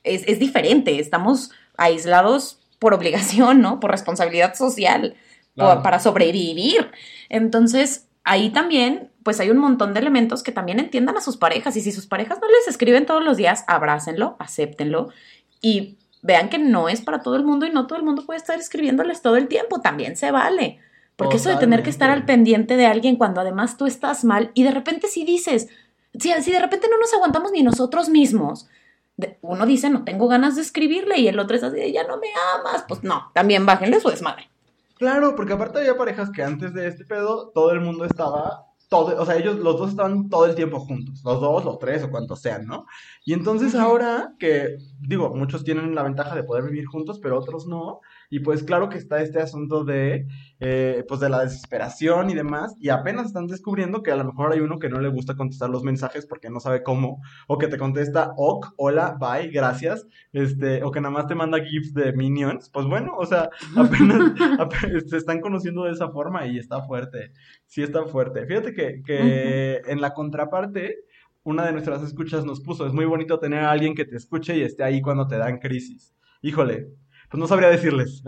es, 0.03 0.27
es 0.27 0.39
diferente, 0.39 0.99
estamos 0.99 1.51
aislados 1.77 2.61
por 2.79 2.95
obligación, 2.95 3.61
¿no? 3.61 3.81
Por 3.81 3.91
responsabilidad 3.91 4.55
social, 4.55 5.15
para 5.55 6.01
sobrevivir. 6.01 6.91
Entonces, 7.29 8.06
ahí 8.27 8.51
también, 8.51 9.11
pues 9.23 9.41
hay 9.41 9.51
un 9.51 9.57
montón 9.57 9.95
de 9.95 10.01
elementos 10.01 10.43
que 10.43 10.53
también 10.53 10.79
entiendan 10.79 11.17
a 11.17 11.23
sus 11.23 11.37
parejas. 11.39 11.77
Y 11.77 11.81
si 11.81 11.93
sus 11.93 12.07
parejas 12.07 12.39
no 12.41 12.49
les 12.49 12.69
escriben 12.69 13.07
todos 13.07 13.25
los 13.25 13.39
días, 13.39 13.65
abrácenlo, 13.69 14.37
acéptenlo 14.39 15.09
y 15.63 15.97
vean 16.23 16.51
que 16.51 16.59
no 16.59 16.89
es 16.89 17.01
para 17.01 17.23
todo 17.23 17.37
el 17.37 17.45
mundo 17.45 17.67
y 17.67 17.71
no 17.71 17.87
todo 17.87 17.99
el 17.99 18.05
mundo 18.05 18.27
puede 18.27 18.39
estar 18.39 18.59
escribiéndoles 18.59 19.23
todo 19.23 19.37
el 19.37 19.49
tiempo. 19.49 19.81
También 19.81 20.17
se 20.17 20.31
vale. 20.33 20.81
Porque 21.15 21.37
eso 21.37 21.49
de 21.49 21.57
tener 21.57 21.83
que 21.83 21.89
estar 21.89 22.11
al 22.11 22.27
pendiente 22.27 22.77
de 22.77 22.85
alguien 22.85 23.17
cuando 23.17 23.41
además 23.41 23.79
tú 23.79 23.87
estás 23.87 24.23
mal 24.23 24.51
y 24.53 24.65
de 24.65 24.71
repente 24.71 25.09
si 25.09 25.25
dices, 25.25 25.69
si, 26.19 26.31
si 26.43 26.53
de 26.53 26.59
repente 26.59 26.89
no 26.91 26.99
nos 26.99 27.15
aguantamos 27.15 27.53
ni 27.53 27.63
nosotros 27.63 28.11
mismos, 28.11 28.69
uno 29.41 29.65
dice, 29.65 29.89
no 29.89 30.05
tengo 30.05 30.29
ganas 30.29 30.57
de 30.57 30.63
escribirle 30.63 31.19
y 31.19 31.29
el 31.29 31.39
otro 31.39 31.57
es 31.57 31.63
así, 31.63 31.91
ya 31.91 32.07
no 32.07 32.19
me 32.19 32.29
amas, 32.59 32.85
pues 32.87 33.03
no, 33.03 33.31
también 33.33 33.65
bájenle 33.65 33.99
su 33.99 34.11
desmadre. 34.11 34.51
Claro, 34.99 35.35
porque 35.37 35.53
aparte 35.53 35.79
había 35.79 35.97
parejas 35.97 36.31
que 36.31 36.43
antes 36.43 36.73
de 36.73 36.89
este 36.89 37.05
pedo 37.05 37.51
todo 37.55 37.71
el 37.73 37.81
mundo 37.83 38.07
estaba 38.07 38.65
todo, 38.89 39.21
o 39.21 39.27
sea, 39.27 39.37
ellos 39.37 39.57
los 39.59 39.77
dos 39.79 39.91
estaban 39.91 40.29
todo 40.31 40.47
el 40.47 40.55
tiempo 40.55 40.81
juntos, 40.81 41.21
los 41.25 41.39
dos, 41.41 41.65
los 41.67 41.79
tres 41.79 42.03
o 42.05 42.11
cuantos 42.11 42.41
sean, 42.41 42.67
¿no? 42.67 42.87
Y 43.25 43.35
entonces 43.35 43.75
ahora 43.75 44.35
que, 44.39 44.77
digo, 45.01 45.35
muchos 45.35 45.65
tienen 45.65 45.95
la 45.95 46.03
ventaja 46.03 46.35
de 46.35 46.45
poder 46.45 46.65
vivir 46.65 46.87
juntos, 46.87 47.19
pero 47.21 47.39
otros 47.39 47.67
no, 47.67 48.01
y 48.31 48.41
pues 48.41 48.63
claro 48.63 48.89
que 48.89 48.99
está 48.99 49.21
este 49.21 49.41
asunto 49.41 49.85
de, 49.85 50.27
eh, 50.61 51.05
pues 51.09 51.21
de 51.21 51.29
la 51.29 51.43
desesperación 51.43 52.31
y 52.31 52.35
demás, 52.35 52.75
y 52.81 52.89
apenas 52.89 53.27
están 53.27 53.47
descubriendo 53.47 54.03
que 54.03 54.11
a 54.11 54.17
lo 54.17 54.25
mejor 54.25 54.53
hay 54.53 54.61
uno 54.61 54.79
que 54.79 54.89
no 54.89 55.01
le 55.01 55.09
gusta 55.09 55.37
contestar 55.37 55.71
los 55.71 55.83
mensajes 55.83 56.27
porque 56.27 56.51
no 56.51 56.61
sabe 56.61 56.83
cómo, 56.83 57.21
o 57.47 57.59
que 57.59 57.69
te 57.69 57.79
contesta, 57.79 58.33
ok, 58.37 58.75
hola, 58.77 59.17
bye, 59.19 59.51
gracias, 59.51 60.07
este, 60.33 60.83
o 60.83 60.91
que 60.91 61.01
nada 61.01 61.13
más 61.13 61.27
te 61.27 61.35
manda 61.35 61.63
gifs 61.65 61.95
de 61.95 62.13
minions, 62.13 62.71
pues 62.71 62.87
bueno, 62.87 63.15
o 63.17 63.27
sea, 63.27 63.51
apenas, 63.77 64.33
se 65.07 65.17
están 65.17 65.41
conociendo 65.41 65.85
de 65.85 65.93
esa 65.93 66.11
forma 66.11 66.47
y 66.47 66.59
está 66.59 66.83
fuerte, 66.83 67.33
sí 67.67 67.83
está 67.83 68.05
fuerte. 68.07 68.47
Fíjate 68.47 68.75
que, 68.75 69.03
que 69.05 69.83
en 69.87 70.01
la 70.01 70.15
contraparte, 70.15 71.07
una 71.47 71.65
de 71.65 71.73
nuestras 71.73 72.03
escuchas 72.03 72.45
nos 72.45 72.61
puso, 72.61 72.87
es 72.87 72.93
muy 72.93 73.05
bonito 73.05 73.39
tener 73.39 73.61
a 73.61 73.71
alguien 73.71 73.95
que 73.95 74.05
te 74.05 74.17
escuche 74.17 74.57
y 74.57 74.63
esté 74.63 74.83
ahí 74.83 75.01
cuando 75.01 75.29
te 75.29 75.39
dan 75.39 75.59
crisis. 75.59 76.13
Híjole, 76.43 76.89
pues 77.29 77.39
no 77.39 77.47
sabría 77.47 77.69
decirles. 77.69 78.23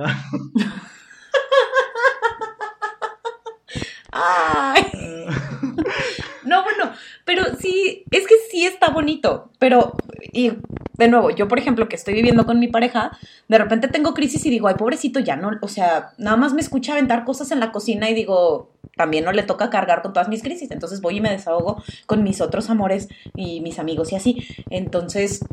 No, 6.45 6.65
bueno, 6.65 6.93
pero 7.25 7.45
sí, 7.61 8.05
es 8.11 8.27
que 8.27 8.35
sí 8.51 8.65
está 8.65 8.89
bonito, 8.89 9.51
pero, 9.59 9.93
y 10.33 10.53
de 10.95 11.09
nuevo, 11.09 11.31
yo 11.31 11.47
por 11.47 11.59
ejemplo 11.59 11.89
que 11.89 11.97
estoy 11.97 12.15
viviendo 12.15 12.47
con 12.47 12.59
mi 12.59 12.69
pareja, 12.69 13.17
de 13.49 13.59
repente 13.59 13.89
tengo 13.89 14.15
crisis 14.15 14.47
y 14.47 14.51
digo, 14.51 14.67
ay, 14.67 14.77
pobrecito, 14.77 15.21
ya 15.21 15.37
no, 15.37 15.51
o 15.61 15.69
sea, 15.69 16.13
nada 16.17 16.39
más 16.39 16.55
me 16.55 16.63
escucha 16.63 16.93
aventar 16.93 17.25
cosas 17.25 17.51
en 17.51 17.61
la 17.61 17.71
cocina 17.71 18.09
y 18.09 18.15
digo, 18.15 18.73
también 18.97 19.25
no 19.25 19.33
le 19.33 19.43
toca 19.43 19.69
cargar 19.69 20.01
con 20.01 20.15
todas 20.15 20.29
mis 20.29 20.43
crisis, 20.43 20.71
entonces 20.71 21.03
voy 21.03 21.19
y 21.19 21.21
me 21.21 21.31
desahogo 21.31 21.83
con 22.07 22.25
mis 22.25 22.41
otros 22.41 22.71
amores 22.71 23.09
y 23.37 23.61
mis 23.61 23.79
amigos 23.79 24.11
y 24.13 24.17
así. 24.17 24.49
Entonces, 24.71 25.45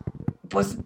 pues, 0.50 0.78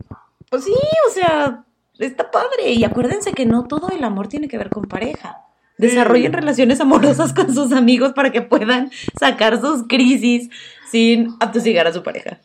pues 0.50 0.64
sí, 0.64 0.74
o 1.08 1.12
sea, 1.14 1.66
está 2.06 2.32
padre. 2.32 2.72
Y 2.74 2.84
acuérdense 2.84 3.34
que 3.34 3.46
no 3.46 3.68
todo 3.68 3.90
el 3.90 4.04
amor 4.04 4.28
tiene 4.28 4.48
que 4.48 4.58
ver 4.58 4.70
con 4.70 4.86
pareja. 4.86 5.46
Desarrollen 5.78 6.34
relaciones 6.34 6.82
amorosas 6.82 7.34
con 7.34 7.54
sus 7.54 7.72
amigos 7.72 8.12
para 8.14 8.32
que 8.32 8.42
puedan 8.42 8.92
sacar 9.18 9.62
sus 9.62 9.88
crisis 9.88 10.50
sin 10.92 11.36
atosigar 11.40 11.88
a 11.88 11.94
su 11.94 12.04
pareja. 12.04 12.40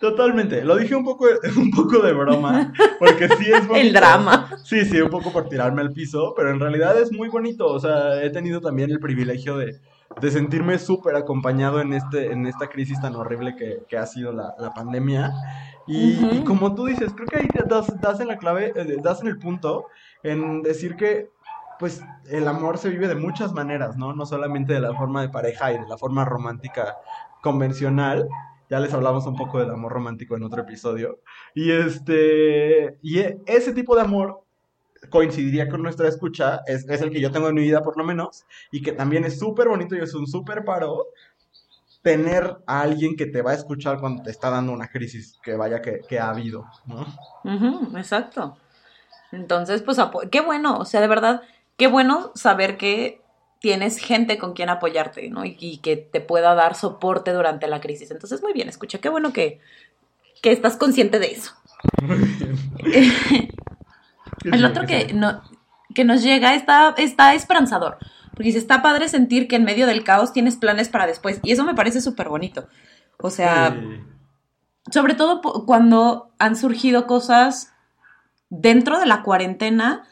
Totalmente. 0.00 0.64
Lo 0.64 0.76
dije 0.76 0.94
un 0.94 1.04
poco, 1.04 1.26
un 1.56 1.70
poco 1.70 2.00
de 2.00 2.12
broma, 2.12 2.72
porque 2.98 3.28
sí 3.28 3.52
es 3.52 3.66
bonito. 3.68 3.86
El 3.86 3.92
drama. 3.92 4.50
Sí, 4.64 4.84
sí, 4.86 5.00
un 5.00 5.10
poco 5.10 5.30
por 5.30 5.48
tirarme 5.48 5.82
al 5.82 5.92
piso, 5.92 6.32
pero 6.34 6.50
en 6.50 6.58
realidad 6.58 7.00
es 7.00 7.12
muy 7.12 7.28
bonito. 7.28 7.66
O 7.66 7.78
sea, 7.78 8.22
he 8.24 8.30
tenido 8.30 8.60
también 8.60 8.90
el 8.90 8.98
privilegio 8.98 9.58
de, 9.58 9.78
de 10.20 10.30
sentirme 10.30 10.78
súper 10.78 11.14
acompañado 11.16 11.80
en, 11.80 11.92
este, 11.92 12.32
en 12.32 12.46
esta 12.46 12.68
crisis 12.68 13.00
tan 13.00 13.14
horrible 13.14 13.54
que, 13.56 13.84
que 13.88 13.96
ha 13.96 14.06
sido 14.06 14.32
la, 14.32 14.54
la 14.58 14.72
pandemia. 14.72 15.32
Y, 15.86 16.18
y, 16.32 16.44
como 16.44 16.74
tú 16.74 16.86
dices, 16.86 17.12
creo 17.14 17.26
que 17.26 17.38
ahí 17.38 17.48
das, 17.66 18.00
das 18.00 18.20
en 18.20 18.28
la 18.28 18.38
clave, 18.38 18.72
eh, 18.74 18.96
das 19.02 19.22
en 19.22 19.28
el 19.28 19.38
punto 19.38 19.86
en 20.22 20.62
decir 20.62 20.96
que 20.96 21.30
pues 21.78 22.02
el 22.28 22.46
amor 22.46 22.76
se 22.76 22.90
vive 22.90 23.08
de 23.08 23.14
muchas 23.14 23.54
maneras, 23.54 23.96
¿no? 23.96 24.12
No 24.12 24.26
solamente 24.26 24.74
de 24.74 24.80
la 24.80 24.94
forma 24.94 25.22
de 25.22 25.30
pareja 25.30 25.72
y 25.72 25.78
de 25.78 25.88
la 25.88 25.96
forma 25.96 26.26
romántica 26.26 26.98
convencional. 27.42 28.28
Ya 28.68 28.78
les 28.80 28.92
hablamos 28.92 29.26
un 29.26 29.34
poco 29.34 29.58
del 29.58 29.70
amor 29.70 29.92
romántico 29.92 30.36
en 30.36 30.42
otro 30.42 30.60
episodio. 30.60 31.20
Y 31.54 31.72
este. 31.72 32.98
Y 33.00 33.20
e, 33.20 33.38
ese 33.46 33.72
tipo 33.72 33.96
de 33.96 34.02
amor 34.02 34.44
coincidiría 35.08 35.68
con 35.68 35.82
nuestra 35.82 36.08
escucha, 36.08 36.60
es, 36.66 36.88
es, 36.88 37.00
el 37.00 37.10
que 37.10 37.20
yo 37.20 37.30
tengo 37.30 37.48
en 37.48 37.54
mi 37.54 37.62
vida 37.62 37.82
por 37.82 37.96
lo 37.96 38.04
menos, 38.04 38.44
y 38.70 38.82
que 38.82 38.92
también 38.92 39.24
es 39.24 39.38
súper 39.38 39.68
bonito 39.68 39.96
y 39.96 40.00
es 40.00 40.14
un 40.14 40.26
súper 40.26 40.64
paro 40.64 41.06
tener 42.02 42.58
a 42.66 42.80
alguien 42.80 43.16
que 43.16 43.26
te 43.26 43.42
va 43.42 43.52
a 43.52 43.54
escuchar 43.54 43.98
cuando 44.00 44.22
te 44.22 44.30
está 44.30 44.50
dando 44.50 44.72
una 44.72 44.88
crisis 44.88 45.38
que 45.42 45.54
vaya 45.54 45.80
que, 45.82 46.00
que 46.08 46.18
ha 46.18 46.30
habido, 46.30 46.66
¿no? 46.86 47.00
Uh 47.44 47.48
-huh, 47.48 47.98
exacto. 47.98 48.56
Entonces, 49.32 49.82
pues, 49.82 49.98
qué 50.30 50.40
bueno, 50.40 50.78
o 50.78 50.84
sea, 50.84 51.00
de 51.00 51.08
verdad, 51.08 51.42
qué 51.76 51.86
bueno 51.86 52.32
saber 52.34 52.76
que 52.76 53.20
tienes 53.60 53.98
gente 53.98 54.38
con 54.38 54.54
quien 54.54 54.70
apoyarte, 54.70 55.28
¿no? 55.28 55.44
Y, 55.44 55.56
y, 55.60 55.78
que 55.78 55.96
te 55.96 56.20
pueda 56.20 56.54
dar 56.54 56.74
soporte 56.74 57.32
durante 57.32 57.66
la 57.68 57.80
crisis. 57.80 58.10
Entonces, 58.10 58.42
muy 58.42 58.54
bien, 58.54 58.68
escucha, 58.68 58.98
qué 58.98 59.10
bueno 59.10 59.32
que, 59.32 59.60
que 60.42 60.52
estás 60.52 60.76
consciente 60.76 61.18
de 61.18 61.32
eso. 61.32 61.52
Muy 62.02 62.18
bien. 62.18 63.50
El 64.44 64.64
otro 64.64 64.86
que, 64.86 65.12
no, 65.12 65.42
que 65.94 66.04
nos 66.04 66.22
llega 66.22 66.54
está, 66.54 66.94
está 66.96 67.34
esperanzador. 67.34 67.98
Porque 68.30 68.44
dice, 68.44 68.58
está 68.58 68.82
padre 68.82 69.08
sentir 69.08 69.48
que 69.48 69.56
en 69.56 69.64
medio 69.64 69.86
del 69.86 70.04
caos 70.04 70.32
tienes 70.32 70.56
planes 70.56 70.88
para 70.88 71.06
después. 71.06 71.40
Y 71.42 71.52
eso 71.52 71.64
me 71.64 71.74
parece 71.74 72.00
súper 72.00 72.28
bonito. 72.28 72.68
O 73.18 73.30
sea, 73.30 73.76
sí. 73.78 74.92
sobre 74.92 75.14
todo 75.14 75.42
cuando 75.66 76.32
han 76.38 76.56
surgido 76.56 77.06
cosas 77.06 77.72
dentro 78.48 78.98
de 78.98 79.06
la 79.06 79.22
cuarentena, 79.22 80.04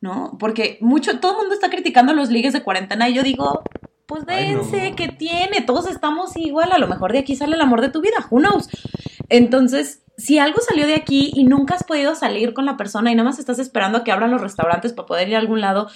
¿no? 0.00 0.36
Porque 0.38 0.78
mucho, 0.80 1.18
todo 1.20 1.32
el 1.32 1.38
mundo 1.38 1.54
está 1.54 1.70
criticando 1.70 2.12
los 2.12 2.30
ligues 2.30 2.52
de 2.52 2.62
cuarentena 2.62 3.08
y 3.08 3.14
yo 3.14 3.22
digo, 3.22 3.62
pues 4.06 4.26
dense, 4.26 4.90
no. 4.90 4.96
que 4.96 5.08
tiene? 5.08 5.62
Todos 5.62 5.88
estamos 5.88 6.36
igual, 6.36 6.72
a 6.72 6.78
lo 6.78 6.88
mejor 6.88 7.12
de 7.12 7.20
aquí 7.20 7.36
sale 7.36 7.54
el 7.54 7.60
amor 7.60 7.80
de 7.80 7.88
tu 7.88 8.00
vida, 8.00 8.26
who 8.30 8.40
knows? 8.40 8.68
Entonces, 9.28 10.02
si 10.22 10.38
algo 10.38 10.60
salió 10.60 10.86
de 10.86 10.94
aquí 10.94 11.32
y 11.34 11.42
nunca 11.42 11.74
has 11.74 11.82
podido 11.82 12.14
salir 12.14 12.54
con 12.54 12.64
la 12.64 12.76
persona 12.76 13.10
y 13.10 13.16
nada 13.16 13.28
más 13.28 13.40
estás 13.40 13.58
esperando 13.58 13.98
a 13.98 14.04
que 14.04 14.12
abran 14.12 14.30
los 14.30 14.40
restaurantes 14.40 14.92
para 14.92 15.06
poder 15.06 15.28
ir 15.28 15.34
a 15.34 15.40
algún 15.40 15.60
lado, 15.60 15.88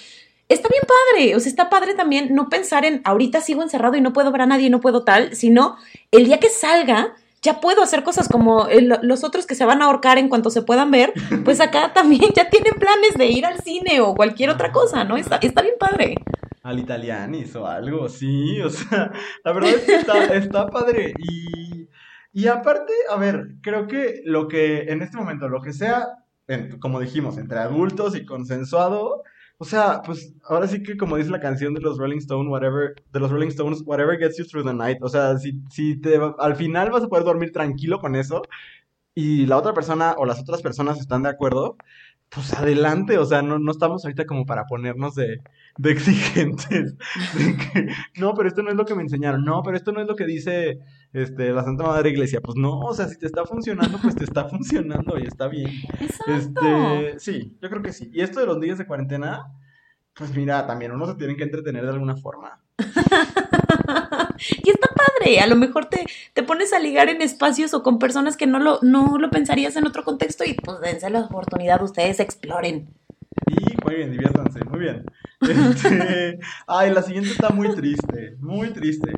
está 0.49 0.67
bien 0.67 0.83
padre, 0.85 1.35
o 1.37 1.39
sea, 1.39 1.49
está 1.49 1.69
padre 1.69 1.93
también 1.93 2.35
no 2.35 2.49
pensar 2.49 2.83
en 2.83 2.99
ahorita 3.05 3.39
sigo 3.39 3.63
encerrado 3.63 3.95
y 3.95 4.01
no 4.01 4.11
puedo 4.11 4.29
ver 4.33 4.41
a 4.41 4.45
nadie 4.45 4.67
y 4.67 4.69
no 4.69 4.81
puedo 4.81 5.05
tal, 5.05 5.33
sino 5.33 5.77
el 6.11 6.25
día 6.25 6.41
que 6.41 6.49
salga, 6.49 7.15
ya 7.41 7.61
puedo 7.61 7.81
hacer 7.81 8.03
cosas 8.03 8.27
como 8.27 8.67
el, 8.67 8.99
los 9.01 9.23
otros 9.23 9.45
que 9.45 9.55
se 9.55 9.63
van 9.63 9.81
a 9.81 9.85
ahorcar 9.85 10.17
en 10.17 10.27
cuanto 10.27 10.49
se 10.49 10.61
puedan 10.61 10.91
ver, 10.91 11.13
pues 11.45 11.61
acá 11.61 11.93
también 11.93 12.29
ya 12.35 12.49
tienen 12.49 12.73
planes 12.73 13.13
de 13.15 13.27
ir 13.27 13.45
al 13.45 13.61
cine 13.61 14.01
o 14.01 14.13
cualquier 14.13 14.49
otra 14.49 14.73
cosa, 14.73 15.05
¿no? 15.05 15.15
Está, 15.15 15.37
está 15.37 15.61
bien 15.61 15.75
padre. 15.79 16.15
Al 16.63 16.79
italianis 16.79 17.55
o 17.55 17.65
algo, 17.65 18.09
sí, 18.09 18.59
o 18.59 18.69
sea, 18.69 19.09
la 19.45 19.53
verdad 19.53 19.71
es 19.71 19.83
que 19.83 19.95
está, 19.95 20.25
está 20.35 20.67
padre 20.67 21.13
y, 21.17 21.87
y 22.33 22.47
aparte, 22.47 22.93
a 23.09 23.17
ver, 23.17 23.55
creo 23.61 23.87
que 23.87 24.21
lo 24.25 24.47
que 24.47 24.83
en 24.91 25.01
este 25.01 25.17
momento, 25.17 25.49
lo 25.49 25.61
que 25.61 25.73
sea, 25.73 26.07
en, 26.47 26.79
como 26.79 26.99
dijimos, 26.99 27.37
entre 27.37 27.59
adultos 27.59 28.15
y 28.15 28.25
consensuado, 28.25 29.23
o 29.59 29.65
sea, 29.65 30.01
pues 30.03 30.35
ahora 30.43 30.67
sí 30.67 30.83
que 30.83 30.97
como 30.97 31.17
dice 31.17 31.31
la 31.31 31.39
canción 31.39 31.73
de 31.73 31.81
los 31.81 31.97
Rolling 31.97 32.19
Stones, 32.19 32.51
whatever, 32.51 32.93
de 33.11 33.19
los 33.19 33.31
Rolling 33.31 33.47
Stones, 33.47 33.81
whatever 33.85 34.17
gets 34.17 34.37
you 34.37 34.45
through 34.45 34.65
the 34.65 34.73
night. 34.73 34.99
O 35.01 35.09
sea, 35.09 35.37
si, 35.37 35.61
si 35.71 35.99
te, 35.99 36.19
al 36.39 36.55
final 36.55 36.91
vas 36.91 37.03
a 37.03 37.07
poder 37.07 37.25
dormir 37.25 37.51
tranquilo 37.51 37.99
con 37.99 38.15
eso 38.15 38.43
y 39.15 39.47
la 39.47 39.57
otra 39.57 39.73
persona 39.73 40.13
o 40.17 40.25
las 40.25 40.39
otras 40.39 40.61
personas 40.61 40.99
están 40.99 41.23
de 41.23 41.29
acuerdo, 41.29 41.75
pues 42.29 42.53
adelante. 42.53 43.17
O 43.17 43.25
sea, 43.25 43.41
no, 43.41 43.57
no 43.59 43.71
estamos 43.71 44.05
ahorita 44.05 44.25
como 44.25 44.45
para 44.45 44.65
ponernos 44.65 45.15
de, 45.15 45.41
de 45.77 45.91
exigentes. 45.91 46.95
De 47.33 47.57
que, 47.57 47.87
no, 48.19 48.35
pero 48.35 48.47
esto 48.49 48.61
no 48.61 48.69
es 48.69 48.75
lo 48.75 48.85
que 48.85 48.95
me 48.95 49.01
enseñaron. 49.03 49.43
No, 49.43 49.63
pero 49.63 49.75
esto 49.75 49.91
no 49.91 50.01
es 50.01 50.07
lo 50.07 50.15
que 50.15 50.25
dice 50.25 50.79
este, 51.13 51.51
la 51.51 51.63
Santa 51.63 51.83
Madre 51.83 52.09
Iglesia. 52.09 52.41
Pues 52.41 52.57
no, 52.57 52.79
o 52.79 52.93
sea, 52.93 53.07
si 53.07 53.17
te 53.17 53.25
está 53.25 53.45
funcionando, 53.45 53.97
pues 54.01 54.15
te 54.15 54.23
está 54.23 54.45
funcionando 54.49 55.17
y 55.19 55.27
está 55.27 55.47
bien. 55.47 55.71
Exacto. 55.99 56.61
Este, 56.65 57.19
sí, 57.19 57.57
yo 57.61 57.69
creo 57.69 57.81
que 57.81 57.93
sí. 57.93 58.09
Y 58.13 58.21
esto 58.21 58.39
de 58.39 58.45
los 58.45 58.59
días 58.59 58.77
de 58.77 58.87
cuarentena, 58.87 59.53
pues 60.13 60.35
mira, 60.35 60.65
también 60.65 60.91
uno 60.91 61.05
se 61.05 61.15
tiene 61.15 61.35
que 61.35 61.43
entretener 61.43 61.83
de 61.83 61.91
alguna 61.91 62.15
forma. 62.17 62.61
y 64.63 64.69
está 64.69 64.87
padre, 64.95 65.39
a 65.39 65.47
lo 65.47 65.55
mejor 65.55 65.85
te, 65.85 66.05
te, 66.33 66.43
pones 66.43 66.73
a 66.73 66.79
ligar 66.79 67.09
en 67.09 67.21
espacios 67.21 67.73
o 67.73 67.81
con 67.81 67.97
personas 67.97 68.37
que 68.37 68.45
no 68.45 68.59
lo, 68.59 68.79
no 68.83 69.17
lo 69.17 69.29
pensarías 69.31 69.75
en 69.75 69.87
otro 69.87 70.03
contexto 70.03 70.43
y 70.43 70.53
pues 70.53 70.79
dense 70.79 71.09
la 71.09 71.21
oportunidad, 71.21 71.81
ustedes 71.81 72.19
exploren. 72.19 72.89
Y 73.45 73.85
muy 73.85 73.95
bien, 73.95 74.11
diviértanse, 74.11 74.63
muy 74.65 74.79
bien. 74.79 75.05
Este, 75.41 76.39
ay, 76.67 76.91
la 76.91 77.01
siguiente 77.01 77.31
está 77.31 77.49
muy 77.49 77.73
triste, 77.75 78.35
muy 78.39 78.71
triste. 78.71 79.11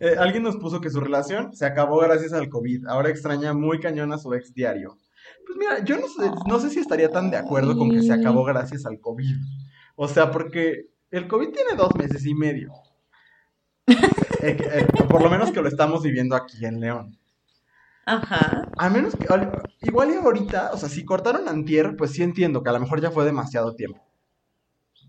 Eh, 0.00 0.14
alguien 0.18 0.42
nos 0.42 0.56
puso 0.56 0.80
que 0.80 0.90
su 0.90 1.00
relación 1.00 1.54
se 1.54 1.66
acabó 1.66 1.98
gracias 1.98 2.32
al 2.32 2.48
COVID. 2.48 2.86
Ahora 2.86 3.08
extraña 3.08 3.52
muy 3.52 3.80
cañón 3.80 4.12
a 4.12 4.18
su 4.18 4.32
ex 4.34 4.52
diario. 4.54 4.98
Pues 5.46 5.58
mira, 5.58 5.84
yo 5.84 5.98
no 5.98 6.08
sé, 6.08 6.30
no 6.46 6.58
sé 6.58 6.70
si 6.70 6.80
estaría 6.80 7.10
tan 7.10 7.30
de 7.30 7.36
acuerdo 7.36 7.76
con 7.76 7.90
que 7.90 8.02
se 8.02 8.12
acabó 8.12 8.44
gracias 8.44 8.86
al 8.86 9.00
COVID. 9.00 9.36
O 9.96 10.08
sea, 10.08 10.30
porque 10.30 10.86
el 11.10 11.26
COVID 11.28 11.48
tiene 11.50 11.74
dos 11.76 11.94
meses 11.96 12.24
y 12.26 12.34
medio. 12.34 12.72
Eh, 14.42 14.54
eh, 14.60 14.86
por 15.08 15.22
lo 15.22 15.30
menos 15.30 15.50
que 15.50 15.62
lo 15.62 15.66
estamos 15.68 16.02
viviendo 16.02 16.36
aquí 16.36 16.66
en 16.66 16.78
León. 16.78 17.18
Ajá. 18.06 18.68
A 18.78 18.88
menos 18.88 19.14
que, 19.16 19.26
igual 19.82 20.10
y 20.10 20.14
ahorita, 20.14 20.70
o 20.72 20.78
sea, 20.78 20.88
si 20.88 21.04
cortaron 21.04 21.48
antier, 21.48 21.96
pues 21.96 22.12
sí 22.12 22.22
entiendo 22.22 22.62
que 22.62 22.70
a 22.70 22.72
lo 22.72 22.80
mejor 22.80 23.00
ya 23.00 23.10
fue 23.10 23.24
demasiado 23.24 23.74
tiempo. 23.74 24.00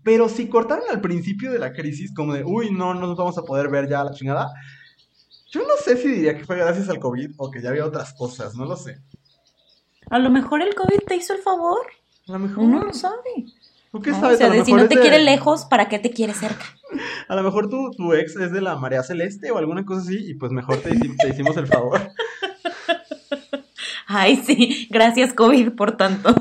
Pero 0.02 0.28
si 0.28 0.48
cortaron 0.48 0.84
al 0.90 1.00
principio 1.00 1.52
de 1.52 1.58
la 1.60 1.72
crisis, 1.72 2.12
como 2.12 2.34
de, 2.34 2.42
uy, 2.44 2.72
no, 2.72 2.94
no 2.94 3.06
nos 3.06 3.16
vamos 3.16 3.38
a 3.38 3.42
poder 3.42 3.68
ver 3.68 3.88
ya 3.88 4.00
a 4.00 4.04
la 4.04 4.12
chingada, 4.12 4.52
yo 5.50 5.62
no 5.62 5.74
sé 5.82 5.96
si 5.96 6.08
diría 6.08 6.36
que 6.36 6.44
fue 6.44 6.56
gracias 6.56 6.88
al 6.88 6.98
COVID 6.98 7.30
o 7.36 7.50
que 7.50 7.62
ya 7.62 7.70
había 7.70 7.86
otras 7.86 8.12
cosas, 8.14 8.54
no 8.54 8.64
lo 8.64 8.76
sé. 8.76 9.00
A 10.10 10.18
lo 10.18 10.30
mejor 10.30 10.62
el 10.62 10.74
COVID 10.74 11.00
te 11.06 11.16
hizo 11.16 11.34
el 11.34 11.40
favor. 11.40 11.86
A 12.28 12.32
lo 12.32 12.38
mejor. 12.40 12.64
Uno 12.64 12.80
no 12.80 12.92
sabe. 12.92 13.46
¿Tú 13.92 14.00
qué 14.00 14.10
no, 14.10 14.20
sabes? 14.20 14.34
O 14.34 14.38
sea, 14.38 14.46
a 14.48 14.50
lo 14.50 14.56
de 14.56 14.64
si 14.64 14.72
mejor 14.72 14.82
no 14.82 14.88
te 14.88 14.96
de- 14.96 15.00
quiere 15.02 15.22
lejos, 15.22 15.64
¿para 15.66 15.88
qué 15.88 15.98
te 15.98 16.10
quiere 16.10 16.34
cerca? 16.34 16.64
A 17.28 17.36
lo 17.36 17.42
mejor 17.42 17.68
tu, 17.68 17.90
tu 17.90 18.14
ex 18.14 18.36
es 18.36 18.52
de 18.52 18.62
la 18.62 18.76
María 18.76 19.02
Celeste 19.02 19.50
o 19.50 19.58
alguna 19.58 19.84
cosa 19.84 20.00
así, 20.00 20.30
y 20.30 20.34
pues 20.34 20.50
mejor 20.50 20.78
te, 20.78 20.90
te 20.98 21.28
hicimos 21.28 21.56
el 21.58 21.66
favor. 21.66 22.00
Ay, 24.10 24.36
sí, 24.36 24.88
gracias 24.90 25.34
COVID 25.34 25.72
por 25.72 25.96
tanto. 25.98 26.34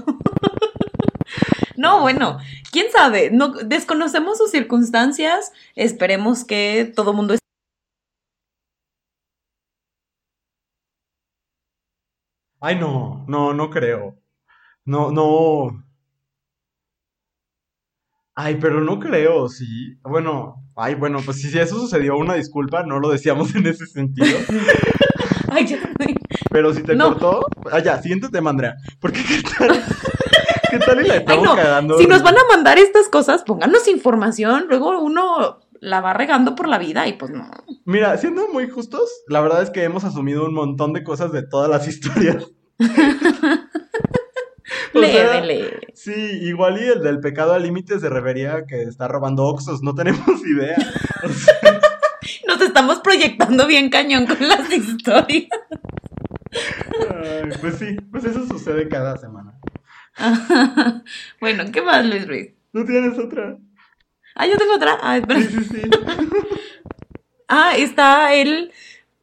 No, 1.76 2.02
bueno, 2.02 2.40
quién 2.72 2.88
sabe, 2.92 3.30
no 3.30 3.50
desconocemos 3.50 4.38
sus 4.40 4.50
circunstancias, 4.50 5.52
esperemos 5.76 6.44
que 6.44 6.92
todo 6.96 7.14
mundo 7.14 7.34
esté 7.36 7.46
Ay, 12.60 12.76
no, 12.80 13.24
no, 13.28 13.54
no 13.54 13.70
creo. 13.70 14.18
No, 14.86 15.12
no. 15.12 15.84
Ay, 18.36 18.58
pero 18.62 18.82
no 18.82 19.00
creo, 19.00 19.50
sí. 19.50 19.98
Bueno, 20.04 20.64
ay, 20.76 20.96
bueno, 20.96 21.20
pues 21.24 21.42
si 21.42 21.58
eso 21.58 21.80
sucedió, 21.80 22.18
una 22.18 22.36
disculpa, 22.36 22.84
no 22.84 23.00
lo 23.00 23.10
decíamos 23.10 23.54
en 23.56 23.68
ese 23.68 23.86
sentido. 23.86 24.38
Ay, 25.52 25.66
ya 25.66 25.80
Pero 26.58 26.74
si 26.74 26.82
te 26.82 26.96
No. 26.96 27.10
cortó, 27.10 27.46
ah, 27.72 27.78
ya, 27.78 28.02
siguiente 28.02 28.30
tema, 28.30 28.50
Andrea. 28.50 28.78
Porque 29.00 29.20
qué 29.24 29.44
tal, 29.60 29.84
qué 30.72 30.80
tal 30.80 31.06
y 31.06 31.08
la 31.08 31.14
Ay, 31.14 31.20
estamos 31.20 31.46
no, 31.46 31.56
cagando. 31.56 32.00
si 32.00 32.08
nos 32.08 32.24
van 32.24 32.36
a 32.36 32.42
mandar 32.50 32.80
estas 32.80 33.10
cosas, 33.10 33.44
pónganos 33.44 33.88
información, 33.88 34.66
luego 34.68 35.00
uno 35.00 35.60
la 35.80 36.02
va 36.02 36.16
regando 36.16 36.56
por 36.56 36.68
la 36.68 36.80
vida 36.80 37.08
y 37.08 37.14
pues 37.14 37.30
no. 37.32 37.48
Mira, 37.86 38.18
siendo 38.18 38.48
muy 38.48 38.68
justos, 38.68 39.08
la 39.28 39.40
verdad 39.42 39.62
es 39.62 39.70
que 39.70 39.84
hemos 39.84 40.04
asumido 40.04 40.46
un 40.46 40.56
montón 40.56 40.94
de 40.94 41.04
cosas 41.04 41.32
de 41.32 41.44
todas 41.44 41.70
las 41.70 41.88
historias. 41.92 42.48
Leve, 44.94 45.14
sea, 45.14 45.42
leve. 45.42 45.80
Sí, 45.94 46.12
igual 46.42 46.82
y 46.82 46.88
el 46.88 47.04
del 47.04 47.20
pecado 47.20 47.54
al 47.54 47.62
límite 47.62 48.00
se 48.00 48.10
revería 48.10 48.66
que 48.68 48.82
está 48.82 49.08
robando 49.08 49.44
Oxos, 49.44 49.84
no 49.84 49.94
tenemos 49.94 50.26
idea. 50.44 50.76
O 51.24 51.30
sea, 51.30 51.80
Nos 52.48 52.62
estamos 52.62 53.00
proyectando 53.02 53.68
bien 53.68 53.90
cañón 53.92 54.26
con 54.26 54.38
las 54.48 54.72
historias. 54.72 55.50
Ay, 57.10 57.50
pues 57.62 57.76
sí, 57.76 57.96
pues 58.12 58.26
eso 58.26 58.46
sucede 58.48 58.88
cada 58.88 59.18
semana. 59.18 59.60
bueno, 61.40 61.66
¿qué 61.72 61.82
más, 61.82 62.06
Luis 62.06 62.28
Ruiz? 62.28 62.54
¿Tú 62.74 62.86
tienes 62.86 63.18
otra? 63.18 63.58
Ah, 64.36 64.48
yo 64.48 64.58
tengo 64.58 64.76
otra. 64.76 64.98
Ah, 65.02 65.18
espera. 65.18 65.42
Sí, 65.42 65.48
sí, 65.48 65.64
sí. 65.64 65.82
Ah, 67.50 67.78
está 67.78 68.34
el 68.34 68.74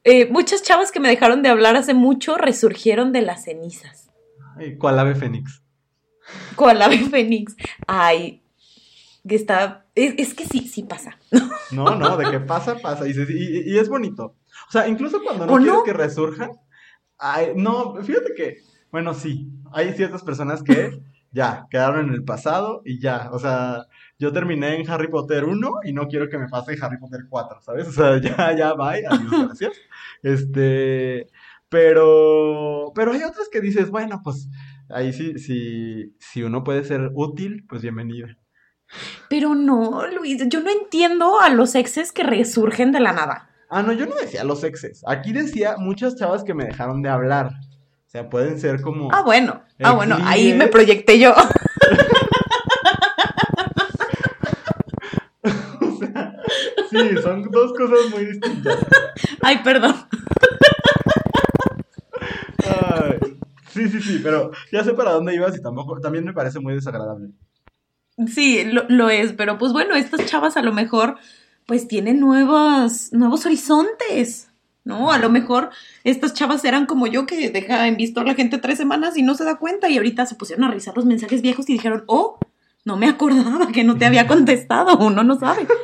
Eh, 0.03 0.27
muchas 0.31 0.63
chavas 0.63 0.93
que 0.93 1.01
me 1.01 1.09
dejaron 1.09 1.43
de 1.43 1.49
hablar 1.49 1.77
hace 1.77 1.95
mucho 1.95 2.37
resurgieron 2.37 3.13
de 3.13 3.23
las 3.23 3.45
cenizas. 3.45 4.11
Ay, 4.57 4.77
¿Cuál 4.77 4.99
ave 4.99 5.15
fénix? 5.15 5.63
¿Cuál 6.57 6.83
ave 6.83 6.99
fénix? 6.99 7.57
Ay, 7.87 8.43
que 9.27 9.35
está. 9.35 9.87
Es, 9.95 10.35
que 10.35 10.45
sí, 10.45 10.69
sí 10.69 10.83
pasa. 10.83 11.19
No, 11.71 11.97
no, 11.97 12.17
de 12.17 12.31
que 12.31 12.41
pasa, 12.41 12.77
pasa. 12.77 13.07
Y, 13.09 13.79
es 13.79 13.89
bonito. 13.89 14.37
O 14.69 14.73
sea, 14.73 14.89
incluso 14.89 15.23
cuando 15.23 15.47
no 15.47 15.57
quieres 15.57 15.81
que 15.85 15.93
resurjan. 15.93 16.51
No, 17.57 17.95
fíjate 18.03 18.35
que. 18.35 18.59
Bueno, 18.91 19.15
sí. 19.15 19.51
Hay 19.73 19.93
ciertas 19.93 20.23
personas 20.23 20.63
que 20.63 21.01
ya 21.35 21.67
quedaron 21.69 22.09
en 22.09 22.15
el 22.15 22.25
pasado 22.25 22.81
y 22.85 23.01
ya. 23.01 23.31
O 23.33 23.39
sea, 23.39 23.87
yo 24.19 24.33
terminé 24.33 24.77
en 24.77 24.89
Harry 24.89 25.09
Potter 25.09 25.45
1 25.45 25.81
y 25.85 25.93
no 25.93 26.07
quiero 26.07 26.29
que 26.29 26.39
me 26.39 26.49
pase 26.49 26.79
Harry 26.81 26.99
Potter 26.99 27.27
4, 27.29 27.61
¿sabes? 27.61 27.89
O 27.89 27.93
sea, 27.93 28.19
ya, 28.21 28.57
ya, 28.57 28.75
bye, 28.75 29.05
adiós, 29.07 29.47
gracias. 29.47 29.73
Este, 30.23 31.27
pero, 31.69 32.93
pero 32.95 33.13
hay 33.13 33.23
otras 33.25 33.49
que 33.51 33.61
dices, 33.61 33.91
bueno, 33.91 34.21
pues 34.23 34.49
ahí 34.89 35.13
sí, 35.13 35.39
sí, 35.39 36.15
si 36.21 36.43
uno 36.45 36.63
puede 36.63 36.85
ser 36.85 37.11
útil, 37.15 37.67
pues 37.69 37.83
bienvenido. 37.83 38.29
Pero 39.29 39.57
no, 39.57 40.07
Luis, 40.07 40.41
yo 40.49 40.61
no 40.61 40.71
entiendo 40.71 41.41
a 41.41 41.51
los 41.51 41.75
exes 41.75 42.13
que 42.13 42.23
resurgen 42.23 42.93
de 42.93 43.01
la 43.01 43.13
nada. 43.13 43.51
Ah, 43.69 43.83
no, 43.83 43.93
yo 43.93 44.07
no 44.07 44.15
decía 44.17 44.45
los 44.45 44.63
exes. 44.65 45.03
Aquí 45.07 45.33
decía 45.33 45.77
muchas 45.79 46.17
chavas 46.17 46.45
que 46.45 46.55
me 46.55 46.65
dejaron 46.65 47.03
de 47.03 47.09
hablar. 47.09 47.51
O 48.07 48.11
sea, 48.11 48.29
pueden 48.29 48.61
ser 48.61 48.81
como. 48.81 49.13
Ah, 49.13 49.23
bueno. 49.23 49.63
Ah, 49.83 49.93
bueno, 49.93 50.17
ahí 50.23 50.55
me 50.55 50.69
proyecté 50.69 51.19
yo. 51.19 51.35
Sí, 56.95 57.17
son 57.23 57.43
dos 57.51 57.73
cosas 57.73 58.11
muy 58.11 58.27
distintas. 58.27 58.79
Ay, 59.43 59.61
perdón. 59.65 59.97
sí, 63.71 63.89
sí, 63.89 64.01
sí, 64.01 64.21
pero 64.23 64.53
ya 64.71 64.85
sé 64.85 64.95
para 64.95 65.11
dónde 65.11 65.35
ibas 65.35 65.57
y 65.57 65.63
tampoco, 65.63 66.01
también 66.01 66.25
me 66.25 66.33
parece 66.33 66.61
muy 66.61 66.75
desagradable. 66.75 67.31
Sí, 68.29 68.65
lo, 68.65 69.11
es, 69.11 69.33
pero 69.33 69.59
pues 69.59 69.73
bueno, 69.73 69.97
estas 69.97 70.25
chavas 70.27 70.57
a 70.57 70.63
lo 70.63 70.73
mejor 70.73 71.17
pues 71.67 71.89
tienen 71.89 72.21
nuevos, 72.21 73.13
nuevos 73.13 73.47
horizontes, 73.47 74.51
¿no? 74.85 75.13
A 75.13 75.19
lo 75.19 75.31
mejor 75.31 75.71
estas 76.05 76.35
chavas 76.35 76.65
eran 76.65 76.87
como 76.87 77.07
yo 77.07 77.27
que 77.27 77.51
deja 77.51 77.89
en 77.89 77.97
visto 77.97 78.21
a 78.21 78.25
la 78.25 78.35
gente 78.35 78.59
tres 78.59 78.79
semanas 78.79 79.17
y 79.17 79.23
no 79.23 79.35
se 79.35 79.45
da 79.45 79.57
cuenta 79.57 79.89
y 79.89 79.97
ahorita 79.97 80.27
se 80.27 80.35
pusieron 80.35 80.65
a 80.65 80.69
revisar 80.69 80.97
los 80.97 81.07
mensajes 81.07 81.43
viejos 81.43 81.69
y 81.69 81.75
dijeron, 81.75 82.05
oh, 82.07 82.39
no 82.85 82.99
me 82.99 83.09
acordaba 83.09 83.69
que 83.69 83.83
no 83.83 83.97
te 83.97 84.05
había 84.05 84.27
contestado, 84.27 84.99
uno 84.99 85.25
no 85.25 85.39
sabe. 85.39 85.67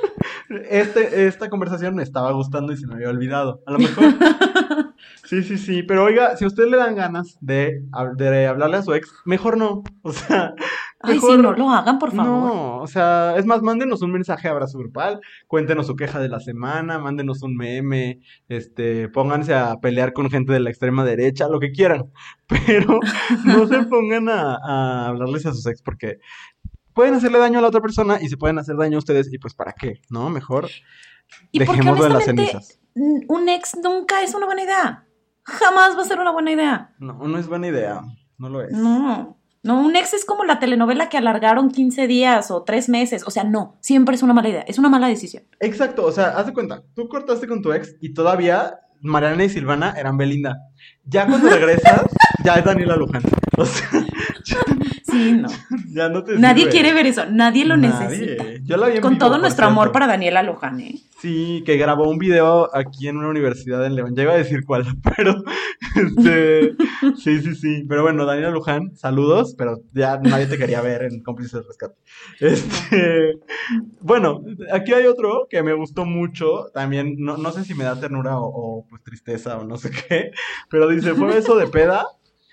Este, 0.68 1.28
esta 1.28 1.48
conversación 1.48 1.94
me 1.94 2.02
estaba 2.02 2.32
gustando 2.32 2.72
y 2.72 2.76
se 2.76 2.84
me 2.84 2.94
había 2.94 3.08
olvidado. 3.08 3.62
A 3.66 3.72
lo 3.72 3.78
mejor. 3.78 4.04
Sí, 5.24 5.44
sí, 5.44 5.58
sí. 5.58 5.84
Pero 5.84 6.04
oiga, 6.04 6.36
si 6.36 6.44
a 6.44 6.48
usted 6.48 6.64
le 6.66 6.76
dan 6.76 6.96
ganas 6.96 7.38
de, 7.40 7.84
de 8.16 8.46
hablarle 8.48 8.78
a 8.78 8.82
su 8.82 8.92
ex, 8.94 9.08
mejor 9.24 9.56
no. 9.56 9.84
O 10.02 10.12
sea. 10.12 10.54
Ay, 11.02 11.18
sí, 11.18 11.36
no 11.38 11.52
lo 11.52 11.70
hagan, 11.70 11.98
por 11.98 12.12
favor. 12.12 12.54
No, 12.54 12.78
o 12.78 12.86
sea, 12.86 13.34
es 13.36 13.46
más, 13.46 13.62
mándenos 13.62 14.02
un 14.02 14.12
mensaje 14.12 14.48
a 14.48 14.50
Abrazo 14.50 14.78
Grupal, 14.78 15.20
cuéntenos 15.46 15.86
su 15.86 15.96
queja 15.96 16.18
de 16.18 16.28
la 16.28 16.40
semana, 16.40 16.98
mándenos 16.98 17.42
un 17.42 17.56
meme, 17.56 18.20
este, 18.48 19.08
pónganse 19.08 19.54
a 19.54 19.76
pelear 19.80 20.12
con 20.12 20.30
gente 20.30 20.52
de 20.52 20.60
la 20.60 20.68
extrema 20.68 21.04
derecha, 21.04 21.48
lo 21.48 21.58
que 21.58 21.72
quieran. 21.72 22.10
Pero 22.46 23.00
no 23.44 23.66
se 23.66 23.82
pongan 23.86 24.28
a, 24.28 24.56
a 24.56 25.06
hablarles 25.08 25.46
a 25.46 25.54
sus 25.54 25.66
ex 25.66 25.80
porque 25.80 26.18
pueden 26.92 27.14
hacerle 27.14 27.38
daño 27.38 27.58
a 27.58 27.62
la 27.62 27.68
otra 27.68 27.80
persona 27.80 28.18
y 28.20 28.28
se 28.28 28.36
pueden 28.36 28.58
hacer 28.58 28.76
daño 28.76 28.96
a 28.96 28.98
ustedes 28.98 29.32
y 29.32 29.38
pues 29.38 29.54
para 29.54 29.72
qué, 29.72 30.02
¿no? 30.10 30.28
Mejor 30.28 30.68
dejémoslo 31.52 32.06
en 32.06 32.12
las 32.12 32.24
cenizas. 32.24 32.78
Un 32.94 33.48
ex 33.48 33.76
nunca 33.82 34.22
es 34.22 34.34
una 34.34 34.46
buena 34.46 34.62
idea. 34.62 35.06
Jamás 35.44 35.96
va 35.96 36.02
a 36.02 36.04
ser 36.04 36.20
una 36.20 36.32
buena 36.32 36.52
idea. 36.52 36.94
No, 36.98 37.26
no 37.26 37.38
es 37.38 37.48
buena 37.48 37.68
idea. 37.68 38.02
No 38.36 38.48
lo 38.48 38.62
es. 38.62 38.72
No. 38.72 39.39
No, 39.62 39.80
un 39.80 39.94
ex 39.94 40.14
es 40.14 40.24
como 40.24 40.44
la 40.44 40.58
telenovela 40.58 41.08
que 41.08 41.18
alargaron 41.18 41.70
15 41.70 42.06
días 42.06 42.50
o 42.50 42.62
3 42.62 42.88
meses. 42.88 43.24
O 43.26 43.30
sea, 43.30 43.44
no, 43.44 43.76
siempre 43.80 44.14
es 44.14 44.22
una 44.22 44.32
mala 44.32 44.48
idea. 44.48 44.62
Es 44.62 44.78
una 44.78 44.88
mala 44.88 45.08
decisión. 45.08 45.44
Exacto, 45.60 46.04
o 46.06 46.12
sea, 46.12 46.28
haz 46.30 46.46
de 46.46 46.54
cuenta, 46.54 46.82
tú 46.94 47.08
cortaste 47.08 47.46
con 47.46 47.60
tu 47.60 47.72
ex 47.72 47.94
y 48.00 48.14
todavía 48.14 48.80
Mariana 49.02 49.44
y 49.44 49.48
Silvana 49.50 49.94
eran 49.98 50.16
Belinda. 50.16 50.58
Ya 51.04 51.26
cuando 51.26 51.50
regresas, 51.50 52.02
ya 52.44 52.54
es 52.54 52.64
Daniela 52.64 52.96
Luján. 52.96 53.22
O 53.56 53.64
sea, 53.64 53.88
Sí, 55.10 55.32
no. 55.32 55.48
Nadie 56.38 56.68
quiere 56.68 56.92
ver 56.92 57.06
eso, 57.06 57.26
nadie 57.26 57.64
lo 57.64 57.76
necesita. 57.76 58.44
Con 59.00 59.18
todo 59.18 59.38
nuestro 59.38 59.66
amor 59.66 59.92
para 59.92 60.06
Daniela 60.06 60.42
Luján, 60.42 60.80
¿eh? 60.80 60.94
Sí, 61.20 61.62
que 61.66 61.76
grabó 61.76 62.08
un 62.08 62.18
video 62.18 62.74
aquí 62.74 63.08
en 63.08 63.18
una 63.18 63.28
universidad 63.28 63.84
en 63.84 63.94
León. 63.94 64.14
Ya 64.16 64.22
iba 64.22 64.32
a 64.32 64.38
decir 64.38 64.64
cuál, 64.64 64.84
pero 65.16 65.34
este, 65.94 66.72
sí, 67.16 67.40
sí, 67.40 67.54
sí. 67.54 67.84
Pero 67.88 68.02
bueno, 68.02 68.24
Daniela 68.24 68.50
Luján, 68.50 68.96
saludos, 68.96 69.54
pero 69.56 69.82
ya 69.92 70.18
nadie 70.18 70.46
te 70.46 70.56
quería 70.56 70.80
ver 70.80 71.02
en 71.02 71.22
Cómplices 71.22 71.52
de 71.52 71.62
Rescate. 71.66 71.94
Este, 72.40 73.38
bueno, 74.00 74.42
aquí 74.72 74.94
hay 74.94 75.06
otro 75.06 75.46
que 75.50 75.62
me 75.62 75.74
gustó 75.74 76.06
mucho. 76.06 76.70
También, 76.72 77.16
no, 77.18 77.36
no 77.36 77.52
sé 77.52 77.64
si 77.64 77.74
me 77.74 77.84
da 77.84 78.00
ternura 78.00 78.38
o, 78.38 78.46
o 78.46 78.86
pues 78.88 79.02
tristeza 79.02 79.58
o 79.58 79.64
no 79.64 79.76
sé 79.76 79.90
qué, 79.90 80.30
pero 80.70 80.88
dice, 80.88 81.14
fue 81.14 81.36
eso 81.36 81.56
de 81.56 81.66
peda 81.66 82.06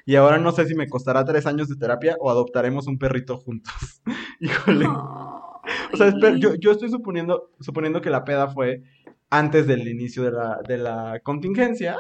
y 0.07 0.15
ahora 0.15 0.37
no 0.37 0.53
sé 0.53 0.65
si 0.65 0.73
me 0.73 0.87
costará 0.87 1.25
tres 1.25 1.45
años 1.45 1.67
de 1.67 1.75
terapia 1.75 2.15
o 2.21 2.31
adoptaremos 2.31 2.87
un 2.87 2.97
perrito 2.97 3.39
juntos. 3.39 3.73
Híjole. 4.39 4.87
O 4.87 5.97
sea, 5.97 6.13
yo, 6.37 6.55
yo, 6.55 6.71
estoy 6.71 6.89
suponiendo, 6.89 7.51
suponiendo 7.59 8.01
que 8.01 8.09
la 8.09 8.23
peda 8.23 8.47
fue 8.47 8.83
antes 9.29 9.67
del 9.67 9.85
inicio 9.85 10.23
de 10.23 10.31
la, 10.31 10.61
de 10.65 10.77
la 10.77 11.19
contingencia. 11.23 11.97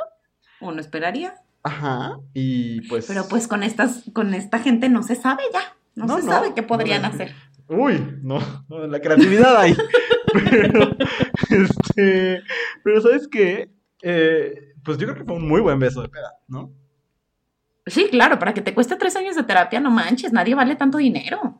Uno 0.61 0.79
esperaría. 0.79 1.35
Ajá, 1.63 2.17
y 2.33 2.87
pues... 2.87 3.07
Pero 3.07 3.27
pues 3.27 3.45
con, 3.45 3.61
estas, 3.61 4.05
con 4.13 4.33
esta 4.33 4.59
gente 4.59 4.87
no 4.87 5.03
se 5.03 5.15
sabe 5.15 5.43
ya. 5.51 5.75
No, 5.95 6.15
se 6.15 6.23
sabe 6.23 6.53
qué 6.53 6.63
podrían 6.63 7.03
hacer. 7.03 7.35
Uy, 7.67 8.19
no, 8.21 8.39
la 8.69 9.01
creatividad 9.01 9.57
hay. 9.57 9.75
pero, 10.33 10.95
este, 11.49 12.41
pero 12.85 13.01
¿sabes 13.01 13.27
qué? 13.27 13.69
Eh, 14.01 14.75
pues 14.81 14.97
yo 14.97 15.07
creo 15.07 15.17
que 15.17 15.25
fue 15.25 15.35
un 15.35 15.45
muy 15.45 15.59
buen 15.59 15.77
beso 15.77 16.01
de 16.01 16.07
peda, 16.07 16.31
¿no? 16.47 16.71
Sí, 17.87 18.07
claro, 18.09 18.37
para 18.37 18.53
que 18.53 18.61
te 18.61 18.73
cueste 18.73 18.95
tres 18.95 19.15
años 19.15 19.35
de 19.35 19.43
terapia, 19.43 19.79
no 19.79 19.89
manches, 19.89 20.33
nadie 20.33 20.55
vale 20.55 20.75
tanto 20.75 20.97
dinero. 20.97 21.59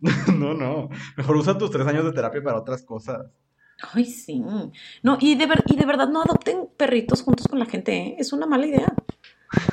no, 0.34 0.54
no, 0.54 0.88
mejor 1.16 1.36
usa 1.36 1.58
tus 1.58 1.70
tres 1.70 1.86
años 1.86 2.04
de 2.04 2.12
terapia 2.12 2.42
para 2.42 2.58
otras 2.58 2.82
cosas. 2.82 3.26
Ay, 3.92 4.04
sí. 4.06 4.42
No, 5.02 5.18
y 5.20 5.36
de, 5.36 5.48
y 5.66 5.76
de 5.76 5.86
verdad 5.86 6.08
no 6.08 6.22
adopten 6.22 6.68
perritos 6.76 7.22
juntos 7.22 7.46
con 7.46 7.58
la 7.58 7.66
gente, 7.66 7.96
¿eh? 7.96 8.16
es 8.18 8.32
una 8.32 8.46
mala 8.46 8.66
idea. 8.66 8.92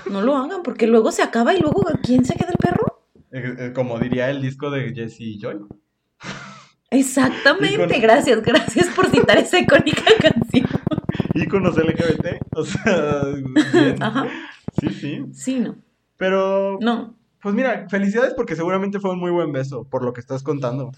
No 0.09 0.21
lo 0.21 0.35
hagan, 0.35 0.63
porque 0.63 0.87
luego 0.87 1.11
se 1.11 1.23
acaba 1.23 1.53
y 1.53 1.59
luego 1.59 1.83
¿quién 2.03 2.23
se 2.23 2.35
queda 2.35 2.49
el 2.49 2.57
perro? 2.57 3.03
Eh, 3.31 3.55
eh, 3.57 3.73
como 3.73 3.99
diría 3.99 4.29
el 4.29 4.41
disco 4.41 4.69
de 4.69 4.93
Jesse 4.93 5.21
y 5.21 5.39
Joy. 5.39 5.59
Exactamente, 6.91 7.99
gracias, 7.99 8.41
gracias 8.41 8.87
por 8.95 9.09
citar 9.09 9.37
esa 9.37 9.59
icónica 9.59 10.03
canción. 10.19 10.69
Íconos 11.33 11.75
LGBT, 11.75 12.41
o 12.55 12.63
sea, 12.63 13.21
Ajá. 13.99 14.27
Sí, 14.79 14.89
sí. 14.89 15.25
Sí, 15.33 15.59
no. 15.59 15.75
Pero. 16.17 16.77
No. 16.81 17.15
Pues 17.41 17.53
mira, 17.53 17.87
felicidades 17.89 18.33
porque 18.33 18.55
seguramente 18.55 18.99
fue 18.99 19.11
un 19.11 19.19
muy 19.19 19.31
buen 19.31 19.51
beso, 19.51 19.83
por 19.83 20.03
lo 20.03 20.13
que 20.13 20.21
estás 20.21 20.41
contando. 20.41 20.91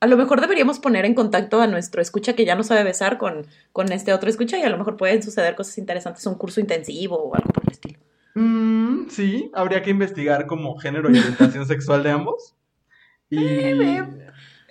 A 0.00 0.06
lo 0.06 0.16
mejor 0.16 0.40
deberíamos 0.40 0.78
poner 0.78 1.04
en 1.04 1.14
contacto 1.14 1.60
a 1.60 1.66
nuestro 1.66 2.00
escucha 2.00 2.34
que 2.34 2.44
ya 2.44 2.54
no 2.54 2.62
sabe 2.62 2.84
besar 2.84 3.18
con, 3.18 3.46
con 3.72 3.92
este 3.92 4.12
otro 4.12 4.30
escucha 4.30 4.56
y 4.56 4.62
a 4.62 4.70
lo 4.70 4.78
mejor 4.78 4.96
pueden 4.96 5.22
suceder 5.22 5.56
cosas 5.56 5.76
interesantes, 5.76 6.24
un 6.26 6.36
curso 6.36 6.60
intensivo 6.60 7.16
o 7.16 7.34
algo 7.34 7.50
por 7.50 7.64
el 7.64 7.72
estilo. 7.72 7.98
Mm, 8.34 9.08
sí, 9.08 9.50
habría 9.54 9.82
que 9.82 9.90
investigar 9.90 10.46
como 10.46 10.78
género 10.78 11.10
y 11.10 11.18
orientación 11.18 11.66
sexual 11.66 12.02
de 12.04 12.10
ambos. 12.12 12.54
Y, 13.28 13.38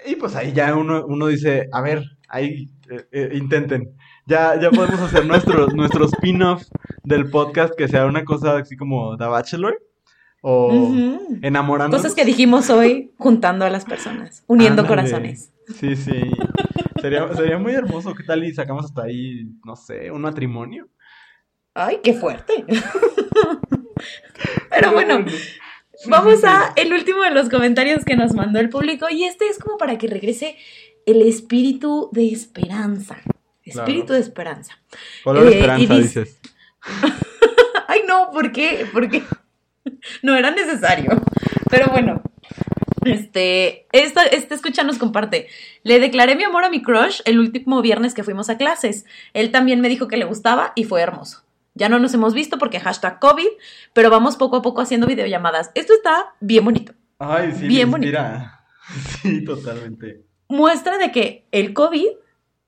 y 0.06 0.16
pues 0.18 0.36
ahí 0.36 0.54
ya 0.54 0.74
uno, 0.76 1.06
uno 1.06 1.28
dice, 1.28 1.68
a 1.74 1.82
ver, 1.82 2.04
ahí 2.30 2.70
eh, 2.90 3.06
eh, 3.12 3.30
intenten. 3.34 3.98
Ya, 4.28 4.60
ya 4.60 4.72
podemos 4.72 5.00
hacer 5.00 5.26
nuestro, 5.26 5.68
nuestro 5.76 6.06
spin-off 6.06 6.64
del 7.04 7.30
podcast 7.30 7.74
que 7.76 7.88
sea 7.88 8.06
una 8.06 8.26
cosa 8.26 8.58
así 8.58 8.76
como 8.76 9.18
The 9.18 9.26
Bachelor. 9.26 9.82
O 10.42 10.72
enamorando. 11.42 11.98
Cosas 11.98 12.14
que 12.14 12.24
dijimos 12.24 12.70
hoy 12.70 13.12
juntando 13.18 13.66
a 13.66 13.70
las 13.70 13.86
personas, 13.86 14.44
uniendo 14.48 14.86
corazones. 14.86 15.52
Sí, 15.80 15.96
sí. 15.96 16.22
Sería, 17.02 17.34
sería 17.34 17.58
muy 17.58 17.74
hermoso. 17.74 18.14
¿Qué 18.14 18.24
tal 18.24 18.44
y 18.44 18.54
sacamos 18.54 18.86
hasta 18.86 19.04
ahí, 19.04 19.50
no 19.66 19.76
sé, 19.76 20.12
un 20.12 20.22
matrimonio? 20.22 20.88
Ay, 21.74 22.00
qué 22.04 22.14
fuerte. 22.14 22.66
Pero 24.70 24.92
bueno, 24.92 25.26
vamos 26.08 26.44
a 26.44 26.72
el 26.76 26.94
último 26.94 27.24
de 27.24 27.32
los 27.32 27.50
comentarios 27.50 28.06
que 28.06 28.16
nos 28.16 28.34
mandó 28.34 28.60
el 28.60 28.70
público 28.70 29.08
y 29.10 29.24
este 29.24 29.48
es 29.48 29.58
como 29.58 29.78
para 29.78 29.98
que 29.98 30.08
regrese 30.08 30.56
el 31.06 31.24
espíritu 31.24 32.10
de 32.12 32.32
esperanza. 32.32 33.18
Espíritu 33.70 34.14
de 34.14 34.20
esperanza. 34.20 34.78
Color 35.24 35.48
eh, 35.48 35.56
esperanza, 35.56 35.96
dices. 35.96 36.40
Ay, 37.88 38.02
no, 38.08 38.30
¿por 38.32 38.52
qué? 38.52 38.88
Porque 38.92 39.24
no 40.22 40.36
era 40.36 40.52
necesario. 40.52 41.22
Pero 41.70 41.88
bueno, 41.92 42.22
Este, 43.06 43.88
esta, 43.94 44.24
esta 44.24 44.56
escucha 44.56 44.84
nos 44.84 44.98
comparte. 44.98 45.48
Le 45.84 46.00
declaré 46.00 46.36
mi 46.36 46.44
amor 46.44 46.66
a 46.66 46.70
mi 46.70 46.82
crush 46.82 47.22
el 47.26 47.40
último 47.40 47.82
viernes 47.82 48.14
que 48.14 48.24
fuimos 48.24 48.50
a 48.50 48.58
clases. 48.58 49.06
Él 49.34 49.52
también 49.52 49.80
me 49.80 49.88
dijo 49.90 50.08
que 50.08 50.18
le 50.18 50.26
gustaba 50.26 50.74
y 50.76 50.84
fue 50.84 51.02
hermoso. 51.02 51.44
Ya 51.74 51.90
no 51.90 52.00
nos 52.00 52.14
hemos 52.14 52.34
visto 52.34 52.58
porque 52.58 52.80
hashtag 52.80 53.20
COVID, 53.20 53.48
pero 53.94 54.10
vamos 54.10 54.36
poco 54.36 54.58
a 54.58 54.62
poco 54.62 54.82
haciendo 54.82 55.08
videollamadas. 55.08 55.72
Esto 55.76 55.94
está 55.94 56.34
bien 56.40 56.66
bonito. 56.66 56.94
Ay, 57.20 57.54
sí, 57.58 57.68
bien 57.68 57.92
bonito. 57.92 58.18
Sí, 59.22 59.44
totalmente. 59.44 60.22
Muestra 60.48 60.98
de 60.98 61.12
que 61.12 61.46
el 61.52 61.74
COVID 61.74 62.08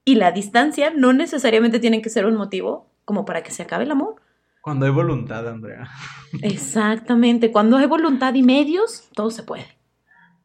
y 0.09 0.15
la 0.15 0.31
distancia 0.31 0.91
no 0.95 1.13
necesariamente 1.13 1.79
tienen 1.79 2.01
que 2.01 2.09
ser 2.09 2.25
un 2.25 2.35
motivo 2.35 2.89
como 3.05 3.25
para 3.25 3.43
que 3.43 3.51
se 3.51 3.61
acabe 3.61 3.83
el 3.83 3.91
amor. 3.91 4.15
Cuando 4.59 4.87
hay 4.87 4.91
voluntad, 4.91 5.47
Andrea. 5.47 5.87
Exactamente, 6.41 7.51
cuando 7.51 7.77
hay 7.77 7.85
voluntad 7.85 8.33
y 8.33 8.41
medios, 8.41 9.07
todo 9.13 9.29
se 9.29 9.43
puede. 9.43 9.67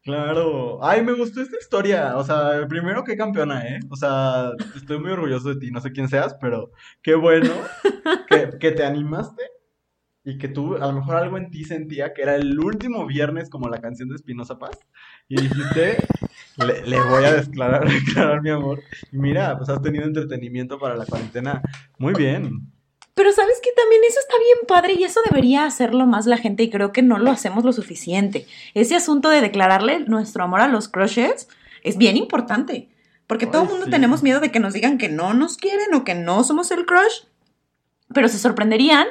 Claro. 0.03 0.85
Ay, 0.85 1.03
me 1.03 1.15
gustó 1.15 1.41
esta 1.41 1.57
historia. 1.59 2.19
O 2.19 2.25
sea, 2.25 2.69
primero 2.69 3.05
qué 3.05 3.17
campeona, 3.17 3.67
¿eh? 3.67 3.81
O 3.89 3.97
sea, 3.97 4.51
estoy 4.77 4.99
muy 4.99 5.13
orgulloso 5.13 5.49
de 5.49 5.57
ti. 5.57 5.71
No 5.71 5.81
sé 5.81 5.93
quién 5.93 6.11
seas, 6.11 6.37
pero 6.39 6.71
qué 7.03 7.15
bueno 7.15 7.51
que, 8.61 8.71
te 8.71 8.85
animaste 8.85 9.43
y 10.25 10.39
que 10.39 10.49
tú, 10.49 10.77
a 10.77 10.87
lo 10.87 10.95
mejor 10.95 11.17
algo 11.17 11.37
en 11.37 11.51
ti 11.51 11.65
sentía 11.65 12.15
que 12.15 12.23
era 12.23 12.35
el 12.35 12.59
último 12.59 13.07
viernes 13.07 13.51
como 13.51 13.69
la 13.69 13.81
canción 13.81 14.09
de 14.09 14.17
Espinosa 14.17 14.59
Paz. 14.59 14.79
Y 15.29 15.37
dijiste, 15.37 15.99
le, 16.57 17.01
voy 17.11 17.25
a 17.25 17.35
declarar, 17.35 17.87
declarar 18.07 18.41
mi 18.41 18.49
amor. 18.49 18.83
Y 19.13 19.19
mira, 19.19 19.57
pues 19.59 19.69
has 19.69 19.83
tenido 19.83 20.05
entretenimiento 20.05 20.79
para 20.79 20.97
la 20.97 21.05
cuarentena. 21.05 21.61
Muy 21.99 22.15
bien. 22.15 22.73
Pero 23.15 23.33
sabes 23.33 23.61
que 23.63 23.71
también 23.77 24.01
eso 24.09 24.19
está 24.19 24.35
bien 24.39 24.67
padre 24.67 24.95
y 24.95 25.05
eso 25.05 25.21
debería 25.29 25.67
hacerlo 25.67 26.07
más 26.07 26.25
la 26.25 26.39
gente 26.39 26.63
y 26.63 26.71
creo 26.71 26.91
que 26.91 27.03
no 27.03 27.19
lo 27.19 27.31
hacemos 27.31 27.63
lo 27.63 27.73
suficiente. 27.75 28.47
Ese 28.73 28.97
asunto 28.97 29.29
de 29.29 29.43
declararle 29.43 30.01
nuestro 30.01 30.43
amor 30.43 30.63
a 30.63 30.69
los 30.69 30.89
crushes 30.89 31.49
es 31.83 31.99
bien 31.99 32.17
importante. 32.17 32.89
Porque 33.27 33.47
todo 33.47 33.63
el 33.63 33.69
mundo 33.69 33.87
tenemos 33.91 34.23
miedo 34.23 34.41
de 34.41 34.51
que 34.51 34.61
nos 34.61 34.73
digan 34.73 34.99
que 34.99 35.09
no 35.09 35.35
nos 35.35 35.59
quieren 35.59 35.95
o 35.95 36.05
que 36.05 36.15
no 36.15 36.45
somos 36.45 36.71
el 36.71 36.87
crush. 36.87 37.25
Pero 38.13 38.29
se 38.29 38.39
sorprenderían 38.39 39.07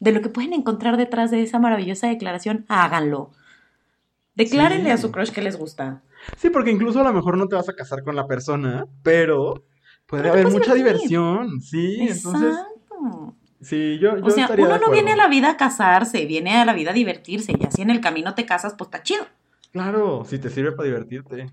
de 0.00 0.12
lo 0.12 0.20
que 0.20 0.28
pueden 0.28 0.52
encontrar 0.52 0.96
detrás 0.96 1.30
de 1.30 1.42
esa 1.42 1.58
maravillosa 1.58 2.08
declaración. 2.08 2.64
Háganlo. 2.68 3.30
Declárenle 4.34 4.92
a 4.92 4.98
su 4.98 5.10
crush 5.10 5.30
que 5.30 5.42
les 5.42 5.56
gusta. 5.56 6.02
Sí, 6.36 6.50
porque 6.50 6.70
incluso 6.70 7.00
a 7.00 7.04
lo 7.04 7.12
mejor 7.12 7.36
no 7.36 7.48
te 7.48 7.56
vas 7.56 7.68
a 7.68 7.74
casar 7.74 8.04
con 8.04 8.14
la 8.14 8.26
persona, 8.26 8.86
pero 9.02 9.64
puede 10.06 10.28
haber 10.28 10.48
mucha 10.48 10.74
diversión. 10.74 11.60
Sí, 11.60 12.06
entonces 12.08 12.54
Sí, 13.60 13.98
yo, 13.98 14.16
yo 14.16 14.24
O 14.24 14.30
sea, 14.30 14.48
uno 14.56 14.78
no 14.78 14.90
viene 14.90 15.12
a 15.12 15.16
la 15.16 15.28
vida 15.28 15.50
a 15.50 15.56
casarse, 15.56 16.26
viene 16.26 16.56
a 16.56 16.64
la 16.64 16.74
vida 16.74 16.90
a 16.90 16.94
divertirse. 16.94 17.52
Y 17.58 17.64
así 17.64 17.82
en 17.82 17.90
el 17.90 18.00
camino 18.00 18.34
te 18.34 18.46
casas, 18.46 18.74
pues 18.78 18.88
está 18.88 19.02
chido. 19.02 19.26
Claro, 19.72 20.24
si 20.24 20.38
te 20.38 20.48
sirve 20.48 20.72
para 20.72 20.86
divertirte. 20.86 21.50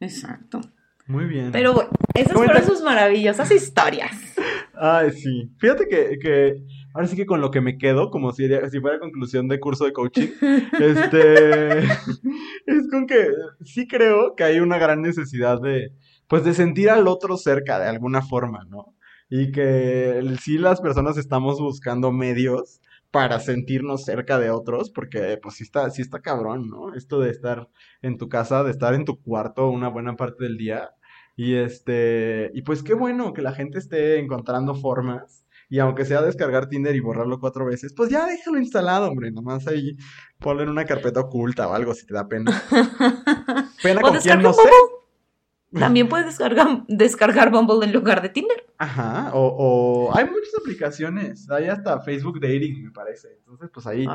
Exacto. 0.00 0.60
Muy 1.06 1.24
bien. 1.24 1.50
Pero 1.52 1.88
esas 2.14 2.32
fueron 2.32 2.64
sus 2.64 2.82
maravillosas 2.82 3.50
historias. 3.50 4.12
Ay, 4.74 5.12
sí. 5.12 5.50
Fíjate 5.58 5.86
que, 5.88 6.18
que 6.20 6.62
ahora 6.94 7.06
sí 7.06 7.16
que 7.16 7.26
con 7.26 7.42
lo 7.42 7.50
que 7.50 7.60
me 7.60 7.76
quedo, 7.76 8.10
como 8.10 8.32
si, 8.32 8.48
si 8.70 8.80
fuera 8.80 8.98
conclusión 8.98 9.48
de 9.48 9.60
curso 9.60 9.84
de 9.84 9.92
coaching, 9.92 10.28
este, 10.80 11.78
es 12.66 12.88
con 12.90 13.06
que 13.06 13.28
sí 13.64 13.86
creo 13.86 14.34
que 14.34 14.44
hay 14.44 14.60
una 14.60 14.78
gran 14.78 15.02
necesidad 15.02 15.60
de, 15.60 15.92
pues 16.28 16.44
de 16.44 16.54
sentir 16.54 16.88
al 16.88 17.06
otro 17.08 17.36
cerca 17.36 17.78
de 17.78 17.88
alguna 17.88 18.22
forma, 18.22 18.64
¿no? 18.70 18.94
y 19.36 19.50
que 19.52 20.22
sí 20.40 20.58
las 20.58 20.80
personas 20.80 21.16
estamos 21.16 21.60
buscando 21.60 22.12
medios 22.12 22.80
para 23.10 23.40
sentirnos 23.40 24.04
cerca 24.04 24.38
de 24.38 24.50
otros, 24.50 24.90
porque 24.90 25.38
pues 25.42 25.56
sí 25.56 25.64
está, 25.64 25.88
sí 25.90 26.02
está 26.02 26.20
cabrón, 26.20 26.68
¿no? 26.68 26.94
Esto 26.94 27.20
de 27.20 27.30
estar 27.30 27.68
en 28.02 28.18
tu 28.18 28.28
casa, 28.28 28.64
de 28.64 28.70
estar 28.70 28.94
en 28.94 29.04
tu 29.04 29.20
cuarto 29.22 29.68
una 29.70 29.88
buena 29.88 30.16
parte 30.16 30.44
del 30.44 30.56
día. 30.56 30.90
Y 31.36 31.54
este, 31.54 32.50
y 32.54 32.62
pues 32.62 32.82
qué 32.82 32.94
bueno 32.94 33.32
que 33.32 33.42
la 33.42 33.52
gente 33.52 33.78
esté 33.78 34.18
encontrando 34.18 34.74
formas. 34.74 35.43
Y 35.68 35.78
aunque 35.78 36.04
sea 36.04 36.22
descargar 36.22 36.68
Tinder 36.68 36.94
y 36.94 37.00
borrarlo 37.00 37.40
cuatro 37.40 37.66
veces, 37.66 37.92
pues 37.94 38.10
ya 38.10 38.26
déjalo 38.26 38.58
instalado, 38.58 39.08
hombre. 39.08 39.30
Nomás 39.30 39.66
ahí 39.66 39.96
ponlo 40.38 40.62
en 40.62 40.68
una 40.68 40.84
carpeta 40.84 41.20
oculta 41.20 41.68
o 41.68 41.74
algo 41.74 41.94
si 41.94 42.06
te 42.06 42.14
da 42.14 42.28
pena. 42.28 42.52
Pena 43.82 44.00
con 44.00 44.16
quien 44.18 44.42
no 44.42 44.52
sé. 44.52 44.62
También 45.78 46.08
puedes 46.08 46.26
descargar, 46.26 46.84
descargar 46.86 47.50
Bumble 47.50 47.84
en 47.84 47.92
lugar 47.92 48.22
de 48.22 48.28
Tinder. 48.28 48.64
Ajá, 48.78 49.30
o, 49.34 50.10
hay 50.14 50.24
muchas 50.24 50.54
aplicaciones, 50.60 51.50
hay 51.50 51.66
hasta 51.66 52.00
Facebook 52.00 52.40
Dating, 52.40 52.84
me 52.84 52.90
parece. 52.90 53.38
Entonces, 53.38 53.70
pues 53.72 53.86
ahí 53.86 54.06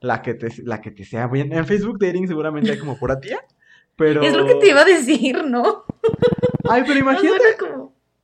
la 0.00 0.22
que 0.22 0.34
te 0.34 0.62
la 0.62 0.80
que 0.80 0.90
te 0.90 1.04
sea 1.04 1.26
bien. 1.26 1.52
En 1.52 1.66
Facebook 1.66 1.98
Dating 1.98 2.28
seguramente 2.28 2.70
hay 2.72 2.78
como 2.78 2.98
pura 2.98 3.18
tía, 3.18 3.40
pero 3.96 4.22
Es 4.22 4.34
lo 4.34 4.46
que 4.46 4.56
te 4.56 4.68
iba 4.68 4.82
a 4.82 4.84
decir, 4.84 5.44
¿no? 5.44 5.84
Ay, 6.68 6.82
pero 6.86 6.98
imagínate 6.98 7.56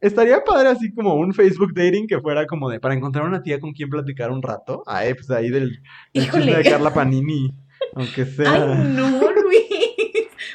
Estaría 0.06 0.44
padre 0.44 0.68
así 0.68 0.92
como 0.92 1.14
un 1.14 1.34
Facebook 1.34 1.74
dating 1.74 2.06
que 2.06 2.20
fuera 2.20 2.46
como 2.46 2.70
de 2.70 2.78
para 2.78 2.94
encontrar 2.94 3.26
una 3.26 3.42
tía 3.42 3.58
con 3.58 3.72
quien 3.72 3.90
platicar 3.90 4.30
un 4.30 4.40
rato. 4.40 4.84
Ay, 4.86 5.14
pues 5.14 5.30
ahí 5.30 5.50
del, 5.50 5.82
del 6.14 6.46
de 6.46 6.62
Carla 6.62 6.94
Panini, 6.94 7.52
aunque 7.94 8.24
sea. 8.24 8.52
Ay, 8.52 8.92
no, 8.94 9.20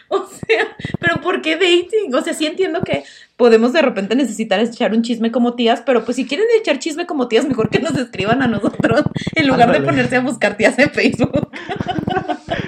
o 0.08 0.28
sea, 0.28 0.76
pero 0.99 1.22
¿por 1.22 1.41
qué 1.41 1.56
dating? 1.56 2.14
O 2.14 2.22
sea, 2.22 2.34
sí 2.34 2.45
entiendo 2.45 2.82
que 2.82 3.04
podemos 3.38 3.74
de 3.74 3.82
repente 3.82 4.16
necesitar 4.16 4.60
echar 4.60 4.93
un 4.93 5.04
chisme 5.04 5.32
como 5.32 5.56
tías, 5.56 5.82
pero 5.86 6.04
pues 6.04 6.18
si 6.18 6.26
quieren 6.26 6.47
echar 6.60 6.80
chisme 6.80 7.06
como 7.06 7.28
tías, 7.28 7.45
mejor 7.45 7.70
que 7.70 7.80
nos 7.80 7.97
escriban 7.97 8.41
a 8.41 8.47
nosotros 8.47 9.04
en 9.36 9.47
lugar 9.47 9.72
de 9.72 9.82
ponerse 9.82 10.18
a 10.18 10.22
buscar 10.22 10.58
tías 10.58 10.78
en 10.80 10.89
Facebook. 10.91 11.49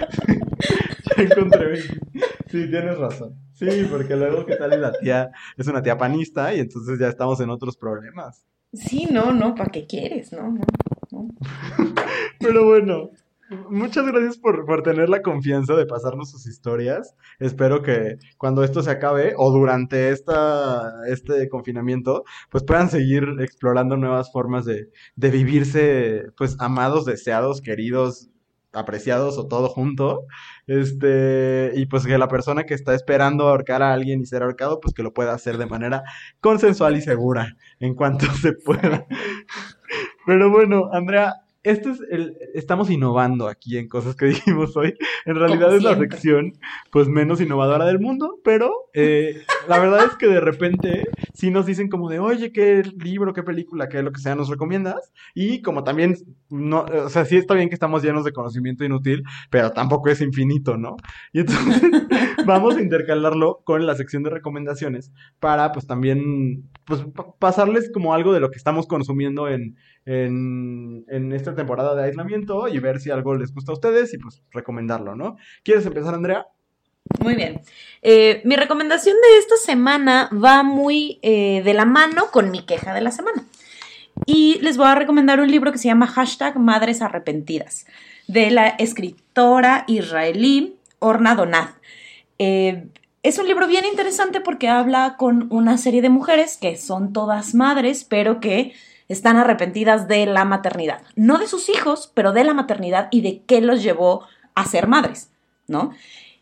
encontré. 1.22 1.82
Sí, 1.82 2.70
tienes 2.70 2.98
razón. 2.98 3.36
Sí, 3.54 3.88
porque 3.90 4.16
luego, 4.16 4.46
¿qué 4.46 4.56
tal? 4.56 4.74
Y 4.74 4.78
la 4.78 4.92
tía 4.94 5.32
es 5.58 5.68
una 5.68 5.82
tía 5.82 5.98
panista 5.98 6.54
y 6.54 6.60
entonces 6.60 7.00
ya 7.00 7.08
estamos 7.08 7.40
en 7.42 7.50
otros 7.50 7.78
problemas. 7.78 8.46
Sí, 8.74 9.08
no, 9.12 9.32
no, 9.32 9.54
¿para 9.56 9.72
qué 9.72 9.86
quieres? 9.86 10.34
No, 10.34 10.52
no, 10.52 10.62
no. 11.12 11.28
Pero 12.40 12.66
bueno, 12.66 13.12
Muchas 13.70 14.06
gracias 14.06 14.38
por, 14.38 14.66
por, 14.66 14.84
tener 14.84 15.10
la 15.10 15.22
confianza 15.22 15.76
de 15.76 15.86
pasarnos 15.86 16.32
sus 16.32 16.48
historias. 16.48 17.16
Espero 17.40 17.82
que 17.82 18.18
cuando 18.38 18.64
esto 18.64 18.82
se 18.82 18.92
acabe 18.92 19.34
o 19.38 19.52
durante 19.52 20.10
esta, 20.10 20.92
este 21.08 21.50
confinamiento, 21.50 22.24
pues 22.50 22.64
puedan 22.64 22.90
seguir 22.90 23.24
explorando 23.42 23.98
nuevas 23.98 24.32
formas 24.32 24.66
de, 24.66 24.90
de 25.16 25.30
vivirse, 25.30 26.26
pues 26.38 26.56
amados, 26.60 27.06
deseados, 27.06 27.62
queridos, 27.62 28.30
apreciados 28.74 29.38
o 29.38 29.48
todo 29.48 29.70
junto. 29.70 30.26
Este, 30.68 31.72
y 31.76 31.86
pues 31.86 32.06
que 32.06 32.18
la 32.18 32.28
persona 32.28 32.64
que 32.64 32.74
está 32.74 32.94
esperando 32.94 33.48
ahorcar 33.48 33.82
a 33.82 33.94
alguien 33.94 34.22
y 34.22 34.26
ser 34.26 34.44
ahorcado, 34.44 34.80
pues 34.80 34.94
que 34.94 35.04
lo 35.04 35.14
pueda 35.14 35.34
hacer 35.34 35.58
de 35.58 35.66
manera 35.66 36.04
consensual 36.42 36.98
y 36.98 37.02
segura 37.02 37.56
en 37.80 37.96
cuanto 37.96 38.26
se 38.42 38.54
pueda. 38.54 39.06
Pero 40.26 40.50
bueno, 40.50 40.90
Andrea, 40.92 41.44
esto 41.64 41.92
es 41.92 42.02
el, 42.12 42.38
estamos 42.54 42.90
innovando 42.90 43.48
aquí 43.48 43.78
en 43.78 43.88
cosas 43.88 44.16
que 44.16 44.26
dijimos 44.28 44.76
hoy. 44.76 44.96
En 45.26 45.36
realidad 45.36 45.74
es 45.74 45.84
la 45.84 45.98
sección 45.98 46.54
pues 46.92 47.08
menos 47.08 47.42
innovadora 47.42 47.86
del 47.86 48.00
mundo, 48.00 48.40
pero 48.44 48.72
eh, 48.94 49.44
la 49.68 49.80
verdad 49.80 50.06
es 50.06 50.16
que 50.18 50.28
de 50.28 50.40
repente 50.40 51.04
sí 51.34 51.52
nos 51.52 51.66
dicen 51.66 51.90
como 51.90 52.10
de, 52.10 52.20
oye, 52.20 52.52
qué 52.52 52.84
libro, 53.04 53.34
qué 53.34 53.44
película, 53.44 53.90
qué 53.90 54.02
lo 54.02 54.12
que 54.12 54.22
sea 54.22 54.36
nos 54.36 54.50
recomiendas. 54.50 55.12
Y 55.34 55.62
como 55.62 55.84
también, 55.84 56.18
no, 56.50 56.84
o 56.84 57.10
sea, 57.10 57.26
sí 57.26 57.38
está 57.38 57.54
bien 57.54 57.70
que 57.70 57.76
estamos 57.76 58.04
llenos 58.04 58.26
de 58.26 58.34
conocimiento 58.34 58.84
inútil, 58.84 59.24
pero 59.50 59.72
tampoco 59.72 60.10
es 60.10 60.22
infinito, 60.22 60.78
¿no? 60.78 60.96
Y 61.32 61.42
entonces 61.42 61.82
vamos 62.46 62.78
a 62.78 62.82
intercalarlo 62.82 63.62
con 63.64 63.86
la 63.86 63.96
sección 63.96 64.24
de 64.24 64.30
recomendaciones 64.30 65.12
para 65.40 65.72
pues 65.72 65.88
también 65.88 66.70
pues 66.86 67.06
pasarles 67.40 67.92
como 67.92 68.14
algo 68.14 68.34
de 68.34 68.40
lo 68.40 68.52
que 68.52 68.58
estamos 68.58 68.88
consumiendo 68.88 69.48
en 69.48 69.76
en, 70.06 71.06
en, 71.08 71.32
esta 71.32 71.56
temporada 71.56 71.96
de 71.96 72.04
aislamiento 72.04 72.68
y 72.68 72.80
ver 72.80 73.00
si 73.00 73.10
algo 73.10 73.36
les 73.36 73.54
gusta 73.54 73.72
a 73.72 73.76
ustedes 73.76 74.14
y 74.14 74.18
pues 74.18 74.44
recomendarlo, 74.52 75.16
¿no? 75.16 75.38
¿Quieres 75.64 75.86
empezar, 75.86 76.14
Andrea? 76.14 76.46
Muy 77.20 77.36
bien. 77.36 77.62
Eh, 78.02 78.42
mi 78.44 78.56
recomendación 78.56 79.16
de 79.16 79.38
esta 79.38 79.56
semana 79.58 80.30
va 80.34 80.64
muy 80.64 81.20
eh, 81.22 81.62
de 81.64 81.74
la 81.74 81.86
mano 81.86 82.32
con 82.32 82.52
mi 82.52 82.66
queja 82.66 82.94
de 82.94 83.02
la 83.02 83.12
semana. 83.12 83.46
Y 84.26 84.60
les 84.62 84.78
voy 84.78 84.88
a 84.88 84.96
recomendar 84.96 85.40
un 85.40 85.50
libro 85.50 85.72
que 85.72 85.78
se 85.78 85.88
llama 85.88 86.08
Hashtag 86.08 86.58
Madres 86.58 87.02
Arrepentidas, 87.02 87.86
de 88.28 88.52
la 88.52 88.68
escritora 88.68 89.86
israelí 89.88 90.76
Orna 91.00 91.36
Donad. 91.36 91.70
Eh, 92.40 92.88
es 93.24 93.40
un 93.40 93.48
libro 93.48 93.68
bien 93.68 93.86
interesante 93.86 94.42
porque 94.42 94.68
habla 94.68 95.16
con 95.18 95.48
una 95.50 95.78
serie 95.78 96.02
de 96.02 96.10
mujeres 96.10 96.58
que 96.58 96.78
son 96.78 97.14
todas 97.14 97.56
madres, 97.56 98.04
pero 98.04 98.40
que 98.40 98.74
están 99.08 99.38
arrepentidas 99.38 100.08
de 100.08 100.26
la 100.26 100.44
maternidad. 100.46 101.02
No 101.16 101.38
de 101.38 101.48
sus 101.48 101.70
hijos, 101.70 102.12
pero 102.14 102.34
de 102.34 102.44
la 102.44 102.54
maternidad 102.54 103.08
y 103.12 103.22
de 103.22 103.42
qué 103.46 103.62
los 103.62 103.82
llevó 103.82 104.28
a 104.56 104.66
ser 104.66 104.88
madres, 104.88 105.32
¿no? 105.68 105.94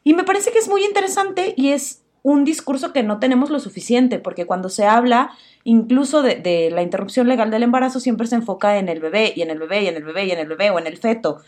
Y 0.03 0.13
me 0.13 0.23
parece 0.23 0.51
que 0.51 0.59
es 0.59 0.67
muy 0.67 0.83
interesante 0.83 1.53
y 1.55 1.69
es 1.69 2.03
un 2.23 2.45
discurso 2.45 2.93
que 2.93 3.03
no 3.03 3.19
tenemos 3.19 3.49
lo 3.49 3.59
suficiente, 3.59 4.19
porque 4.19 4.45
cuando 4.45 4.69
se 4.69 4.85
habla 4.85 5.31
incluso 5.63 6.21
de, 6.23 6.69
la 6.71 6.81
interrupción 6.81 7.27
legal 7.27 7.51
del 7.51 7.63
embarazo 7.63 7.99
siempre 7.99 8.27
se 8.27 8.35
enfoca 8.35 8.77
en 8.77 8.89
el 8.89 8.99
bebé 8.99 9.33
y 9.35 9.41
en 9.41 9.51
el 9.51 9.59
bebé 9.59 9.83
y 9.83 9.87
en 9.87 9.95
el 9.95 10.03
bebé 10.03 10.25
y 10.25 10.31
en 10.31 10.39
el 10.39 10.47
bebé 10.47 10.69
o 10.71 10.79
en 10.79 10.87
el 10.87 10.97
feto. 10.97 11.41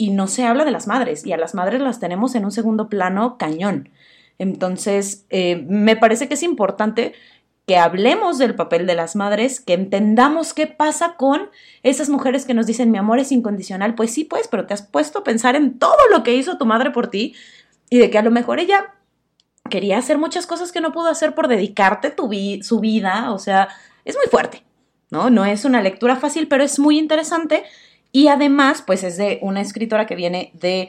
y 0.00 0.10
no 0.10 0.28
se 0.28 0.44
habla 0.44 0.64
de 0.64 0.70
las 0.70 0.86
madres, 0.86 1.26
y 1.26 1.32
a 1.32 1.36
las 1.36 1.56
madres 1.56 1.80
las 1.80 1.98
tenemos 1.98 2.36
en 2.36 2.44
un 2.44 2.52
segundo 2.52 2.88
plano 2.88 3.36
cañón. 3.36 3.90
Entonces, 4.38 5.26
eh, 5.28 5.64
me 5.68 5.96
parece 5.96 6.28
que 6.28 6.34
es 6.34 6.44
importante 6.44 7.14
que 7.66 7.76
hablemos 7.76 8.38
del 8.38 8.54
papel 8.54 8.86
de 8.86 8.94
las 8.94 9.14
madres, 9.14 9.60
que 9.60 9.74
entendamos 9.74 10.54
qué 10.54 10.66
pasa 10.66 11.16
con 11.16 11.50
esas 11.82 12.08
mujeres 12.08 12.46
que 12.46 12.54
nos 12.54 12.66
dicen 12.66 12.90
mi 12.90 12.96
amor 12.96 13.18
es 13.18 13.30
incondicional. 13.30 13.94
Pues 13.94 14.10
sí, 14.10 14.24
pues, 14.24 14.48
pero 14.48 14.66
te 14.66 14.72
has 14.72 14.82
puesto 14.82 15.18
a 15.18 15.24
pensar 15.24 15.54
en 15.54 15.78
todo 15.78 15.98
lo 16.10 16.22
que 16.22 16.34
hizo 16.34 16.56
tu 16.56 16.64
madre 16.64 16.92
por 16.92 17.08
ti 17.08 17.34
y 17.90 17.98
de 17.98 18.10
que 18.10 18.18
a 18.18 18.22
lo 18.22 18.30
mejor 18.30 18.60
ella 18.60 18.94
quería 19.68 19.98
hacer 19.98 20.18
muchas 20.18 20.46
cosas 20.46 20.72
que 20.72 20.80
no 20.80 20.92
pudo 20.92 21.08
hacer 21.08 21.34
por 21.34 21.48
dedicarte 21.48 22.10
tu 22.10 22.30
su 22.62 22.80
vida. 22.80 23.32
O 23.32 23.38
sea, 23.38 23.68
es 24.04 24.16
muy 24.16 24.26
fuerte, 24.26 24.62
¿no? 25.10 25.30
No 25.30 25.44
es 25.44 25.64
una 25.64 25.82
lectura 25.82 26.16
fácil, 26.16 26.48
pero 26.48 26.64
es 26.64 26.78
muy 26.78 26.98
interesante. 26.98 27.64
Y 28.12 28.28
además, 28.28 28.82
pues 28.86 29.04
es 29.04 29.16
de 29.16 29.38
una 29.42 29.60
escritora 29.60 30.06
que 30.06 30.16
viene 30.16 30.50
de 30.54 30.88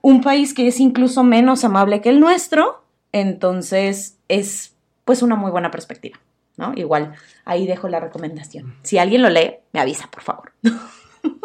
un 0.00 0.20
país 0.20 0.54
que 0.54 0.66
es 0.66 0.80
incluso 0.80 1.22
menos 1.22 1.64
amable 1.64 2.00
que 2.00 2.10
el 2.10 2.20
nuestro. 2.20 2.82
Entonces, 3.12 4.18
es 4.28 4.74
pues 5.04 5.22
una 5.22 5.36
muy 5.36 5.50
buena 5.50 5.70
perspectiva, 5.70 6.18
¿no? 6.56 6.72
Igual, 6.74 7.14
ahí 7.44 7.66
dejo 7.66 7.88
la 7.88 8.00
recomendación. 8.00 8.74
Si 8.82 8.98
alguien 8.98 9.22
lo 9.22 9.28
lee, 9.28 9.56
me 9.72 9.80
avisa, 9.80 10.08
por 10.10 10.22
favor. 10.22 10.52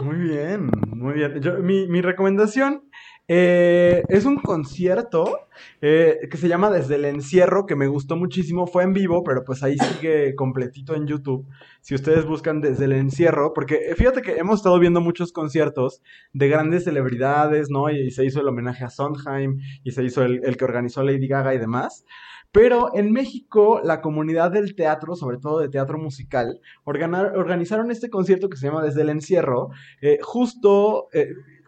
Muy 0.04 0.16
bien, 0.16 0.70
muy 0.96 1.14
bien. 1.14 1.42
mi, 1.66 1.88
mi 1.88 2.02
recomendación 2.02 2.84
eh, 3.34 4.04
es 4.10 4.26
un 4.26 4.36
concierto 4.36 5.48
eh, 5.80 6.28
que 6.30 6.36
se 6.36 6.50
llama 6.50 6.70
Desde 6.70 6.96
el 6.96 7.06
Encierro, 7.06 7.66
que 7.66 7.78
me 7.78 7.88
gustó 7.88 8.18
muchísimo. 8.18 8.68
Fue 8.68 8.84
en 8.84 8.92
vivo, 8.92 9.24
pero 9.24 9.46
pues 9.46 9.64
ahí 9.64 9.78
sigue 9.78 10.36
completito 10.36 10.96
en 10.96 11.08
YouTube. 11.08 11.48
Si 11.80 11.96
ustedes 11.96 12.26
buscan 12.26 12.60
Desde 12.60 12.84
el 12.84 12.92
Encierro, 12.92 13.54
porque 13.54 13.76
eh, 13.90 13.96
fíjate 13.96 14.22
que 14.22 14.36
hemos 14.36 14.60
estado 14.60 14.78
viendo 14.80 15.00
muchos 15.00 15.32
conciertos 15.32 16.02
de 16.34 16.50
grandes 16.50 16.84
celebridades, 16.84 17.70
¿no? 17.70 17.90
Y, 17.90 18.12
se 18.12 18.26
hizo 18.26 18.42
el 18.42 18.50
homenaje 18.50 18.84
a 18.84 18.90
Sondheim, 18.90 19.62
y 19.82 19.92
se 19.92 20.04
hizo 20.04 20.24
el 20.24 20.58
que 20.58 20.66
organizó 20.66 21.02
Lady 21.02 21.30
Gaga 21.30 21.56
y 21.56 21.58
demás. 21.58 22.04
Pero 22.52 22.94
en 22.94 23.14
México, 23.14 23.80
la 23.82 24.02
comunidad 24.02 24.52
del 24.52 24.76
teatro, 24.76 25.16
sobre 25.16 25.38
todo 25.38 25.60
de 25.60 25.70
teatro 25.70 25.98
musical, 25.98 26.60
organizaron 26.84 27.92
este 27.92 28.10
concierto 28.10 28.50
que 28.50 28.58
se 28.58 28.68
llama 28.68 28.84
Desde 28.84 29.04
el 29.04 29.10
Encierro, 29.10 29.70
justo 30.22 31.08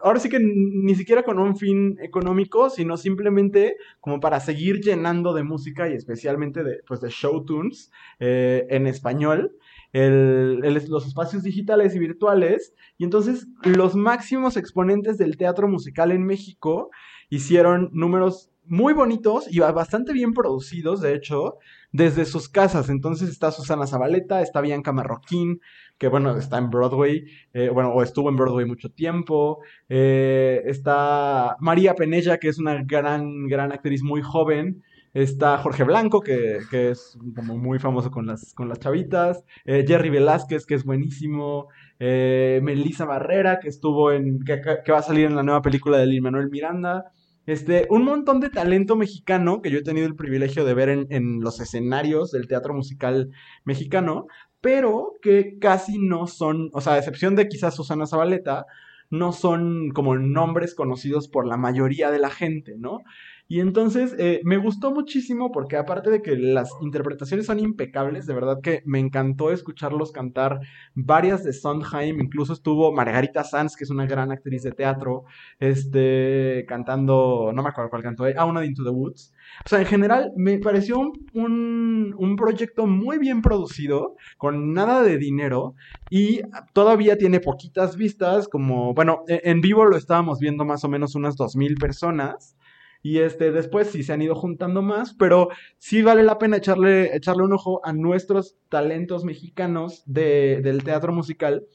ahora 0.04 0.20
sí 0.20 0.28
que 0.28 0.38
ni 0.38 0.94
siquiera 0.94 1.22
con 1.22 1.38
un 1.38 1.56
fin 1.56 1.96
económico, 1.98 2.68
sino 2.68 2.98
simplemente 2.98 3.76
como 4.00 4.20
para 4.20 4.38
seguir 4.38 4.80
llenando 4.80 5.32
de 5.32 5.44
música 5.44 5.88
y 5.88 5.94
especialmente 5.94 6.62
de, 6.62 6.80
pues, 6.86 7.00
de 7.00 7.08
show 7.08 7.42
tunes 7.44 7.90
eh, 8.20 8.66
en 8.68 8.86
español. 8.86 9.56
los 9.92 11.06
espacios 11.06 11.42
digitales 11.42 11.94
y 11.94 11.98
virtuales. 11.98 12.74
Y 12.98 13.04
entonces 13.04 13.46
los 13.62 13.96
máximos 13.96 14.58
exponentes 14.58 15.16
del 15.16 15.38
teatro 15.38 15.68
musical 15.68 16.12
en 16.12 16.24
México 16.24 16.90
hicieron 17.30 17.88
números 17.92 18.50
muy 18.66 18.92
bonitos 18.92 19.46
y 19.50 19.60
bastante 19.60 20.12
bien 20.12 20.32
producidos, 20.32 21.00
de 21.00 21.14
hecho, 21.14 21.58
desde 21.94 22.24
sus 22.24 22.48
casas. 22.48 22.90
Entonces 22.90 23.30
está 23.30 23.52
Susana 23.52 23.86
Zabaleta, 23.86 24.42
está 24.42 24.60
Bianca 24.60 24.92
Marroquín, 24.92 25.60
que 25.96 26.08
bueno, 26.08 26.36
está 26.36 26.58
en 26.58 26.68
Broadway, 26.68 27.24
eh, 27.52 27.68
bueno, 27.72 27.90
o 27.90 28.02
estuvo 28.02 28.28
en 28.28 28.36
Broadway 28.36 28.66
mucho 28.66 28.90
tiempo. 28.90 29.60
Eh, 29.88 30.62
está 30.66 31.56
María 31.60 31.94
Penella, 31.94 32.38
que 32.38 32.48
es 32.48 32.58
una 32.58 32.82
gran, 32.82 33.46
gran 33.46 33.70
actriz 33.70 34.02
muy 34.02 34.22
joven. 34.22 34.82
Está 35.14 35.56
Jorge 35.58 35.84
Blanco, 35.84 36.20
que, 36.20 36.58
es 36.72 37.16
como 37.36 37.56
muy 37.56 37.78
famoso 37.78 38.10
con 38.10 38.26
las, 38.26 38.52
con 38.54 38.68
las 38.68 38.80
chavitas. 38.80 39.44
Eh, 39.64 39.84
Jerry 39.86 40.10
Velázquez, 40.10 40.66
que 40.66 40.74
es 40.74 40.84
buenísimo. 40.84 41.68
Melissa 42.00 43.04
Barrera, 43.04 43.60
que 43.60 43.68
estuvo 43.68 44.10
en. 44.10 44.40
Que, 44.44 44.60
que, 44.84 44.92
va 44.92 44.98
a 44.98 45.02
salir 45.02 45.26
en 45.26 45.36
la 45.36 45.44
nueva 45.44 45.62
película 45.62 45.96
de 45.98 46.06
Lin 46.06 46.24
Manuel 46.24 46.50
Miranda. 46.50 47.12
Este, 47.46 47.86
un 47.90 48.04
montón 48.04 48.40
de 48.40 48.48
talento 48.48 48.96
mexicano 48.96 49.60
que 49.60 49.70
yo 49.70 49.78
he 49.78 49.82
tenido 49.82 50.06
el 50.06 50.16
privilegio 50.16 50.64
de 50.64 50.74
ver 50.74 50.88
en, 50.88 51.06
en, 51.10 51.40
los 51.40 51.60
escenarios 51.60 52.30
del 52.30 52.46
teatro 52.48 52.72
musical 52.72 53.30
mexicano, 53.64 54.26
pero 54.60 55.12
que 55.20 55.58
casi 55.58 55.98
no 55.98 56.26
son, 56.26 56.70
o 56.72 56.80
sea, 56.80 56.94
a 56.94 56.98
excepción 56.98 57.36
de 57.36 57.48
quizás 57.48 57.74
Susana 57.74 58.06
Zabaleta, 58.06 58.64
no 59.10 59.32
son 59.32 59.90
como 59.90 60.16
nombres 60.16 60.74
conocidos 60.74 61.28
por 61.28 61.46
la 61.46 61.56
mayoría 61.56 62.10
de 62.10 62.18
la 62.18 62.30
gente, 62.30 62.74
¿no? 62.78 63.00
Y 63.46 63.60
entonces 63.60 64.14
eh, 64.18 64.40
me 64.44 64.56
gustó 64.56 64.90
muchísimo 64.90 65.52
porque 65.52 65.76
aparte 65.76 66.10
de 66.10 66.22
que 66.22 66.34
las 66.36 66.70
interpretaciones 66.80 67.44
son 67.44 67.58
impecables, 67.58 68.26
de 68.26 68.34
verdad 68.34 68.60
que 68.62 68.82
me 68.86 68.98
encantó 68.98 69.52
escucharlos 69.52 70.12
cantar 70.12 70.60
varias 70.94 71.44
de 71.44 71.52
Sondheim, 71.52 72.20
incluso 72.20 72.54
estuvo 72.54 72.90
Margarita 72.92 73.44
Sanz, 73.44 73.76
que 73.76 73.84
es 73.84 73.90
una 73.90 74.06
gran 74.06 74.32
actriz 74.32 74.62
de 74.62 74.72
teatro, 74.72 75.24
este, 75.58 76.64
cantando, 76.66 77.52
no 77.54 77.62
me 77.62 77.68
acuerdo 77.68 77.90
cuál 77.90 78.02
cantó, 78.02 78.24
ah, 78.34 78.44
una 78.46 78.60
de 78.60 78.66
Into 78.66 78.82
the 78.82 78.90
Woods. 78.90 79.34
O 79.66 79.68
sea, 79.68 79.80
en 79.80 79.86
general 79.86 80.32
me 80.36 80.58
pareció 80.58 80.98
un, 81.34 82.14
un 82.16 82.36
proyecto 82.36 82.86
muy 82.86 83.18
bien 83.18 83.42
producido, 83.42 84.16
con 84.38 84.72
nada 84.72 85.02
de 85.02 85.18
dinero 85.18 85.74
y 86.08 86.40
todavía 86.72 87.18
tiene 87.18 87.40
poquitas 87.40 87.96
vistas, 87.96 88.48
como, 88.48 88.94
bueno, 88.94 89.22
e, 89.28 89.42
en 89.44 89.60
vivo 89.60 89.84
lo 89.84 89.96
estábamos 89.96 90.38
viendo 90.38 90.64
más 90.64 90.82
o 90.84 90.88
menos 90.88 91.14
unas 91.14 91.36
2.000 91.36 91.78
personas. 91.78 92.56
Y 93.04 93.18
este, 93.18 93.52
después 93.52 93.88
sí 93.90 94.02
se 94.02 94.14
han 94.14 94.22
ido 94.22 94.34
juntando 94.34 94.80
más, 94.80 95.12
pero 95.12 95.50
sí 95.76 96.00
vale 96.00 96.22
la 96.22 96.38
pena 96.38 96.56
echarle, 96.56 97.14
echarle 97.14 97.42
un 97.42 97.52
ojo 97.52 97.82
a 97.84 97.92
nuestros 97.92 98.56
talentos 98.70 99.24
mexicanos 99.24 100.02
de, 100.06 100.62
del 100.62 100.82
teatro 100.84 101.12
musical 101.12 101.66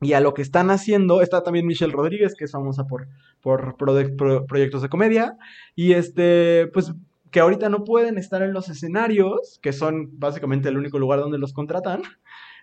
y 0.00 0.14
a 0.14 0.20
lo 0.20 0.34
que 0.34 0.42
están 0.42 0.72
haciendo. 0.72 1.22
Está 1.22 1.44
también 1.44 1.68
Michelle 1.68 1.92
Rodríguez, 1.92 2.34
que 2.34 2.46
es 2.46 2.50
famosa 2.50 2.88
por, 2.88 3.06
por 3.40 3.76
proyectos 3.76 4.82
de 4.82 4.88
comedia. 4.88 5.38
Y 5.76 5.92
este, 5.92 6.66
pues 6.72 6.94
que 7.30 7.38
ahorita 7.38 7.68
no 7.68 7.84
pueden 7.84 8.18
estar 8.18 8.42
en 8.42 8.52
los 8.52 8.68
escenarios, 8.68 9.60
que 9.62 9.72
son 9.72 10.18
básicamente 10.18 10.68
el 10.68 10.78
único 10.78 10.98
lugar 10.98 11.20
donde 11.20 11.38
los 11.38 11.52
contratan 11.52 12.02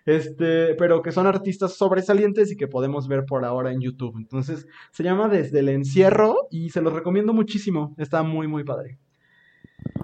este, 0.08 0.74
pero 0.74 1.02
que 1.02 1.12
son 1.12 1.26
artistas 1.26 1.74
sobresalientes 1.74 2.50
y 2.50 2.56
que 2.56 2.66
podemos 2.66 3.08
ver 3.08 3.26
por 3.26 3.44
ahora 3.44 3.72
en 3.72 3.80
YouTube. 3.80 4.16
Entonces, 4.16 4.66
se 4.90 5.02
llama 5.02 5.28
Desde 5.28 5.58
el 5.58 5.68
Encierro 5.68 6.48
y 6.50 6.70
se 6.70 6.80
los 6.80 6.94
recomiendo 6.94 7.34
muchísimo. 7.34 7.94
Está 7.98 8.22
muy, 8.22 8.48
muy 8.48 8.64
padre. 8.64 8.98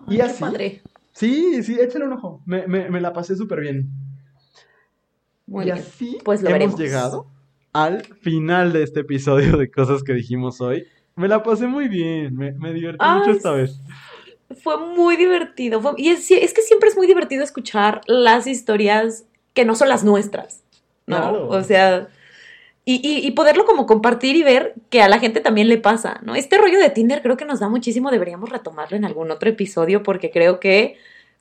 y 0.09 0.21
así. 0.21 0.41
Padre. 0.41 0.83
Sí, 1.13 1.63
sí, 1.63 1.79
échale 1.81 2.05
un 2.05 2.13
ojo. 2.13 2.43
Me, 2.45 3.01
la 3.01 3.13
pasé 3.13 3.35
súper 3.35 3.61
bien. 3.61 3.89
Muy 5.47 5.67
y 5.67 5.71
así 5.71 6.19
pues 6.25 6.43
hemos 6.43 6.79
llegado 6.79 7.27
al 7.73 8.03
final 8.23 8.73
de 8.73 8.83
este 8.83 9.01
episodio 9.01 9.57
de 9.57 9.71
cosas 9.71 10.03
que 10.03 10.13
dijimos 10.13 10.61
hoy. 10.61 10.87
Me 11.17 11.29
la 11.29 11.43
pasé 11.43 11.67
muy 11.67 11.89
bien, 11.89 12.37
me, 12.37 12.73
divertí 12.73 13.05
mucho 13.05 13.31
esta 13.31 13.53
vez. 13.53 13.81
Fue 14.63 14.77
muy 14.79 15.17
divertido. 15.17 15.95
y 15.97 16.09
es, 16.09 16.31
es, 16.31 16.53
que 16.53 16.63
siempre 16.63 16.89
es 16.89 16.97
muy 16.97 17.07
divertido 17.07 17.45
escuchar 17.45 18.01
las 18.07 18.47
historias 18.47 19.27
que 19.55 19.65
no 19.65 19.75
son 19.75 19.89
las 19.89 20.05
nuestras, 20.05 20.63
¿no? 21.07 21.49
O 21.49 21.63
sea, 21.63 22.09
y, 22.85 23.31
poderlo 23.31 23.65
como 23.65 23.87
compartir 23.87 24.37
y 24.37 24.43
ver 24.43 24.75
que 24.91 25.01
a 25.01 25.09
la 25.09 25.19
gente 25.19 25.41
también 25.41 25.69
le 25.69 25.79
pasa, 25.79 26.21
¿no? 26.23 26.35
Este 26.35 26.59
rollo 26.59 26.79
de 26.79 26.91
Tinder 26.91 27.23
creo 27.23 27.39
que 27.39 27.47
nos 27.47 27.61
da 27.61 27.71
muchísimo, 27.71 28.11
deberíamos 28.11 28.51
retomarlo 28.51 28.97
en 28.97 29.07
algún 29.07 29.31
otro 29.31 29.49
episodio 29.49 30.03
porque 30.03 30.31
creo 30.31 30.61
que, 30.61 30.99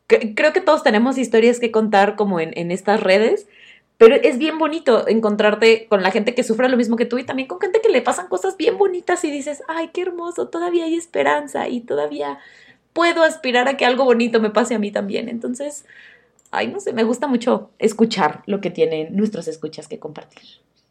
creo 0.08 0.54
que 0.54 0.62
todos 0.62 0.84
tenemos 0.84 1.18
historias 1.18 1.60
que 1.60 1.72
contar 1.72 2.16
como 2.16 2.40
en, 2.40 2.58
en 2.58 2.72
estas 2.72 3.02
redes. 3.02 3.48
Pero 3.98 4.16
es 4.16 4.38
bien 4.38 4.58
bonito 4.58 5.08
encontrarte 5.08 5.88
con 5.88 6.02
la 6.02 6.12
gente 6.12 6.34
que 6.34 6.44
sufre 6.44 6.68
lo 6.68 6.78
mismo 6.78 6.96
que 6.96 7.06
tú 7.06 7.20
y 7.20 7.26
también 7.26 7.48
con 7.48 7.62
gente 7.62 7.80
que 7.80 7.90
le 7.90 8.02
pasan 8.02 8.28
cosas 8.28 8.58
bien 8.58 8.78
bonitas 8.78 9.24
y 9.24 9.32
dices, 9.32 9.64
ay, 9.68 9.92
qué 9.94 10.02
hermoso, 10.02 10.48
todavía 10.48 10.86
hay 10.86 10.96
esperanza 10.96 11.68
y 11.70 11.82
todavía 11.82 12.40
puedo 12.94 13.24
aspirar 13.24 13.68
a 13.68 13.78
que 13.78 13.86
algo 13.86 14.04
bonito 14.06 14.40
me 14.40 14.50
pase 14.50 14.76
a 14.76 14.80
mí 14.80 14.92
también. 14.92 15.30
Entonces, 15.30 15.86
ay, 16.54 16.72
no 16.72 16.80
sé, 16.80 16.94
me 16.94 17.04
gusta 17.04 17.28
mucho 17.28 17.72
escuchar 17.80 18.44
lo 18.46 18.62
que 18.62 18.70
tienen 18.70 19.16
nuestros 19.16 19.48
escuchas 19.48 19.88
que 19.88 20.00
compartir. 20.00 20.42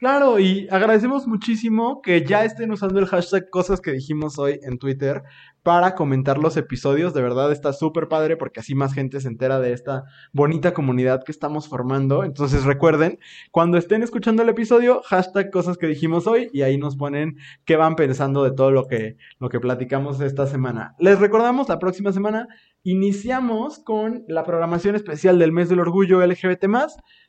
Claro, 0.03 0.41
y 0.41 0.67
agradecemos 0.69 1.29
muchísimo 1.29 2.03
que 2.03 2.27
ya 2.27 2.45
estén 2.45 2.73
usando 2.73 2.99
el 2.99 3.07
hashtag 3.07 3.49
cosas 3.51 3.81
que 3.81 3.93
dijimos 3.93 4.37
hoy 4.37 4.59
en 4.65 4.77
Twitter 4.79 5.23
para 5.63 5.95
comentar 5.95 6.39
los 6.39 6.57
episodios. 6.57 7.15
De 7.15 7.23
verdad 7.23 7.53
está 7.53 7.73
súper 7.73 8.09
padre 8.09 8.37
porque 8.37 8.59
así 8.59 8.75
más 8.75 8.95
gente 8.95 9.21
se 9.21 9.29
entera 9.29 9.61
de 9.61 9.73
esta 9.73 10.03
bonita 10.33 10.75
comunidad 10.75 11.23
que 11.23 11.31
estamos 11.31 11.69
formando. 11.69 12.25
Entonces 12.25 12.65
recuerden, 12.65 13.21
cuando 13.53 13.79
estén 13.79 14.03
escuchando 14.03 14.43
el 14.43 14.49
episodio, 14.49 15.03
hashtag 15.05 15.53
cosas 15.53 15.79
que 15.79 15.87
dijimos 15.87 16.27
hoy 16.27 16.51
y 16.53 16.63
ahí 16.63 16.79
nos 16.79 16.97
ponen 16.97 17.37
qué 17.65 17.77
van 17.77 17.95
pensando 17.95 18.43
de 18.43 18.51
todo 18.51 18.73
lo 18.73 18.89
que, 18.89 19.19
lo 19.39 19.51
que 19.51 19.61
platicamos 19.61 20.21
esta 20.21 20.49
semana. 20.49 20.97
Les 20.99 21.21
recordamos, 21.21 21.69
la 21.69 21.79
próxima 21.79 22.13
semana 22.13 22.49
iniciamos 22.83 23.79
con 23.79 24.25
la 24.29 24.45
programación 24.45 24.97
especial 24.97 25.39
del 25.39 25.53
mes 25.53 25.69
del 25.69 25.81
orgullo 25.81 26.25
LGBT 26.25 26.67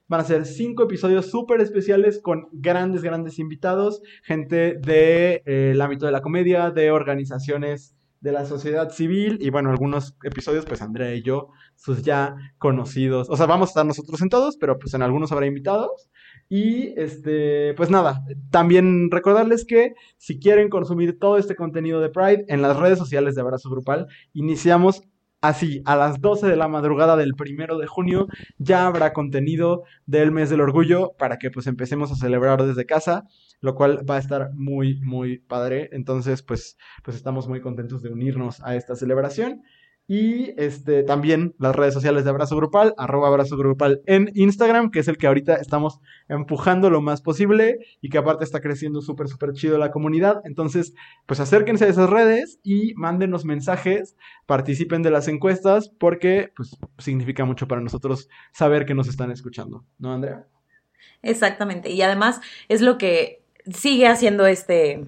Van 0.07 0.19
a 0.19 0.25
ser 0.25 0.45
cinco 0.45 0.83
episodios 0.83 1.27
súper 1.27 1.61
especiales 1.61 2.19
con 2.21 2.47
grandes, 2.51 3.03
grandes 3.03 3.39
invitados, 3.39 4.01
gente 4.23 4.73
del 4.73 4.81
de, 4.81 5.43
eh, 5.45 5.77
ámbito 5.81 6.05
de 6.05 6.11
la 6.11 6.21
comedia, 6.21 6.71
de 6.71 6.91
organizaciones 6.91 7.95
de 8.19 8.31
la 8.31 8.45
sociedad 8.45 8.89
civil 8.89 9.37
y 9.41 9.49
bueno, 9.49 9.69
algunos 9.69 10.15
episodios 10.23 10.65
pues 10.65 10.81
Andrea 10.81 11.13
y 11.13 11.21
yo, 11.21 11.49
sus 11.75 12.03
ya 12.03 12.35
conocidos, 12.57 13.29
o 13.29 13.35
sea, 13.35 13.47
vamos 13.47 13.69
a 13.69 13.71
estar 13.71 13.85
nosotros 13.85 14.21
en 14.21 14.29
todos, 14.29 14.55
pero 14.57 14.79
pues 14.79 14.93
en 14.93 15.01
algunos 15.01 15.31
habrá 15.31 15.45
invitados. 15.45 16.09
Y 16.49 16.97
este, 16.99 17.73
pues 17.75 17.89
nada, 17.89 18.23
también 18.49 19.09
recordarles 19.11 19.65
que 19.65 19.93
si 20.17 20.39
quieren 20.39 20.69
consumir 20.69 21.19
todo 21.19 21.37
este 21.37 21.55
contenido 21.55 21.99
de 21.99 22.09
Pride 22.09 22.45
en 22.47 22.61
las 22.61 22.77
redes 22.77 22.99
sociales 22.99 23.35
de 23.35 23.41
Abrazo 23.41 23.69
Grupal, 23.69 24.07
iniciamos 24.33 25.03
así 25.43 25.81
a 25.85 25.97
las 25.97 26.21
12 26.21 26.47
de 26.47 26.55
la 26.55 26.69
madrugada 26.69 27.17
del 27.17 27.33
primero 27.35 27.77
de 27.77 27.85
junio. 27.85 28.27
Ya 28.57 28.87
habrá 28.87 29.11
contenido 29.11 29.83
del 30.05 30.31
mes 30.31 30.49
del 30.49 30.61
orgullo 30.61 31.11
para 31.19 31.37
que 31.37 31.51
pues 31.51 31.67
empecemos 31.67 32.11
a 32.11 32.15
celebrar 32.15 32.63
desde 32.63 32.85
casa, 32.85 33.25
lo 33.59 33.75
cual 33.75 34.09
va 34.09 34.15
a 34.15 34.19
estar 34.19 34.51
muy, 34.53 35.01
muy 35.01 35.39
padre. 35.39 35.89
Entonces, 35.91 36.43
pues, 36.43 36.77
pues 37.03 37.17
estamos 37.17 37.49
muy 37.49 37.59
contentos 37.59 38.01
de 38.01 38.09
unirnos 38.09 38.61
a 38.63 38.77
esta 38.77 38.95
celebración. 38.95 39.63
Y 40.15 40.53
este, 40.57 41.01
también 41.01 41.55
las 41.57 41.75
redes 41.75 41.95
sociales 41.95 42.23
de 42.23 42.29
Abrazo 42.29 42.55
Grupal, 42.55 42.93
arroba 42.99 43.29
Abrazo 43.29 43.57
Grupal 43.57 44.03
en 44.05 44.29
Instagram, 44.35 44.91
que 44.91 44.99
es 44.99 45.07
el 45.07 45.17
que 45.17 45.25
ahorita 45.25 45.55
estamos 45.55 46.01
empujando 46.29 46.91
lo 46.91 47.01
más 47.01 47.23
posible 47.23 47.79
y 47.99 48.09
que 48.09 48.19
aparte 48.19 48.43
está 48.43 48.61
creciendo 48.61 49.01
súper, 49.01 49.27
súper 49.27 49.53
chido 49.53 49.79
la 49.79 49.89
comunidad. 49.89 50.39
Entonces, 50.43 50.93
pues 51.25 51.39
acérquense 51.39 51.85
a 51.85 51.87
esas 51.87 52.11
redes 52.11 52.59
y 52.61 52.93
mándenos 52.93 53.43
mensajes, 53.43 54.15
participen 54.45 55.01
de 55.01 55.09
las 55.09 55.27
encuestas, 55.27 55.89
porque 55.89 56.51
pues 56.55 56.77
significa 56.99 57.43
mucho 57.43 57.67
para 57.67 57.81
nosotros 57.81 58.29
saber 58.51 58.85
que 58.85 58.93
nos 58.93 59.07
están 59.07 59.31
escuchando, 59.31 59.83
¿no, 59.97 60.13
Andrea? 60.13 60.45
Exactamente. 61.23 61.89
Y 61.89 62.03
además 62.03 62.39
es 62.69 62.81
lo 62.81 62.99
que 62.99 63.41
sigue 63.65 64.05
haciendo 64.05 64.45
este, 64.45 65.07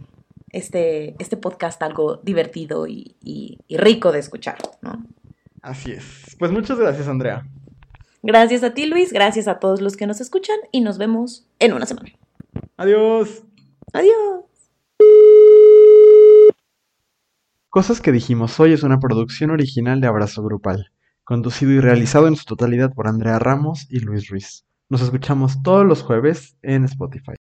este, 0.55 1.15
este 1.19 1.35
podcast 1.35 1.81
algo 1.81 2.21
divertido 2.23 2.87
y, 2.87 3.59
rico 3.69 4.13
de 4.13 4.19
escuchar, 4.19 4.57
¿no? 4.81 5.05
Así 5.61 5.91
es. 5.91 6.35
Pues 6.39 6.51
muchas 6.51 6.79
gracias, 6.79 7.07
Andrea. 7.07 7.45
Gracias 8.23 8.63
a 8.63 8.73
ti, 8.73 8.85
Luis. 8.85 9.11
Gracias 9.11 9.49
a 9.49 9.59
todos 9.59 9.81
los 9.81 9.97
que 9.97 10.07
nos 10.07 10.21
escuchan 10.21 10.55
y 10.71 10.79
nos 10.79 10.97
vemos 10.97 11.45
en 11.59 11.73
una 11.73 11.85
semana. 11.85 12.09
Adiós. 12.77 13.43
Adiós. 13.91 14.45
Cosas 17.69 17.99
que 17.99 18.13
dijimos 18.13 18.57
hoy 18.59 18.71
es 18.71 18.83
una 18.83 18.99
producción 18.99 19.51
original 19.51 19.99
de 19.99 20.07
Abrazo 20.07 20.41
Grupal, 20.41 20.91
conducido 21.25 21.71
y 21.73 21.81
realizado 21.81 22.27
en 22.27 22.37
su 22.37 22.45
totalidad 22.45 22.93
por 22.93 23.07
Andrea 23.09 23.39
Ramos 23.39 23.87
y 23.89 23.99
Luis 23.99 24.29
Ruiz. 24.29 24.65
Nos 24.87 25.01
escuchamos 25.01 25.61
todos 25.63 25.85
los 25.85 26.01
jueves 26.01 26.55
en 26.61 26.85
Spotify. 26.85 27.33